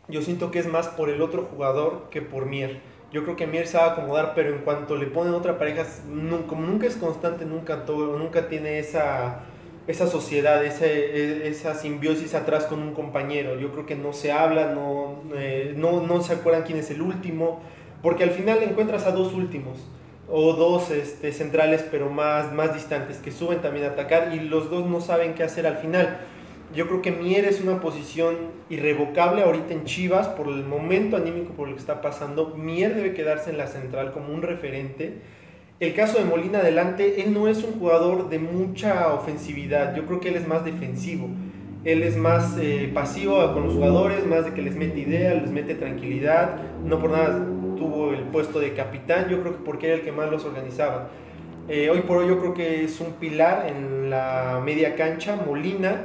yo 0.08 0.22
siento 0.22 0.52
que 0.52 0.60
es 0.60 0.68
más 0.68 0.86
por 0.86 1.10
el 1.10 1.20
otro 1.20 1.42
jugador 1.42 2.08
que 2.10 2.22
por 2.22 2.46
Mier. 2.46 2.80
Yo 3.10 3.24
creo 3.24 3.34
que 3.34 3.48
Mier 3.48 3.66
a 3.76 3.92
acomodar, 3.92 4.34
pero 4.36 4.50
en 4.50 4.58
cuanto 4.58 4.94
le 4.94 5.06
ponen 5.06 5.34
otra 5.34 5.58
pareja, 5.58 5.84
como 6.46 6.64
nunca 6.64 6.86
es 6.86 6.94
constante, 6.94 7.44
nunca, 7.44 7.84
todo, 7.84 8.16
nunca 8.18 8.48
tiene 8.48 8.78
esa, 8.78 9.40
esa 9.86 10.06
sociedad, 10.06 10.64
ese, 10.64 11.48
esa 11.48 11.74
simbiosis 11.74 12.34
atrás 12.34 12.64
con 12.64 12.80
un 12.80 12.92
compañero. 12.92 13.58
Yo 13.58 13.70
creo 13.72 13.86
que 13.86 13.94
no 13.94 14.12
se 14.12 14.32
habla, 14.32 14.72
no, 14.72 15.22
eh, 15.36 15.74
no, 15.76 16.00
no, 16.00 16.22
se 16.22 16.32
acuerdan 16.32 16.64
quién 16.64 16.78
es 16.78 16.90
el 16.90 17.02
último, 17.02 17.60
porque 18.02 18.24
al 18.24 18.30
final 18.30 18.62
encuentras 18.62 19.06
a 19.06 19.12
dos 19.12 19.32
últimos 19.32 19.78
o 20.28 20.54
dos 20.54 20.90
este, 20.90 21.30
centrales 21.32 21.84
pero 21.88 22.10
más, 22.10 22.52
más 22.52 22.74
distantes 22.74 23.18
que 23.18 23.30
suben 23.30 23.60
también 23.60 23.86
a 23.86 23.90
atacar 23.90 24.34
y 24.34 24.40
los 24.40 24.70
dos 24.70 24.86
no 24.86 25.00
saben 25.00 25.34
qué 25.34 25.44
hacer 25.44 25.66
al 25.66 25.76
final. 25.76 26.18
Yo 26.74 26.88
creo 26.88 27.00
que 27.00 27.12
Mier 27.12 27.44
es 27.44 27.60
una 27.60 27.80
posición 27.80 28.36
irrevocable 28.68 29.42
ahorita 29.42 29.72
en 29.72 29.84
Chivas 29.84 30.26
por 30.26 30.48
el 30.48 30.64
momento 30.64 31.16
anímico 31.16 31.52
por 31.52 31.68
lo 31.68 31.74
que 31.74 31.80
está 31.80 32.00
pasando. 32.00 32.56
Mier 32.56 32.96
debe 32.96 33.14
quedarse 33.14 33.50
en 33.50 33.58
la 33.58 33.68
central 33.68 34.12
como 34.12 34.34
un 34.34 34.42
referente 34.42 35.20
el 35.78 35.94
caso 35.94 36.18
de 36.18 36.24
Molina 36.24 36.60
adelante, 36.60 37.22
él 37.22 37.34
no 37.34 37.48
es 37.48 37.62
un 37.62 37.78
jugador 37.78 38.30
de 38.30 38.38
mucha 38.38 39.12
ofensividad, 39.12 39.94
yo 39.94 40.06
creo 40.06 40.20
que 40.20 40.30
él 40.30 40.36
es 40.36 40.48
más 40.48 40.64
defensivo, 40.64 41.28
él 41.84 42.02
es 42.02 42.16
más 42.16 42.56
eh, 42.58 42.90
pasivo 42.92 43.52
con 43.52 43.64
los 43.64 43.74
jugadores, 43.74 44.26
más 44.26 44.44
de 44.44 44.54
que 44.54 44.62
les 44.62 44.74
mete 44.74 45.00
idea, 45.00 45.34
les 45.34 45.50
mete 45.50 45.74
tranquilidad, 45.74 46.56
no 46.84 46.98
por 46.98 47.10
nada 47.10 47.46
tuvo 47.76 48.12
el 48.12 48.22
puesto 48.24 48.58
de 48.58 48.72
capitán, 48.72 49.28
yo 49.28 49.40
creo 49.42 49.52
que 49.58 49.64
porque 49.64 49.86
era 49.88 49.96
el 49.96 50.02
que 50.02 50.12
más 50.12 50.30
los 50.30 50.44
organizaba. 50.44 51.10
Eh, 51.68 51.90
hoy 51.90 52.00
por 52.02 52.18
hoy 52.18 52.28
yo 52.28 52.38
creo 52.38 52.54
que 52.54 52.84
es 52.84 53.00
un 53.00 53.12
pilar 53.14 53.66
en 53.68 54.08
la 54.08 54.62
media 54.64 54.94
cancha, 54.94 55.36
Molina, 55.46 56.04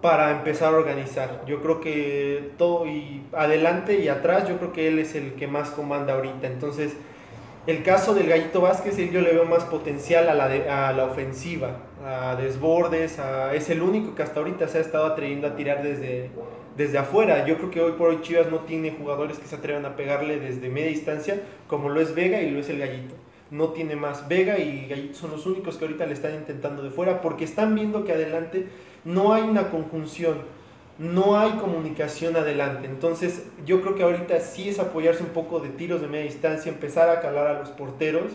para 0.00 0.30
empezar 0.30 0.72
a 0.72 0.78
organizar. 0.78 1.44
Yo 1.46 1.60
creo 1.60 1.80
que 1.80 2.52
todo 2.56 2.86
y 2.86 3.22
adelante 3.32 4.00
y 4.00 4.08
atrás, 4.08 4.48
yo 4.48 4.56
creo 4.56 4.72
que 4.72 4.88
él 4.88 4.98
es 4.98 5.14
el 5.14 5.34
que 5.34 5.46
más 5.46 5.70
comanda 5.70 6.14
ahorita. 6.14 6.46
Entonces, 6.46 6.96
el 7.70 7.82
caso 7.82 8.14
del 8.14 8.28
Gallito 8.28 8.60
Vázquez, 8.60 8.96
yo 8.96 9.20
le 9.20 9.32
veo 9.32 9.44
más 9.44 9.64
potencial 9.64 10.28
a 10.28 10.34
la, 10.34 10.88
a 10.88 10.92
la 10.92 11.04
ofensiva, 11.04 11.76
a 12.04 12.36
desbordes, 12.36 13.18
es 13.54 13.70
el 13.70 13.82
único 13.82 14.14
que 14.14 14.22
hasta 14.22 14.40
ahorita 14.40 14.68
se 14.68 14.78
ha 14.78 14.80
estado 14.80 15.06
atreviendo 15.06 15.46
a 15.46 15.56
tirar 15.56 15.82
desde, 15.82 16.30
desde 16.76 16.98
afuera. 16.98 17.46
Yo 17.46 17.56
creo 17.56 17.70
que 17.70 17.80
hoy 17.80 17.92
por 17.92 18.08
hoy 18.08 18.20
Chivas 18.22 18.50
no 18.50 18.60
tiene 18.60 18.92
jugadores 18.92 19.38
que 19.38 19.46
se 19.46 19.56
atrevan 19.56 19.84
a 19.86 19.96
pegarle 19.96 20.38
desde 20.38 20.68
media 20.68 20.88
distancia, 20.88 21.40
como 21.66 21.88
lo 21.88 22.00
es 22.00 22.14
Vega 22.14 22.42
y 22.42 22.50
lo 22.50 22.60
es 22.60 22.68
el 22.68 22.78
Gallito. 22.78 23.14
No 23.50 23.70
tiene 23.70 23.96
más. 23.96 24.28
Vega 24.28 24.58
y 24.58 24.86
Gallito 24.88 25.14
son 25.14 25.32
los 25.32 25.46
únicos 25.46 25.76
que 25.76 25.84
ahorita 25.84 26.06
le 26.06 26.14
están 26.14 26.34
intentando 26.34 26.82
de 26.82 26.90
fuera 26.90 27.20
porque 27.20 27.44
están 27.44 27.74
viendo 27.74 28.04
que 28.04 28.12
adelante 28.12 28.66
no 29.04 29.32
hay 29.32 29.42
una 29.42 29.70
conjunción 29.70 30.38
no 31.00 31.40
hay 31.40 31.52
comunicación 31.52 32.36
adelante. 32.36 32.86
Entonces 32.86 33.46
yo 33.64 33.80
creo 33.80 33.94
que 33.94 34.02
ahorita 34.02 34.38
sí 34.40 34.68
es 34.68 34.78
apoyarse 34.78 35.22
un 35.22 35.30
poco 35.30 35.58
de 35.58 35.70
tiros 35.70 36.02
de 36.02 36.08
media 36.08 36.26
distancia, 36.26 36.70
empezar 36.70 37.08
a 37.08 37.22
calar 37.22 37.46
a 37.46 37.58
los 37.58 37.70
porteros 37.70 38.32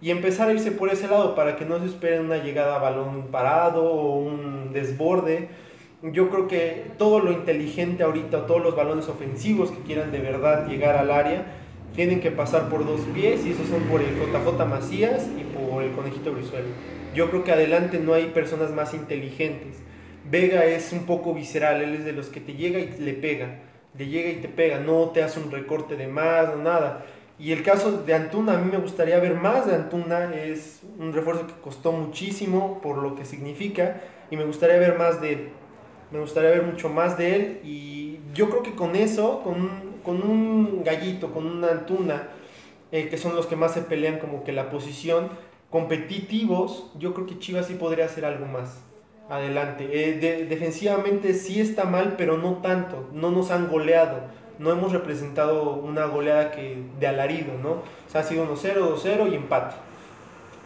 y 0.00 0.10
empezar 0.10 0.48
a 0.48 0.52
irse 0.52 0.72
por 0.72 0.88
ese 0.88 1.06
lado 1.06 1.34
para 1.34 1.56
que 1.56 1.66
no 1.66 1.78
se 1.78 1.84
esperen 1.84 2.24
una 2.24 2.38
llegada 2.38 2.76
a 2.76 2.78
balón 2.78 3.26
parado 3.30 3.84
o 3.84 4.20
un 4.20 4.72
desborde. 4.72 5.48
Yo 6.02 6.30
creo 6.30 6.48
que 6.48 6.86
todo 6.96 7.20
lo 7.20 7.30
inteligente 7.30 8.04
ahorita, 8.04 8.46
todos 8.46 8.62
los 8.62 8.74
balones 8.74 9.06
ofensivos 9.08 9.70
que 9.70 9.82
quieran 9.82 10.10
de 10.10 10.20
verdad 10.20 10.66
llegar 10.66 10.96
al 10.96 11.10
área, 11.10 11.44
tienen 11.94 12.20
que 12.20 12.30
pasar 12.30 12.70
por 12.70 12.86
dos 12.86 13.02
pies 13.12 13.44
y 13.44 13.50
esos 13.50 13.66
son 13.66 13.82
por 13.82 14.00
el 14.00 14.14
JJ 14.16 14.64
Macías 14.64 15.26
y 15.36 15.42
por 15.42 15.82
el 15.82 15.90
Conejito 15.90 16.32
Brizuelo. 16.32 16.68
Yo 17.14 17.28
creo 17.28 17.44
que 17.44 17.52
adelante 17.52 17.98
no 17.98 18.14
hay 18.14 18.26
personas 18.26 18.70
más 18.70 18.94
inteligentes 18.94 19.82
Vega 20.30 20.64
es 20.66 20.92
un 20.92 21.06
poco 21.06 21.32
visceral, 21.32 21.80
él 21.80 21.94
es 21.94 22.04
de 22.04 22.12
los 22.12 22.28
que 22.28 22.40
te 22.40 22.54
llega 22.54 22.78
y 22.78 22.98
le 22.98 23.14
pega, 23.14 23.60
le 23.96 24.06
llega 24.08 24.30
y 24.30 24.36
te 24.36 24.48
pega, 24.48 24.78
no 24.78 25.10
te 25.10 25.22
hace 25.22 25.40
un 25.40 25.50
recorte 25.50 25.96
de 25.96 26.06
más, 26.06 26.48
no 26.48 26.62
nada. 26.62 27.06
Y 27.38 27.52
el 27.52 27.62
caso 27.62 28.02
de 28.02 28.14
Antuna, 28.14 28.54
a 28.54 28.58
mí 28.58 28.70
me 28.70 28.78
gustaría 28.78 29.18
ver 29.20 29.34
más 29.34 29.66
de 29.66 29.74
Antuna, 29.74 30.34
es 30.34 30.82
un 30.98 31.12
refuerzo 31.12 31.46
que 31.46 31.54
costó 31.62 31.92
muchísimo 31.92 32.80
por 32.82 32.98
lo 32.98 33.14
que 33.14 33.24
significa 33.24 34.02
y 34.30 34.36
me 34.36 34.44
gustaría 34.44 34.76
ver 34.76 34.98
más 34.98 35.20
de 35.20 35.32
él, 35.32 35.48
me 36.10 36.20
gustaría 36.20 36.50
ver 36.50 36.62
mucho 36.62 36.88
más 36.88 37.16
de 37.16 37.36
él 37.36 37.60
y 37.64 38.18
yo 38.34 38.50
creo 38.50 38.62
que 38.62 38.74
con 38.74 38.96
eso, 38.96 39.42
con 39.42 39.54
un, 39.54 40.00
con 40.02 40.22
un 40.22 40.82
gallito, 40.84 41.32
con 41.32 41.46
una 41.46 41.70
Antuna, 41.70 42.28
eh, 42.92 43.08
que 43.08 43.16
son 43.16 43.34
los 43.34 43.46
que 43.46 43.56
más 43.56 43.72
se 43.72 43.82
pelean 43.82 44.18
como 44.18 44.44
que 44.44 44.52
la 44.52 44.68
posición, 44.68 45.30
competitivos, 45.70 46.92
yo 46.98 47.14
creo 47.14 47.26
que 47.26 47.38
Chivas 47.38 47.66
sí 47.66 47.74
podría 47.74 48.06
hacer 48.06 48.24
algo 48.24 48.46
más 48.46 48.82
adelante. 49.28 49.88
Eh, 49.90 50.46
defensivamente 50.48 51.34
sí 51.34 51.60
está 51.60 51.84
mal, 51.84 52.14
pero 52.16 52.38
no 52.38 52.58
tanto. 52.58 53.08
No 53.12 53.30
nos 53.30 53.50
han 53.50 53.68
goleado. 53.68 54.20
No 54.58 54.72
hemos 54.72 54.92
representado 54.92 55.74
una 55.74 56.06
goleada 56.06 56.50
que 56.50 56.82
de 56.98 57.06
alarido, 57.06 57.52
¿no? 57.62 57.70
O 57.70 58.10
sea, 58.10 58.22
ha 58.22 58.24
sido 58.24 58.44
1-0, 58.44 58.96
2-0 58.96 59.30
y 59.30 59.34
empate. 59.36 59.76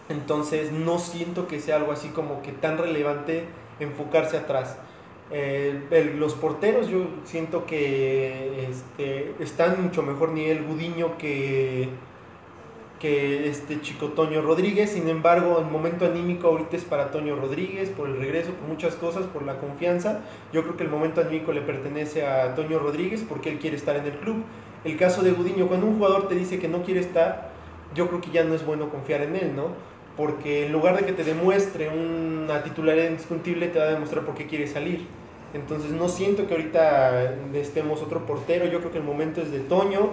Entonces 0.09 0.73
no 0.73 0.99
siento 0.99 1.47
que 1.47 1.61
sea 1.61 1.77
algo 1.77 1.93
así 1.93 2.09
como 2.09 2.43
que 2.43 2.53
tan 2.53 2.79
relevante 2.79 3.45
enfocarse 3.81 4.37
atrás. 4.37 4.79
Eh, 5.31 6.15
los 6.19 6.35
porteros 6.35 6.89
yo 6.89 7.07
siento 7.25 7.65
que 7.65 8.69
este, 8.69 9.35
están 9.41 9.83
mucho 9.83 10.03
mejor 10.03 10.33
nivel 10.33 10.63
Gudiño 10.65 11.17
que 11.17 11.89
que 13.03 13.49
este 13.49 13.81
chico 13.81 14.11
Toño 14.11 14.43
Rodríguez. 14.43 14.91
Sin 14.91 15.09
embargo, 15.09 15.59
el 15.59 15.67
momento 15.67 16.07
anímico 16.07 16.47
ahorita 16.47 16.77
es 16.77 16.85
para 16.85 17.11
Toño 17.11 17.35
Rodríguez, 17.35 17.91
por 17.91 18.09
el 18.09 18.17
regreso, 18.17 18.53
por 18.53 18.69
muchas 18.69 18.95
cosas, 18.95 19.27
por 19.27 19.43
la 19.43 19.59
confianza. 19.59 20.21
Yo 20.53 20.63
creo 20.63 20.77
que 20.77 20.85
el 20.85 20.89
momento 20.89 21.21
anímico 21.21 21.53
le 21.53 21.63
pertenece 21.63 22.25
a 22.25 22.55
Toño 22.55 22.79
Rodríguez 22.79 23.25
porque 23.29 23.51
él 23.51 23.59
quiere 23.59 23.77
estar 23.77 23.97
en 23.97 24.07
el 24.07 24.13
club. 24.13 24.45
El 24.85 24.97
caso 24.97 25.23
de 25.23 25.33
Gudiño, 25.33 25.67
cuando 25.67 25.87
un 25.87 25.97
jugador 25.97 26.29
te 26.29 26.37
dice 26.37 26.61
que 26.61 26.69
no 26.69 26.85
quiere 26.85 27.01
estar, 27.01 27.51
yo 27.93 28.07
creo 28.07 28.21
que 28.21 28.31
ya 28.31 28.45
no 28.45 28.55
es 28.55 28.65
bueno 28.65 28.89
confiar 28.89 29.23
en 29.23 29.35
él, 29.35 29.57
¿no? 29.57 29.71
Porque 30.17 30.67
en 30.67 30.73
lugar 30.73 30.97
de 30.97 31.05
que 31.05 31.13
te 31.13 31.25
demuestre 31.25 31.89
una 31.89 32.63
titularidad 32.63 33.11
indiscutible, 33.11 33.67
te 33.67 33.81
va 33.81 33.87
a 33.87 33.93
demostrar 33.93 34.25
por 34.25 34.37
qué 34.37 34.47
quiere 34.47 34.69
salir. 34.69 35.07
Entonces 35.55 35.91
no 35.91 36.09
siento 36.09 36.47
que 36.47 36.55
ahorita 36.55 37.35
estemos 37.55 38.01
otro 38.01 38.27
portero, 38.27 38.67
yo 38.67 38.79
creo 38.79 38.93
que 38.93 38.99
el 38.99 39.05
momento 39.05 39.43
es 39.43 39.51
de 39.51 39.59
Toño, 39.59 40.11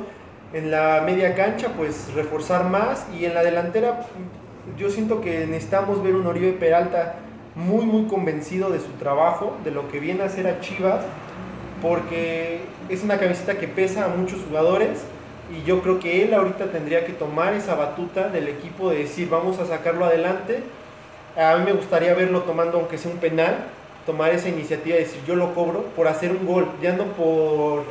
en 0.53 0.71
la 0.71 1.01
media 1.05 1.35
cancha, 1.35 1.69
pues 1.75 2.13
reforzar 2.15 2.65
más. 2.69 3.05
Y 3.17 3.25
en 3.25 3.33
la 3.33 3.43
delantera, 3.43 4.05
yo 4.77 4.89
siento 4.89 5.21
que 5.21 5.45
necesitamos 5.45 6.03
ver 6.03 6.15
un 6.15 6.27
Oribe 6.27 6.53
Peralta 6.53 7.15
muy, 7.55 7.85
muy 7.85 8.07
convencido 8.07 8.69
de 8.69 8.79
su 8.79 8.91
trabajo, 8.93 9.57
de 9.63 9.71
lo 9.71 9.89
que 9.89 9.99
viene 9.99 10.23
a 10.23 10.27
hacer 10.27 10.47
a 10.47 10.59
Chivas, 10.59 11.03
porque 11.81 12.61
es 12.89 13.03
una 13.03 13.17
camiseta 13.17 13.57
que 13.57 13.67
pesa 13.67 14.05
a 14.05 14.07
muchos 14.09 14.39
jugadores. 14.47 15.01
Y 15.51 15.65
yo 15.65 15.81
creo 15.81 15.99
que 15.99 16.23
él 16.23 16.33
ahorita 16.33 16.65
tendría 16.65 17.05
que 17.05 17.13
tomar 17.13 17.53
esa 17.53 17.73
batuta 17.73 18.29
del 18.29 18.47
equipo 18.47 18.91
de 18.91 18.99
decir, 18.99 19.29
vamos 19.29 19.57
a 19.59 19.65
sacarlo 19.65 20.05
adelante. 20.05 20.61
A 21.35 21.57
mí 21.57 21.65
me 21.65 21.73
gustaría 21.73 22.13
verlo 22.13 22.41
tomando, 22.41 22.77
aunque 22.77 22.99
sea 22.99 23.11
un 23.11 23.17
penal, 23.17 23.55
tomar 24.05 24.31
esa 24.31 24.49
iniciativa 24.49 24.95
de 24.95 25.03
decir, 25.03 25.21
yo 25.25 25.35
lo 25.35 25.55
cobro 25.55 25.83
por 25.95 26.07
hacer 26.07 26.31
un 26.31 26.45
gol, 26.45 26.67
ya 26.81 26.93
no 26.93 27.05
por 27.05 27.85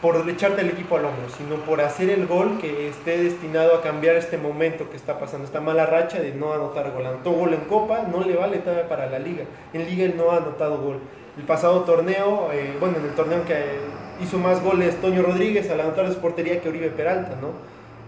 por 0.00 0.28
echarte 0.30 0.60
el 0.60 0.68
equipo 0.68 0.96
al 0.96 1.06
hombro, 1.06 1.28
sino 1.36 1.56
por 1.64 1.80
hacer 1.80 2.10
el 2.10 2.26
gol 2.26 2.58
que 2.60 2.88
esté 2.88 3.20
destinado 3.20 3.74
a 3.74 3.82
cambiar 3.82 4.14
este 4.14 4.38
momento 4.38 4.88
que 4.90 4.96
está 4.96 5.18
pasando, 5.18 5.44
esta 5.44 5.60
mala 5.60 5.86
racha 5.86 6.20
de 6.20 6.32
no 6.32 6.52
anotar 6.52 6.92
gol. 6.92 7.06
Anotó 7.06 7.32
gol 7.32 7.54
en 7.54 7.62
Copa, 7.62 8.02
no 8.02 8.20
le 8.20 8.36
vale 8.36 8.58
todavía 8.58 8.88
para 8.88 9.10
la 9.10 9.18
Liga. 9.18 9.44
En 9.72 9.86
Liga 9.86 10.04
él 10.04 10.14
no 10.16 10.30
ha 10.30 10.36
anotado 10.36 10.80
gol. 10.80 11.00
El 11.36 11.44
pasado 11.44 11.80
torneo, 11.80 12.50
eh, 12.52 12.76
bueno, 12.78 12.98
en 12.98 13.06
el 13.06 13.14
torneo 13.14 13.44
que 13.44 13.56
hizo 14.22 14.38
más 14.38 14.62
goles 14.62 15.00
Toño 15.00 15.22
Rodríguez 15.22 15.68
al 15.70 15.80
anotar 15.80 16.08
de 16.08 16.14
su 16.14 16.20
portería 16.20 16.60
que 16.60 16.68
Oribe 16.68 16.90
Peralta, 16.90 17.36
¿no? 17.40 17.52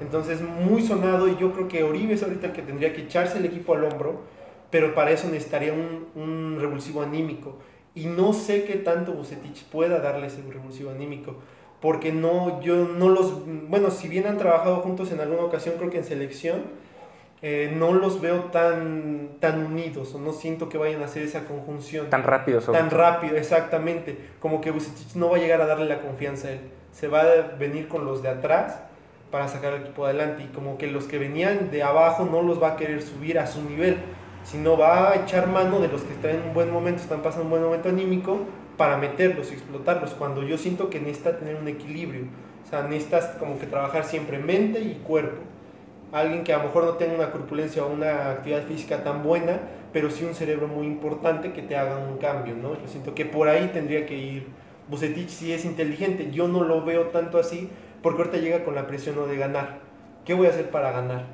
Entonces, 0.00 0.40
muy 0.40 0.82
sonado 0.82 1.28
y 1.28 1.36
yo 1.36 1.52
creo 1.52 1.68
que 1.68 1.82
Oribe 1.82 2.14
es 2.14 2.22
ahorita 2.22 2.48
el 2.48 2.52
que 2.52 2.62
tendría 2.62 2.92
que 2.92 3.02
echarse 3.02 3.38
el 3.38 3.44
equipo 3.44 3.74
al 3.74 3.84
hombro, 3.84 4.22
pero 4.70 4.94
para 4.94 5.10
eso 5.10 5.26
necesitaría 5.26 5.72
un, 5.72 6.06
un 6.14 6.58
revulsivo 6.60 7.02
anímico. 7.02 7.56
Y 7.94 8.06
no 8.06 8.32
sé 8.32 8.64
qué 8.64 8.76
tanto 8.76 9.12
Bucetich 9.12 9.64
pueda 9.64 9.98
darle 9.98 10.28
ese 10.28 10.42
revulsivo 10.48 10.90
anímico 10.90 11.34
porque 11.80 12.12
no, 12.12 12.60
yo 12.60 12.76
no 12.86 13.08
los, 13.08 13.44
bueno, 13.68 13.90
si 13.90 14.08
bien 14.08 14.26
han 14.26 14.38
trabajado 14.38 14.76
juntos 14.76 15.12
en 15.12 15.20
alguna 15.20 15.42
ocasión, 15.42 15.76
creo 15.78 15.90
que 15.90 15.98
en 15.98 16.04
selección, 16.04 16.62
eh, 17.42 17.72
no 17.74 17.94
los 17.94 18.20
veo 18.20 18.44
tan, 18.44 19.30
tan 19.40 19.64
unidos, 19.64 20.14
o 20.14 20.18
no 20.18 20.32
siento 20.32 20.68
que 20.68 20.76
vayan 20.76 21.00
a 21.00 21.06
hacer 21.06 21.22
esa 21.22 21.44
conjunción. 21.44 22.10
Tan 22.10 22.22
rápido, 22.22 22.60
Tan 22.60 22.90
rápido, 22.90 23.36
exactamente. 23.36 24.18
Como 24.40 24.60
que 24.60 24.70
Vucetich 24.70 25.14
no 25.14 25.30
va 25.30 25.38
a 25.38 25.40
llegar 25.40 25.60
a 25.62 25.66
darle 25.66 25.86
la 25.86 26.02
confianza 26.02 26.48
a 26.48 26.52
él. 26.52 26.60
Se 26.92 27.08
va 27.08 27.22
a 27.22 27.56
venir 27.58 27.88
con 27.88 28.04
los 28.04 28.22
de 28.22 28.28
atrás 28.28 28.80
para 29.30 29.48
sacar 29.48 29.72
al 29.72 29.80
equipo 29.82 30.04
adelante. 30.04 30.42
Y 30.42 30.46
como 30.48 30.76
que 30.76 30.86
los 30.86 31.04
que 31.04 31.16
venían 31.16 31.70
de 31.70 31.82
abajo 31.82 32.28
no 32.30 32.42
los 32.42 32.62
va 32.62 32.72
a 32.72 32.76
querer 32.76 33.00
subir 33.00 33.38
a 33.38 33.46
su 33.46 33.62
nivel, 33.62 33.96
sino 34.44 34.76
va 34.76 35.12
a 35.12 35.16
echar 35.16 35.46
mano 35.48 35.80
de 35.80 35.88
los 35.88 36.02
que 36.02 36.12
están 36.12 36.32
en 36.32 36.42
un 36.42 36.52
buen 36.52 36.70
momento, 36.70 37.00
están 37.00 37.22
pasando 37.22 37.44
un 37.44 37.50
buen 37.50 37.62
momento 37.62 37.88
anímico, 37.88 38.40
para 38.80 38.96
meterlos 38.96 39.50
y 39.50 39.56
explotarlos. 39.56 40.12
Cuando 40.12 40.42
yo 40.42 40.56
siento 40.56 40.88
que 40.88 41.00
necesita 41.00 41.38
tener 41.38 41.56
un 41.56 41.68
equilibrio. 41.68 42.22
O 42.64 42.66
sea, 42.66 42.84
necesitas 42.84 43.36
como 43.38 43.58
que 43.58 43.66
trabajar 43.66 44.04
siempre 44.04 44.38
mente 44.38 44.80
y 44.80 45.02
cuerpo. 45.06 45.42
Alguien 46.12 46.44
que 46.44 46.54
a 46.54 46.56
lo 46.56 46.64
mejor 46.64 46.84
no 46.84 46.92
tenga 46.92 47.12
una 47.12 47.30
corpulencia 47.30 47.84
o 47.84 47.92
una 47.92 48.30
actividad 48.30 48.62
física 48.62 49.04
tan 49.04 49.22
buena, 49.22 49.60
pero 49.92 50.08
sí 50.08 50.24
un 50.24 50.34
cerebro 50.34 50.66
muy 50.66 50.86
importante 50.86 51.52
que 51.52 51.60
te 51.60 51.76
haga 51.76 51.98
un 51.98 52.16
cambio, 52.16 52.54
¿no? 52.56 52.72
Yo 52.72 52.88
siento 52.88 53.14
que 53.14 53.26
por 53.26 53.48
ahí 53.48 53.68
tendría 53.70 54.06
que 54.06 54.16
ir 54.16 54.46
Bucetich 54.88 55.28
si 55.28 55.52
es 55.52 55.66
inteligente. 55.66 56.30
Yo 56.30 56.48
no 56.48 56.64
lo 56.64 56.82
veo 56.82 57.08
tanto 57.08 57.38
así, 57.38 57.68
porque 58.02 58.22
ahorita 58.22 58.38
llega 58.38 58.64
con 58.64 58.74
la 58.74 58.86
presión 58.86 59.28
de 59.28 59.36
ganar. 59.36 59.80
¿Qué 60.24 60.32
voy 60.32 60.46
a 60.46 60.50
hacer 60.50 60.70
para 60.70 60.90
ganar? 60.90 61.26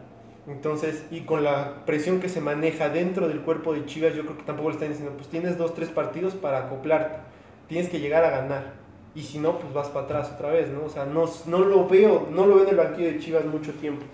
Entonces, 0.48 1.04
y 1.12 1.20
con 1.20 1.44
la 1.44 1.84
presión 1.86 2.18
que 2.18 2.28
se 2.28 2.40
maneja 2.40 2.88
dentro 2.88 3.28
del 3.28 3.42
cuerpo 3.42 3.72
de 3.72 3.84
Chivas, 3.86 4.16
yo 4.16 4.22
creo 4.24 4.36
que 4.36 4.42
tampoco 4.42 4.70
le 4.70 4.74
están 4.74 4.88
diciendo, 4.88 5.14
pues 5.16 5.28
tienes 5.28 5.56
dos, 5.58 5.74
tres 5.74 5.90
partidos 5.90 6.34
para 6.34 6.58
acoplarte, 6.66 7.35
tienes 7.68 7.88
que 7.88 8.00
llegar 8.00 8.24
a 8.24 8.30
ganar. 8.30 8.74
Y 9.14 9.22
si 9.22 9.38
no, 9.38 9.58
pues 9.58 9.72
vas 9.72 9.88
para 9.88 10.04
atrás 10.04 10.30
otra 10.34 10.50
vez, 10.50 10.68
¿no? 10.68 10.84
O 10.84 10.88
sea, 10.88 11.06
no, 11.06 11.24
no 11.46 11.58
lo 11.60 11.88
veo, 11.88 12.28
no 12.30 12.46
lo 12.46 12.56
veo 12.56 12.64
en 12.64 12.70
el 12.70 12.76
banquillo 12.76 13.08
de 13.08 13.18
Chivas 13.18 13.46
mucho 13.46 13.72
tiempo. 13.72 14.04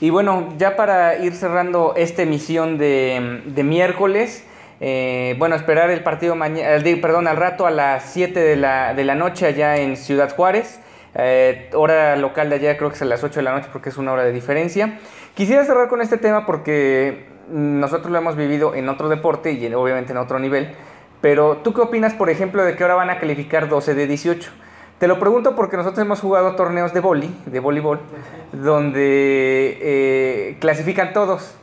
Y 0.00 0.10
bueno, 0.10 0.54
ya 0.58 0.76
para 0.76 1.16
ir 1.18 1.34
cerrando 1.34 1.94
esta 1.96 2.22
emisión 2.22 2.78
de, 2.78 3.42
de 3.46 3.64
miércoles, 3.64 4.44
eh, 4.80 5.34
bueno, 5.38 5.56
esperar 5.56 5.90
el 5.90 6.04
partido 6.04 6.36
mañana, 6.36 6.80
perdón, 7.02 7.26
al 7.26 7.36
rato 7.36 7.66
a 7.66 7.70
las 7.72 8.04
7 8.12 8.38
de 8.38 8.56
la, 8.56 8.94
de 8.94 9.04
la 9.04 9.16
noche 9.16 9.46
allá 9.46 9.76
en 9.76 9.96
Ciudad 9.96 10.34
Juárez. 10.34 10.80
Eh, 11.14 11.70
hora 11.74 12.14
local 12.16 12.48
de 12.48 12.56
allá 12.56 12.76
creo 12.76 12.90
que 12.90 12.96
es 12.96 13.02
a 13.02 13.06
las 13.06 13.24
8 13.24 13.40
de 13.40 13.42
la 13.42 13.52
noche 13.52 13.68
porque 13.72 13.88
es 13.88 13.96
una 13.96 14.12
hora 14.12 14.22
de 14.22 14.32
diferencia. 14.32 15.00
Quisiera 15.34 15.64
cerrar 15.64 15.88
con 15.88 16.00
este 16.00 16.16
tema 16.16 16.46
porque 16.46 17.26
nosotros 17.50 18.12
lo 18.12 18.18
hemos 18.18 18.36
vivido 18.36 18.74
en 18.74 18.88
otro 18.88 19.08
deporte 19.08 19.52
y 19.52 19.74
obviamente 19.74 20.12
en 20.12 20.18
otro 20.18 20.38
nivel. 20.38 20.74
Pero 21.20 21.58
tú 21.58 21.72
qué 21.72 21.80
opinas, 21.80 22.14
por 22.14 22.30
ejemplo, 22.30 22.64
de 22.64 22.76
que 22.76 22.82
ahora 22.84 22.94
van 22.94 23.10
a 23.10 23.18
calificar 23.18 23.68
12 23.68 23.94
de 23.94 24.06
18? 24.06 24.50
Te 24.98 25.08
lo 25.08 25.18
pregunto 25.18 25.54
porque 25.54 25.76
nosotros 25.76 26.04
hemos 26.04 26.20
jugado 26.20 26.56
torneos 26.56 26.92
de 26.92 27.00
boli, 27.00 27.30
de 27.46 27.60
voleibol, 27.60 28.00
donde 28.52 29.78
eh, 29.80 30.56
clasifican 30.60 31.12
todos. 31.12 31.57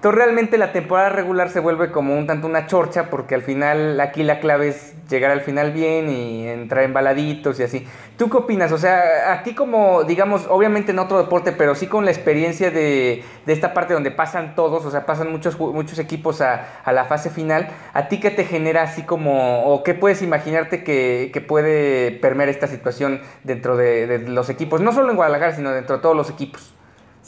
Entonces 0.00 0.16
realmente 0.16 0.56
la 0.56 0.72
temporada 0.72 1.10
regular 1.10 1.50
se 1.50 1.60
vuelve 1.60 1.90
como 1.90 2.16
un 2.16 2.26
tanto 2.26 2.46
una 2.46 2.66
chorcha 2.66 3.10
porque 3.10 3.34
al 3.34 3.42
final 3.42 4.00
aquí 4.00 4.22
la 4.22 4.40
clave 4.40 4.68
es 4.68 4.94
llegar 5.10 5.30
al 5.30 5.42
final 5.42 5.72
bien 5.72 6.08
y 6.08 6.48
entrar 6.48 6.84
en 6.84 6.94
baladitos 6.94 7.60
y 7.60 7.64
así. 7.64 7.86
¿Tú 8.16 8.30
qué 8.30 8.38
opinas? 8.38 8.72
O 8.72 8.78
sea, 8.78 9.30
aquí 9.30 9.54
como, 9.54 10.04
digamos, 10.04 10.46
obviamente 10.48 10.92
en 10.92 11.00
otro 11.00 11.18
deporte, 11.18 11.52
pero 11.52 11.74
sí 11.74 11.86
con 11.86 12.06
la 12.06 12.12
experiencia 12.12 12.70
de, 12.70 13.22
de 13.44 13.52
esta 13.52 13.74
parte 13.74 13.92
donde 13.92 14.10
pasan 14.10 14.54
todos, 14.54 14.86
o 14.86 14.90
sea, 14.90 15.04
pasan 15.04 15.30
muchos, 15.30 15.60
muchos 15.60 15.98
equipos 15.98 16.40
a, 16.40 16.80
a, 16.82 16.92
la 16.94 17.04
fase 17.04 17.28
final, 17.28 17.68
¿a 17.92 18.08
ti 18.08 18.20
qué 18.20 18.30
te 18.30 18.46
genera 18.46 18.84
así 18.84 19.02
como, 19.02 19.64
o 19.64 19.82
qué 19.82 19.92
puedes 19.92 20.22
imaginarte 20.22 20.82
que, 20.82 21.28
que 21.30 21.42
puede 21.42 22.10
permear 22.10 22.48
esta 22.48 22.68
situación 22.68 23.20
dentro 23.44 23.76
de, 23.76 24.06
de 24.06 24.18
los 24.30 24.48
equipos? 24.48 24.80
No 24.80 24.92
solo 24.92 25.10
en 25.10 25.16
Guadalajara, 25.16 25.54
sino 25.54 25.72
dentro 25.72 25.96
de 25.96 26.02
todos 26.02 26.16
los 26.16 26.30
equipos. 26.30 26.72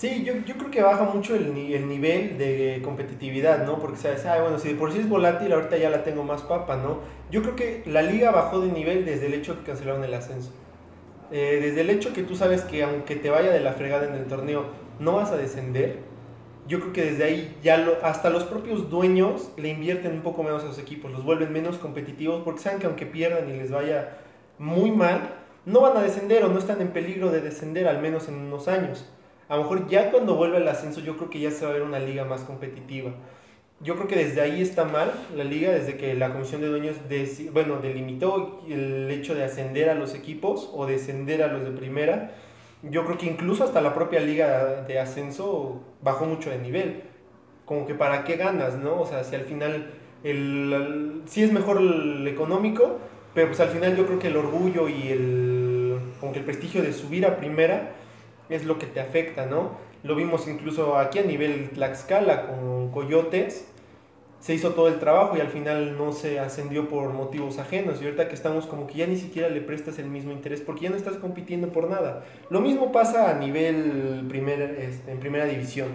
Sí, 0.03 0.25
yo, 0.25 0.35
yo 0.45 0.57
creo 0.57 0.69
que 0.73 0.83
baja 0.83 1.05
mucho 1.05 1.37
el, 1.37 1.57
el 1.57 1.87
nivel 1.87 2.37
de 2.37 2.81
competitividad, 2.83 3.65
¿no? 3.65 3.79
Porque 3.79 3.99
sabes, 3.99 4.27
ah, 4.27 4.41
bueno, 4.43 4.59
si 4.59 4.71
de 4.71 4.75
por 4.75 4.91
sí 4.91 4.99
es 4.99 5.09
volátil, 5.09 5.53
ahorita 5.53 5.77
ya 5.77 5.91
la 5.91 6.03
tengo 6.03 6.25
más 6.25 6.43
papa, 6.43 6.75
¿no? 6.75 6.99
Yo 7.31 7.41
creo 7.43 7.55
que 7.55 7.85
la 7.87 8.03
liga 8.03 8.33
bajó 8.33 8.61
de 8.61 8.73
nivel 8.73 9.05
desde 9.05 9.27
el 9.27 9.35
hecho 9.35 9.57
que 9.57 9.63
cancelaron 9.63 10.03
el 10.03 10.13
ascenso. 10.13 10.51
Eh, 11.31 11.61
desde 11.63 11.83
el 11.83 11.91
hecho 11.91 12.13
que 12.13 12.25
tú 12.25 12.35
sabes 12.35 12.63
que 12.63 12.83
aunque 12.83 13.15
te 13.15 13.31
vaya 13.31 13.53
de 13.53 13.61
la 13.61 13.75
fregada 13.75 14.09
en 14.09 14.15
el 14.15 14.25
torneo, 14.25 14.65
no 14.99 15.13
vas 15.13 15.31
a 15.31 15.37
descender. 15.37 16.01
Yo 16.67 16.81
creo 16.81 16.93
que 16.93 17.05
desde 17.05 17.23
ahí 17.23 17.57
ya 17.63 17.77
lo, 17.77 18.05
hasta 18.05 18.29
los 18.29 18.43
propios 18.43 18.91
dueños 18.91 19.53
le 19.57 19.69
invierten 19.69 20.15
un 20.15 20.23
poco 20.23 20.43
menos 20.43 20.65
a 20.65 20.67
los 20.67 20.81
equipos, 20.81 21.13
los 21.13 21.23
vuelven 21.23 21.53
menos 21.53 21.79
competitivos 21.79 22.43
porque 22.43 22.61
saben 22.61 22.81
que 22.81 22.87
aunque 22.87 23.07
pierdan 23.07 23.49
y 23.49 23.53
les 23.53 23.71
vaya 23.71 24.19
muy 24.59 24.91
mal, 24.91 25.33
no 25.65 25.81
van 25.81 25.97
a 25.97 26.03
descender 26.03 26.43
o 26.43 26.49
no 26.49 26.59
están 26.59 26.81
en 26.81 26.89
peligro 26.89 27.31
de 27.31 27.41
descender 27.41 27.87
al 27.87 28.03
menos 28.03 28.27
en 28.27 28.35
unos 28.35 28.67
años 28.67 29.07
a 29.53 29.57
lo 29.57 29.65
mejor 29.65 29.87
ya 29.87 30.11
cuando 30.11 30.35
vuelva 30.35 30.57
el 30.57 30.67
ascenso 30.67 31.03
yo 31.03 31.19
creo 31.19 31.29
que 31.29 31.39
ya 31.39 31.51
se 31.51 31.67
va 31.67 31.73
a 31.73 31.75
ver 31.75 31.83
una 31.83 31.99
liga 31.99 32.25
más 32.25 32.41
competitiva. 32.41 33.13
Yo 33.81 33.97
creo 33.97 34.09
que 34.09 34.17
desde 34.17 34.41
ahí 34.41 34.63
está 34.63 34.87
mal 34.87 35.13
la 35.37 35.45
liga, 35.45 35.71
desde 35.73 35.99
que 35.99 36.15
la 36.15 36.33
comisión 36.33 36.63
de 36.63 36.69
dueños 36.69 36.97
bueno, 37.53 37.77
delimitó 37.77 38.63
el 38.67 39.11
hecho 39.11 39.35
de 39.35 39.45
ascender 39.45 39.91
a 39.91 39.95
los 39.95 40.15
equipos 40.15 40.71
o 40.73 40.87
descender 40.87 41.43
a 41.43 41.49
los 41.49 41.65
de 41.65 41.71
primera. 41.71 42.31
Yo 42.83 43.05
creo 43.05 43.19
que 43.19 43.27
incluso 43.27 43.63
hasta 43.63 43.83
la 43.83 43.93
propia 43.93 44.21
liga 44.21 44.85
de 44.89 44.99
ascenso 44.99 45.83
bajó 46.01 46.25
mucho 46.25 46.49
de 46.49 46.57
nivel. 46.57 47.03
Como 47.67 47.87
que 47.87 47.95
para 47.95 48.25
qué 48.25 48.37
ganas, 48.37 48.79
¿no? 48.79 49.03
O 49.03 49.07
sea, 49.07 49.23
si 49.23 49.35
al 49.35 49.43
final 49.43 49.91
el, 50.25 51.25
sí 51.27 51.43
es 51.43 51.53
mejor 51.53 51.77
el 51.77 52.27
económico, 52.27 53.01
pero 53.35 53.49
pues 53.49 53.61
al 53.61 53.69
final 53.69 53.99
yo 53.99 54.07
creo 54.07 54.19
que 54.19 54.29
el 54.29 54.37
orgullo 54.39 54.89
y 54.89 55.09
el, 55.09 55.99
como 56.21 56.33
que 56.33 56.39
el 56.39 56.47
prestigio 56.47 56.81
de 56.83 56.95
subir 56.95 57.27
a 57.27 57.37
primera 57.37 57.97
es 58.53 58.65
lo 58.65 58.79
que 58.79 58.87
te 58.87 59.01
afecta, 59.01 59.47
¿no? 59.47 59.71
Lo 60.03 60.15
vimos 60.15 60.49
incluso 60.49 60.97
aquí 60.97 61.19
a 61.19 61.23
nivel 61.23 61.71
Tlaxcala 61.71 62.47
con 62.47 62.91
Coyotes, 62.91 63.67
se 64.43 64.55
hizo 64.55 64.71
todo 64.71 64.89
el 64.89 64.99
trabajo 64.99 65.37
y 65.37 65.41
al 65.41 65.47
final 65.47 65.97
no 65.97 66.11
se 66.11 66.41
ascendió 66.41 66.89
por 66.89 67.11
motivos 67.13 67.61
ajenos. 67.61 68.03
Y 68.03 68.07
ahorita 68.07 68.27
que 68.27 68.35
estamos 68.35 68.67
como 68.67 68.89
que 68.89 68.95
ya 68.95 69.07
ni 69.07 69.17
siquiera 69.17 69.49
le 69.49 69.61
prestas 69.61 70.01
el 70.01 70.07
mismo 70.07 70.33
interés 70.33 70.61
porque 70.61 70.83
ya 70.83 70.91
no 70.91 70.97
estás 70.97 71.17
compitiendo 71.17 71.69
por 71.69 71.89
nada. 71.89 72.25
Lo 72.51 72.61
mismo 72.61 72.91
pasa 72.91 73.31
a 73.31 73.35
nivel 73.35 74.25
primer, 74.29 74.61
este, 74.81 75.13
en 75.13 75.21
primera 75.21 75.45
división. 75.45 75.91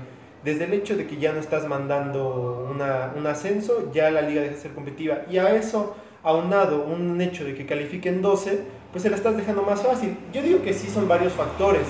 Desde 0.46 0.64
el 0.64 0.74
hecho 0.74 0.96
de 0.96 1.08
que 1.08 1.18
ya 1.18 1.34
no 1.34 1.42
estás 1.42 1.68
mandando 1.68 2.72
un 2.72 3.28
ascenso, 3.28 3.92
ya 3.92 4.10
la 4.12 4.22
liga 4.22 4.42
deja 4.42 4.54
de 4.54 4.62
ser 4.62 4.72
competitiva. 4.72 5.24
Y 5.30 5.40
a 5.40 5.54
eso, 5.54 5.98
aunado 6.24 6.86
un 6.86 7.20
hecho 7.20 7.44
de 7.44 7.54
que 7.54 7.66
califiquen 7.66 8.22
12, 8.22 8.62
pues 8.94 9.04
se 9.04 9.10
la 9.10 9.18
estás 9.18 9.36
dejando 9.36 9.64
más 9.64 9.82
fácil. 9.82 10.16
Yo 10.32 10.42
digo 10.42 10.62
que 10.62 10.74
sí 10.74 10.88
son 10.88 11.10
varios 11.10 11.34
factores 11.34 11.84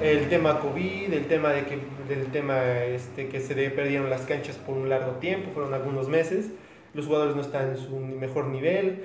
el 0.00 0.28
tema 0.28 0.60
COVID, 0.60 1.12
el 1.12 1.26
tema 1.26 1.50
de 1.52 1.64
que, 1.64 1.78
del 2.08 2.26
tema 2.30 2.84
este, 2.84 3.28
que 3.28 3.40
se 3.40 3.54
perdieron 3.70 4.10
las 4.10 4.22
canchas 4.22 4.56
por 4.56 4.76
un 4.76 4.88
largo 4.88 5.12
tiempo, 5.12 5.50
fueron 5.52 5.74
algunos 5.74 6.08
meses, 6.08 6.50
los 6.94 7.06
jugadores 7.06 7.36
no 7.36 7.42
están 7.42 7.70
en 7.70 7.76
su 7.76 7.96
mejor 7.96 8.46
nivel 8.46 9.04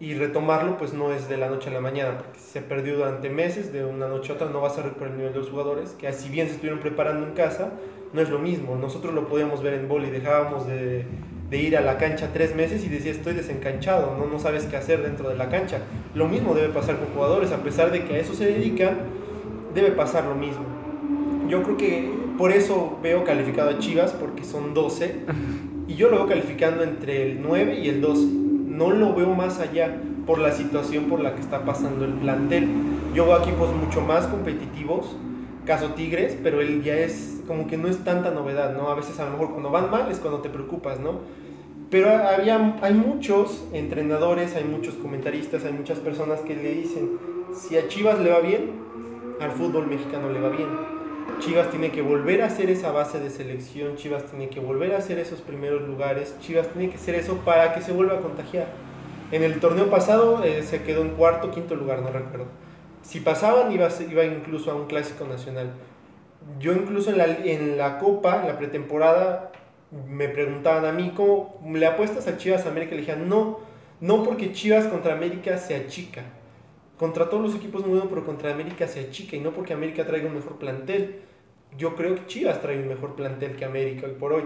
y 0.00 0.14
retomarlo 0.14 0.78
pues 0.78 0.92
no 0.92 1.12
es 1.12 1.28
de 1.28 1.36
la 1.36 1.48
noche 1.48 1.70
a 1.70 1.72
la 1.72 1.80
mañana, 1.80 2.18
porque 2.18 2.38
se 2.38 2.60
perdió 2.60 2.96
durante 2.96 3.30
meses, 3.30 3.72
de 3.72 3.84
una 3.84 4.08
noche 4.08 4.32
a 4.32 4.34
otra 4.34 4.48
no 4.48 4.60
vas 4.60 4.78
a 4.78 4.82
recuperar 4.82 5.12
el 5.12 5.18
nivel 5.18 5.32
de 5.32 5.38
los 5.40 5.50
jugadores, 5.50 5.90
que 5.90 6.08
así 6.08 6.28
bien 6.28 6.48
se 6.48 6.54
estuvieron 6.54 6.80
preparando 6.80 7.26
en 7.26 7.34
casa, 7.34 7.72
no 8.12 8.20
es 8.20 8.28
lo 8.28 8.38
mismo, 8.38 8.76
nosotros 8.76 9.14
lo 9.14 9.28
podíamos 9.28 9.62
ver 9.62 9.74
en 9.74 9.88
boli, 9.88 10.10
dejábamos 10.10 10.66
de, 10.66 11.06
de 11.50 11.56
ir 11.58 11.76
a 11.76 11.82
la 11.82 11.98
cancha 11.98 12.30
tres 12.32 12.56
meses 12.56 12.84
y 12.84 12.88
decía 12.88 13.12
estoy 13.12 13.34
desencanchado, 13.34 14.16
¿no? 14.18 14.26
no 14.26 14.38
sabes 14.38 14.64
qué 14.64 14.76
hacer 14.76 15.02
dentro 15.02 15.28
de 15.28 15.36
la 15.36 15.50
cancha. 15.50 15.80
Lo 16.14 16.26
mismo 16.26 16.54
debe 16.54 16.70
pasar 16.70 16.96
con 16.96 17.08
jugadores, 17.08 17.52
a 17.52 17.62
pesar 17.62 17.90
de 17.90 18.04
que 18.04 18.16
a 18.16 18.18
eso 18.18 18.34
se 18.34 18.46
dedican, 18.46 19.21
debe 19.74 19.92
pasar 19.92 20.24
lo 20.24 20.34
mismo. 20.34 20.64
Yo 21.48 21.62
creo 21.62 21.76
que 21.76 22.10
por 22.38 22.52
eso 22.52 22.98
veo 23.02 23.24
calificado 23.24 23.70
a 23.70 23.78
Chivas, 23.78 24.12
porque 24.12 24.44
son 24.44 24.74
12, 24.74 25.16
y 25.88 25.94
yo 25.94 26.08
lo 26.08 26.16
veo 26.16 26.26
calificando 26.26 26.82
entre 26.82 27.30
el 27.30 27.42
9 27.42 27.80
y 27.80 27.88
el 27.88 28.00
12. 28.00 28.26
No 28.66 28.90
lo 28.90 29.14
veo 29.14 29.34
más 29.34 29.60
allá 29.60 29.98
por 30.26 30.38
la 30.38 30.52
situación 30.52 31.04
por 31.04 31.20
la 31.20 31.34
que 31.34 31.40
está 31.40 31.64
pasando 31.64 32.04
el 32.04 32.12
plantel. 32.12 32.68
Yo 33.14 33.26
veo 33.26 33.38
equipos 33.38 33.74
mucho 33.74 34.00
más 34.00 34.26
competitivos, 34.26 35.16
caso 35.66 35.90
Tigres, 35.90 36.36
pero 36.42 36.60
él 36.60 36.82
ya 36.82 36.96
es 36.96 37.42
como 37.46 37.66
que 37.66 37.76
no 37.76 37.88
es 37.88 38.02
tanta 38.04 38.30
novedad, 38.30 38.74
¿no? 38.74 38.88
A 38.88 38.94
veces 38.94 39.18
a 39.20 39.24
lo 39.24 39.32
mejor 39.32 39.50
cuando 39.50 39.70
van 39.70 39.90
mal 39.90 40.10
es 40.10 40.18
cuando 40.18 40.40
te 40.40 40.48
preocupas, 40.48 41.00
¿no? 41.00 41.20
Pero 41.90 42.08
había, 42.08 42.78
hay 42.80 42.94
muchos 42.94 43.64
entrenadores, 43.72 44.56
hay 44.56 44.64
muchos 44.64 44.94
comentaristas, 44.94 45.64
hay 45.64 45.72
muchas 45.74 45.98
personas 45.98 46.40
que 46.40 46.56
le 46.56 46.72
dicen, 46.72 47.18
si 47.54 47.76
a 47.76 47.86
Chivas 47.86 48.18
le 48.20 48.30
va 48.30 48.40
bien, 48.40 48.70
al 49.40 49.50
fútbol 49.52 49.86
mexicano 49.86 50.30
le 50.30 50.40
va 50.40 50.50
bien. 50.50 50.68
Chivas 51.38 51.70
tiene 51.70 51.90
que 51.90 52.02
volver 52.02 52.42
a 52.42 52.46
hacer 52.46 52.70
esa 52.70 52.92
base 52.92 53.18
de 53.18 53.30
selección, 53.30 53.96
Chivas 53.96 54.24
tiene 54.26 54.48
que 54.48 54.60
volver 54.60 54.94
a 54.94 54.98
hacer 54.98 55.18
esos 55.18 55.40
primeros 55.40 55.82
lugares, 55.82 56.36
Chivas 56.40 56.68
tiene 56.68 56.90
que 56.90 56.96
hacer 56.96 57.14
eso 57.14 57.38
para 57.38 57.74
que 57.74 57.80
se 57.80 57.92
vuelva 57.92 58.18
a 58.18 58.20
contagiar. 58.20 58.66
En 59.32 59.42
el 59.42 59.58
torneo 59.60 59.88
pasado 59.90 60.44
eh, 60.44 60.62
se 60.62 60.82
quedó 60.82 61.02
en 61.02 61.10
cuarto, 61.10 61.50
quinto 61.50 61.74
lugar, 61.74 62.00
no 62.00 62.10
recuerdo. 62.10 62.46
Si 63.02 63.20
pasaban 63.20 63.72
iba, 63.72 63.88
iba 64.08 64.24
incluso 64.24 64.70
a 64.70 64.74
un 64.74 64.86
clásico 64.86 65.26
nacional. 65.26 65.72
Yo 66.60 66.72
incluso 66.72 67.10
en 67.10 67.18
la, 67.18 67.24
en 67.26 67.78
la 67.78 67.98
Copa, 67.98 68.42
en 68.42 68.48
la 68.48 68.58
pretemporada, 68.58 69.52
me 70.08 70.28
preguntaban 70.28 70.84
a 70.84 70.92
mí, 70.92 71.12
¿cómo 71.16 71.58
le 71.72 71.86
apuestas 71.86 72.28
a 72.28 72.36
Chivas 72.36 72.66
América? 72.66 72.94
Le 72.94 73.00
dije, 73.00 73.16
no, 73.16 73.60
no 74.00 74.22
porque 74.22 74.52
Chivas 74.52 74.86
contra 74.86 75.14
América 75.14 75.56
se 75.58 75.74
achica 75.74 76.22
contra 77.02 77.28
todos 77.28 77.42
los 77.42 77.56
equipos 77.56 77.80
muy 77.80 77.98
bueno, 77.98 78.08
pero 78.08 78.24
contra 78.24 78.52
América 78.52 78.86
se 78.86 79.00
achica 79.00 79.34
y 79.34 79.40
no 79.40 79.50
porque 79.50 79.72
América 79.72 80.06
traiga 80.06 80.28
un 80.28 80.36
mejor 80.36 80.58
plantel. 80.58 81.16
Yo 81.76 81.96
creo 81.96 82.14
que 82.14 82.26
Chivas 82.26 82.62
trae 82.62 82.78
un 82.78 82.86
mejor 82.86 83.16
plantel 83.16 83.56
que 83.56 83.64
América 83.64 84.06
hoy 84.06 84.12
por 84.12 84.32
hoy. 84.32 84.44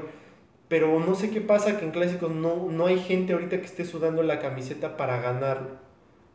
Pero 0.67 0.99
no 0.99 1.15
sé 1.15 1.29
qué 1.29 1.43
pasa 1.43 1.79
que 1.79 1.85
en 1.85 1.91
clásicos 1.91 2.31
no, 2.31 2.69
no 2.71 2.87
hay 2.87 2.99
gente 2.99 3.35
ahorita 3.35 3.59
que 3.59 3.67
esté 3.67 3.85
sudando 3.85 4.23
la 4.23 4.39
camiseta 4.39 4.97
para 4.97 5.21
ganar. 5.21 5.83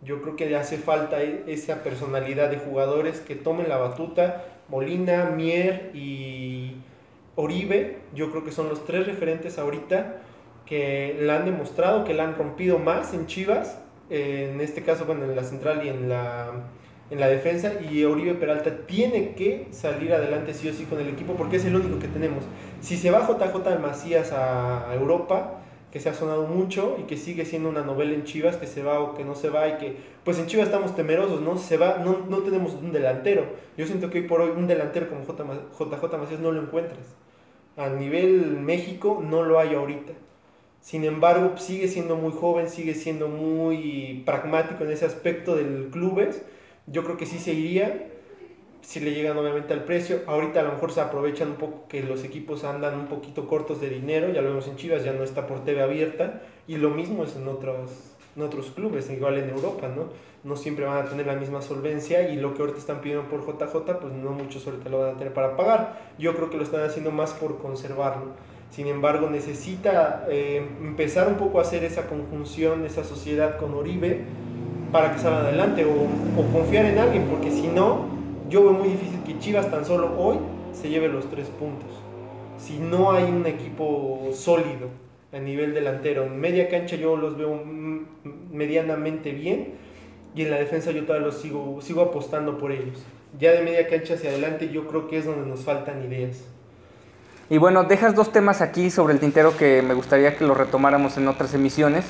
Yo 0.03 0.22
creo 0.22 0.36
que 0.36 0.55
hace 0.55 0.78
falta 0.78 1.24
e, 1.24 1.45
esa 1.47 1.82
personalidad 1.82 2.51
de 2.51 2.57
jugadores 2.59 3.19
que 3.19 3.36
tomen 3.36 3.67
la 3.67 3.78
batuta. 3.78 4.45
Molina, 4.69 5.32
Mier 5.32 5.89
y 5.95 6.76
Oribe, 7.36 7.97
yo 8.13 8.30
creo 8.30 8.43
que 8.43 8.51
son 8.51 8.69
los 8.69 8.86
tres 8.86 9.07
referentes 9.07 9.57
ahorita 9.57 10.22
que 10.67 11.17
la 11.19 11.38
han 11.38 11.45
demostrado, 11.45 12.03
que 12.03 12.13
la 12.13 12.26
han 12.26 12.36
rompido 12.36 12.78
más 12.78 13.11
en 13.15 13.26
Chivas, 13.26 13.80
en 14.12 14.59
este 14.59 14.84
caso 14.84 15.05
bueno, 15.05 15.24
en 15.24 15.36
la 15.36 15.43
central 15.43 15.86
y 15.86 15.89
en 15.89 16.09
la, 16.09 16.51
en 17.09 17.20
la 17.20 17.28
defensa, 17.28 17.74
y 17.82 18.03
Oribe 18.03 18.34
Peralta 18.34 18.86
tiene 18.86 19.34
que 19.36 19.68
salir 19.72 20.14
adelante 20.14 20.53
sí 20.53 20.68
o 20.68 20.74
sí 20.74 20.84
con 20.84 20.99
el 20.99 21.07
equipo 21.07 21.34
porque 21.34 21.55
es 21.55 21.66
el 21.66 21.76
único 21.76 21.97
que 21.97 22.07
tenemos. 22.07 22.43
Si 22.82 22.97
se 22.97 23.09
va 23.09 23.26
JJ 23.26 23.80
Macías 23.80 24.34
a 24.34 24.93
Europa, 24.93 25.62
que 25.91 25.99
se 25.99 26.09
ha 26.09 26.14
sonado 26.14 26.47
mucho 26.47 26.97
y 26.99 27.03
que 27.03 27.18
sigue 27.18 27.45
siendo 27.45 27.70
una 27.70 27.84
novela 27.84 28.14
en 28.14 28.24
Chivas, 28.24 28.55
que 28.57 28.68
se 28.68 28.82
va 28.82 28.99
o 28.99 29.14
que 29.14 29.26
no 29.26 29.36
se 29.36 29.49
va 29.49 29.68
y 29.68 29.78
que 29.78 29.97
pues 30.24 30.39
en 30.39 30.47
Chivas 30.47 30.68
estamos 30.68 30.95
temerosos, 30.95 31.41
¿no? 31.41 31.57
Se 31.57 31.78
va, 31.78 31.97
no, 31.97 32.26
no 32.30 32.39
tenemos 32.39 32.74
un 32.74 32.91
delantero. 32.91 33.45
Yo 33.78 33.86
siento 33.86 34.09
que 34.09 34.20
hoy 34.20 34.28
por 34.28 34.41
hoy 34.41 34.51
un 34.55 34.68
delantero 34.68 35.09
como 35.09 35.24
JJ 35.24 36.18
Macías 36.18 36.39
no 36.39 36.51
lo 36.51 36.62
encuentras. 36.62 37.16
A 37.78 37.89
nivel 37.89 38.57
México 38.59 39.22
no 39.26 39.43
lo 39.43 39.59
hay 39.59 39.76
ahorita. 39.76 40.14
Sin 40.82 41.03
embargo, 41.05 41.57
sigue 41.57 41.88
siendo 41.88 42.15
muy 42.15 42.32
joven, 42.32 42.67
sigue 42.67 42.95
siendo 42.95 43.27
muy 43.27 44.23
pragmático 44.25 44.84
en 44.84 44.91
ese 44.91 45.05
aspecto 45.05 45.55
del 45.55 45.89
clubes. 45.91 46.41
Yo 46.88 47.03
creo 47.03 47.17
que 47.17 47.27
sí 47.27 47.38
se 47.38 47.53
iría 47.53 48.07
si 48.82 48.99
le 48.99 49.13
llegan 49.13 49.38
obviamente 49.38 49.73
al 49.73 49.84
precio. 49.84 50.21
Ahorita 50.25 50.59
a 50.59 50.63
lo 50.63 50.73
mejor 50.73 50.91
se 50.91 51.01
aprovechan 51.01 51.49
un 51.51 51.55
poco 51.55 51.88
que 51.88 52.01
los 52.01 52.23
equipos 52.23 52.63
andan 52.63 52.99
un 52.99 53.05
poquito 53.07 53.47
cortos 53.47 53.79
de 53.79 53.89
dinero, 53.89 54.34
ya 54.34 54.41
lo 54.41 54.49
vemos 54.49 54.67
en 54.67 54.75
Chivas, 54.75 55.03
ya 55.03 55.13
no 55.13 55.23
está 55.23 55.45
por 55.47 55.63
TV 55.63 55.82
abierta, 55.82 56.41
y 56.67 56.77
lo 56.77 56.89
mismo 56.89 57.23
es 57.23 57.36
en 57.36 57.47
otros, 57.47 58.15
en 58.36 58.41
otros 58.41 58.71
clubes, 58.71 59.09
igual 59.11 59.38
en 59.38 59.49
Europa, 59.49 59.88
¿no? 59.88 60.05
No 60.43 60.55
siempre 60.55 60.86
van 60.86 61.05
a 61.05 61.09
tener 61.09 61.27
la 61.27 61.36
misma 61.36 61.61
solvencia 61.61 62.27
y 62.29 62.38
lo 62.38 62.55
que 62.55 62.61
ahorita 62.61 62.79
están 62.79 63.01
pidiendo 63.01 63.29
por 63.29 63.45
JJ, 63.45 63.99
pues 63.99 64.13
no 64.13 64.32
muchos 64.32 64.65
ahorita 64.65 64.89
lo 64.89 65.01
van 65.01 65.15
a 65.15 65.17
tener 65.17 65.34
para 65.34 65.55
pagar. 65.55 66.13
Yo 66.17 66.36
creo 66.36 66.49
que 66.49 66.57
lo 66.57 66.63
están 66.63 66.82
haciendo 66.82 67.11
más 67.11 67.34
por 67.34 67.59
conservarlo. 67.59 68.32
Sin 68.72 68.88
embargo, 68.88 69.30
necesita 69.30 70.26
eh, 70.30 70.65
empezar 70.82 71.28
un 71.28 71.36
poco 71.36 71.59
a 71.59 71.63
hacer 71.63 71.84
esa 71.84 72.07
conjunción, 72.07 72.86
esa 72.86 73.03
sociedad 73.03 73.57
con 73.57 73.74
Oribe 73.74 74.22
para 74.93 75.13
que 75.13 75.19
salga 75.19 75.41
adelante 75.41 75.86
o, 75.86 76.51
confiar 76.53 76.86
en 76.86 76.97
alguien, 76.97 77.26
porque 77.26 77.51
si 77.51 77.67
no, 77.67 78.05
yo 78.49 78.63
veo 78.63 78.72
muy 78.72 78.88
difícil 78.88 79.19
que 79.26 79.38
Chivas 79.39 79.69
tan 79.69 79.86
solo 79.86 80.17
hoy 80.17 80.38
se 80.72 80.89
lleve 80.89 81.09
los 81.09 81.30
tres 81.30 81.47
puntos. 81.47 81.89
Si 82.57 82.80
no 82.80 83.11
hay 83.11 83.26
un 83.26 83.45
equipo 83.45 84.30
sólido 84.34 84.88
a 85.34 85.39
nivel 85.39 85.74
delantero, 85.74 86.24
en 86.24 86.39
media 86.39 86.69
cancha 86.69 86.95
yo 86.95 87.17
los 87.17 87.38
veo 87.38 87.61
medianamente 88.51 89.34
bien 89.34 89.74
y 90.34 90.43
en 90.43 90.49
la 90.49 90.57
defensa 90.57 90.91
yo 90.91 91.03
todavía 91.03 91.28
los 91.28 91.41
sigo 91.41 92.01
apostando 92.01 92.57
por 92.57 92.72
ellos. 92.72 93.03
Ya 93.38 93.51
de 93.51 93.63
media 93.63 93.88
cancha 93.88 94.13
hacia 94.13 94.30
adelante 94.30 94.69
yo 94.69 94.88
creo 94.88 95.09
que 95.09 95.17
es 95.17 95.26
donde 95.26 95.45
nos 95.45 95.61
faltan 95.61 96.03
ideas. 96.03 96.45
Y 97.52 97.58
bueno, 97.58 97.84
dejas 97.84 98.16
dos 98.16 98.32
temas 98.32 98.62
aquí 98.62 98.89
sobre 98.89 99.14
el 99.14 99.20
tintero 99.20 99.58
que 99.58 99.82
me 99.82 99.93
gustaría 99.93 100.38
que 100.38 100.45
los 100.45 100.56
retomáramos 100.56 101.18
en 101.18 101.28
otras 101.28 101.54
emisiones. 101.54 102.06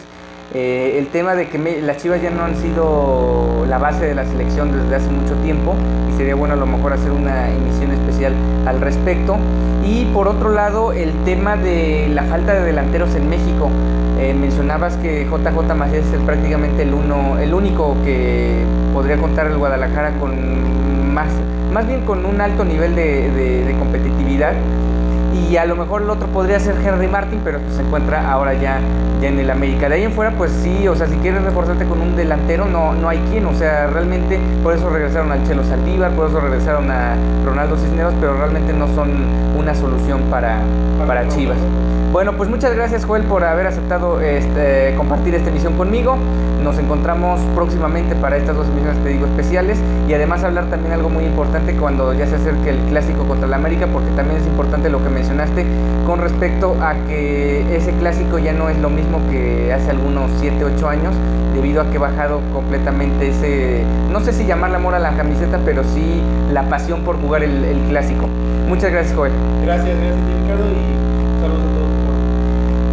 Eh, 0.54 1.00
el 1.00 1.08
tema 1.08 1.34
de 1.34 1.50
que 1.50 1.82
las 1.82 1.98
Chivas 1.98 2.22
ya 2.22 2.30
no 2.30 2.44
han 2.44 2.56
sido 2.56 3.66
la 3.68 3.80
base 3.80 4.06
de 4.06 4.14
la 4.14 4.24
selección 4.24 4.72
desde 4.72 4.98
hace 4.98 5.10
mucho 5.10 5.34
tiempo 5.42 5.74
y 6.14 6.16
sería 6.16 6.36
bueno 6.36 6.54
a 6.54 6.58
lo 6.58 6.68
mejor 6.68 6.94
hacer 6.94 7.10
una 7.10 7.50
emisión 7.50 7.89
especial 7.89 8.36
al 8.68 8.82
respecto. 8.82 9.38
Y 9.84 10.06
por 10.14 10.28
otro 10.28 10.52
lado, 10.52 10.94
el 10.94 11.12
tema 11.24 11.58
de 11.58 12.08
la 12.14 12.22
falta 12.26 12.54
de 12.54 12.62
delanteros 12.64 13.16
en 13.16 13.28
México. 13.28 13.72
Eh, 14.20 14.36
mencionabas 14.36 14.96
que 14.98 15.26
JJ 15.26 15.74
Macías 15.74 16.06
es 16.06 16.22
prácticamente 16.24 16.84
el, 16.84 16.94
uno, 16.94 17.39
el 17.39 17.56
único 17.56 17.98
que 18.06 18.64
podría 18.94 19.18
contar 19.18 19.48
el 19.48 19.58
Guadalajara 19.58 20.12
con 20.20 21.12
más, 21.12 21.30
más 21.74 21.88
bien 21.88 22.06
con 22.06 22.28
un 22.28 22.39
alto 22.39 22.64
nivel 22.64 22.94
de 22.94 23.76
competitividad 23.80 24.54
y 25.52 25.58
a 25.58 25.66
lo 25.66 25.76
mejor 25.76 26.02
el 26.02 26.10
otro 26.10 26.28
podría 26.28 26.62
ser 26.62 26.76
Henry 26.82 27.10
Martin, 27.10 27.41
pero 27.43 27.60
pues 27.60 27.76
se 27.76 27.82
encuentra 27.82 28.32
ahora 28.32 28.54
ya, 28.54 28.80
ya 29.22 29.28
en 29.28 29.38
el 29.38 29.49
América. 29.49 29.89
De 29.89 29.95
ahí 29.95 30.04
en 30.04 30.14
fuera, 30.14 30.32
pues 30.32 30.49
sí, 30.49 30.88
o 30.88 30.95
sea, 30.95 31.08
si 31.08 31.18
quieres 31.18 31.43
reforzarte 31.43 31.84
con 31.86 31.99
un 31.99 32.16
delantero, 32.16 32.68
no, 32.68 32.93
no 32.93 33.10
hay 33.10 33.18
quien, 33.30 33.45
o 33.45 33.54
sea, 33.54 33.88
realmente 33.88 34.39
por 34.64 34.74
eso 34.74 34.89
regresaron 34.89 35.30
al 35.30 35.45
Chelo 35.45 35.66
Saldívar, 35.66 36.12
por 36.12 36.30
eso 36.30 36.39
regresaron 36.39 36.89
a 36.89 37.16
Ronaldo 37.43 37.76
Cisneros, 37.76 38.14
pero 38.22 38.38
realmente 38.38 38.72
no 38.72 38.88
son 38.95 39.12
una 39.58 39.76
solución 39.76 40.22
para, 40.30 40.60
para 41.06 41.28
Chivas. 41.28 41.58
Bueno, 42.12 42.34
pues 42.34 42.49
muchas 42.49 42.76
gracias 42.76 43.06
Joel 43.06 43.24
por 43.24 43.45
haber 43.45 43.68
aceptado 43.68 44.20
este, 44.20 44.93
compartir 44.97 45.34
esta 45.34 45.49
emisión 45.49 45.78
conmigo. 45.78 46.18
Nos 46.62 46.78
encontramos 46.78 47.39
próximamente 47.56 48.16
para 48.16 48.36
estas 48.36 48.56
dos 48.58 48.68
emisiones, 48.68 49.02
te 49.02 49.10
digo, 49.10 49.26
especiales 49.28 49.80
y 50.10 50.14
además 50.14 50.43
hablar 50.43 50.66
también 50.66 50.91
algo 50.91 51.10
muy 51.10 51.24
importante 51.24 51.74
cuando 51.74 52.14
ya 52.14 52.28
se 52.28 52.36
acerque 52.36 52.72
el 52.72 52.80
clásico 52.89 53.24
contra 53.24 53.47
el 53.47 53.54
América, 53.54 53.88
porque 53.91 54.10
también 54.12 54.41
es 54.41 54.45
importante 54.45 54.89
lo 54.89 55.02
que 55.02 55.08
con 56.06 56.20
respecto 56.20 56.76
a 56.82 56.94
que 57.08 57.76
ese 57.76 57.92
clásico 57.94 58.38
ya 58.39 58.54
no 58.54 58.70
es 58.70 58.78
lo 58.80 58.89
mismo 58.89 59.20
que 59.30 59.72
hace 59.74 59.92
algunos 59.92 60.30
7, 60.39 60.64
8 60.64 60.89
años, 60.89 61.14
debido 61.54 61.82
a 61.82 61.89
que 61.89 61.98
ha 61.98 62.02
bajado 62.02 62.42
completamente 62.54 63.30
ese, 63.30 63.84
no 64.12 64.20
sé 64.22 64.34
si 64.34 64.46
llamar 64.46 64.72
la 64.72 64.78
amor 64.78 64.96
a 64.96 65.00
la 65.00 65.12
camiseta, 65.12 65.60
pero 65.66 65.84
sí 65.84 66.22
la 66.52 66.64
pasión 66.64 67.02
por 67.02 67.20
jugar 67.20 67.44
el, 67.44 67.82
clásico. 67.89 68.28
Muchas 68.68 68.92
gracias 68.92 69.16
Joel. 69.16 69.34
Gracias, 69.64 69.98
gracias 69.98 70.42
Ricardo 70.42 70.66
y 70.72 71.42
saludos. 71.42 71.70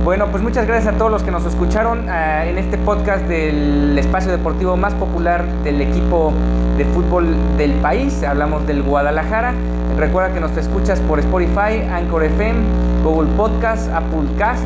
Bueno, 0.09 0.29
pues 0.31 0.43
muchas 0.43 0.67
gracias 0.67 0.95
a 0.95 0.97
todos 0.97 1.11
los 1.11 1.23
que 1.23 1.31
nos 1.31 1.45
escucharon 1.45 2.09
eh, 2.09 2.49
en 2.49 2.57
este 2.57 2.79
podcast 2.79 3.27
del 3.27 3.99
espacio 3.99 4.33
deportivo 4.33 4.75
más 4.75 4.95
popular 4.95 5.45
del 5.65 5.83
equipo 5.83 6.33
de 6.79 6.87
fútbol 6.87 7.37
del 7.59 7.73
país. 7.73 8.23
Hablamos 8.23 8.67
del 8.67 8.83
Guadalajara. 8.83 9.53
Recuerda 9.99 10.33
que 10.33 10.41
nos 10.41 10.57
escuchas 10.57 10.99
por 11.01 11.19
Spotify, 11.19 11.83
Anchor 11.93 12.25
FM, 12.25 12.59
Google 13.05 13.29
Podcast, 13.37 13.93
Apple 13.93 14.27
Cast 14.39 14.65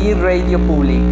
y 0.00 0.14
Radio 0.14 0.60
Public. 0.60 1.02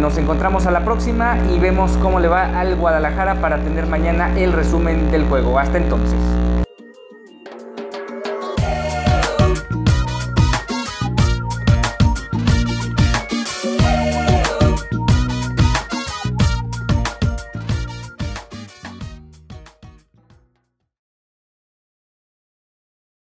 Nos 0.00 0.16
encontramos 0.16 0.64
a 0.64 0.70
la 0.70 0.80
próxima 0.80 1.36
y 1.54 1.58
vemos 1.58 1.98
cómo 1.98 2.18
le 2.18 2.28
va 2.28 2.58
al 2.58 2.76
Guadalajara 2.76 3.34
para 3.42 3.58
tener 3.58 3.88
mañana 3.88 4.30
el 4.38 4.54
resumen 4.54 5.10
del 5.10 5.26
juego. 5.26 5.58
Hasta 5.58 5.76
entonces. 5.76 6.41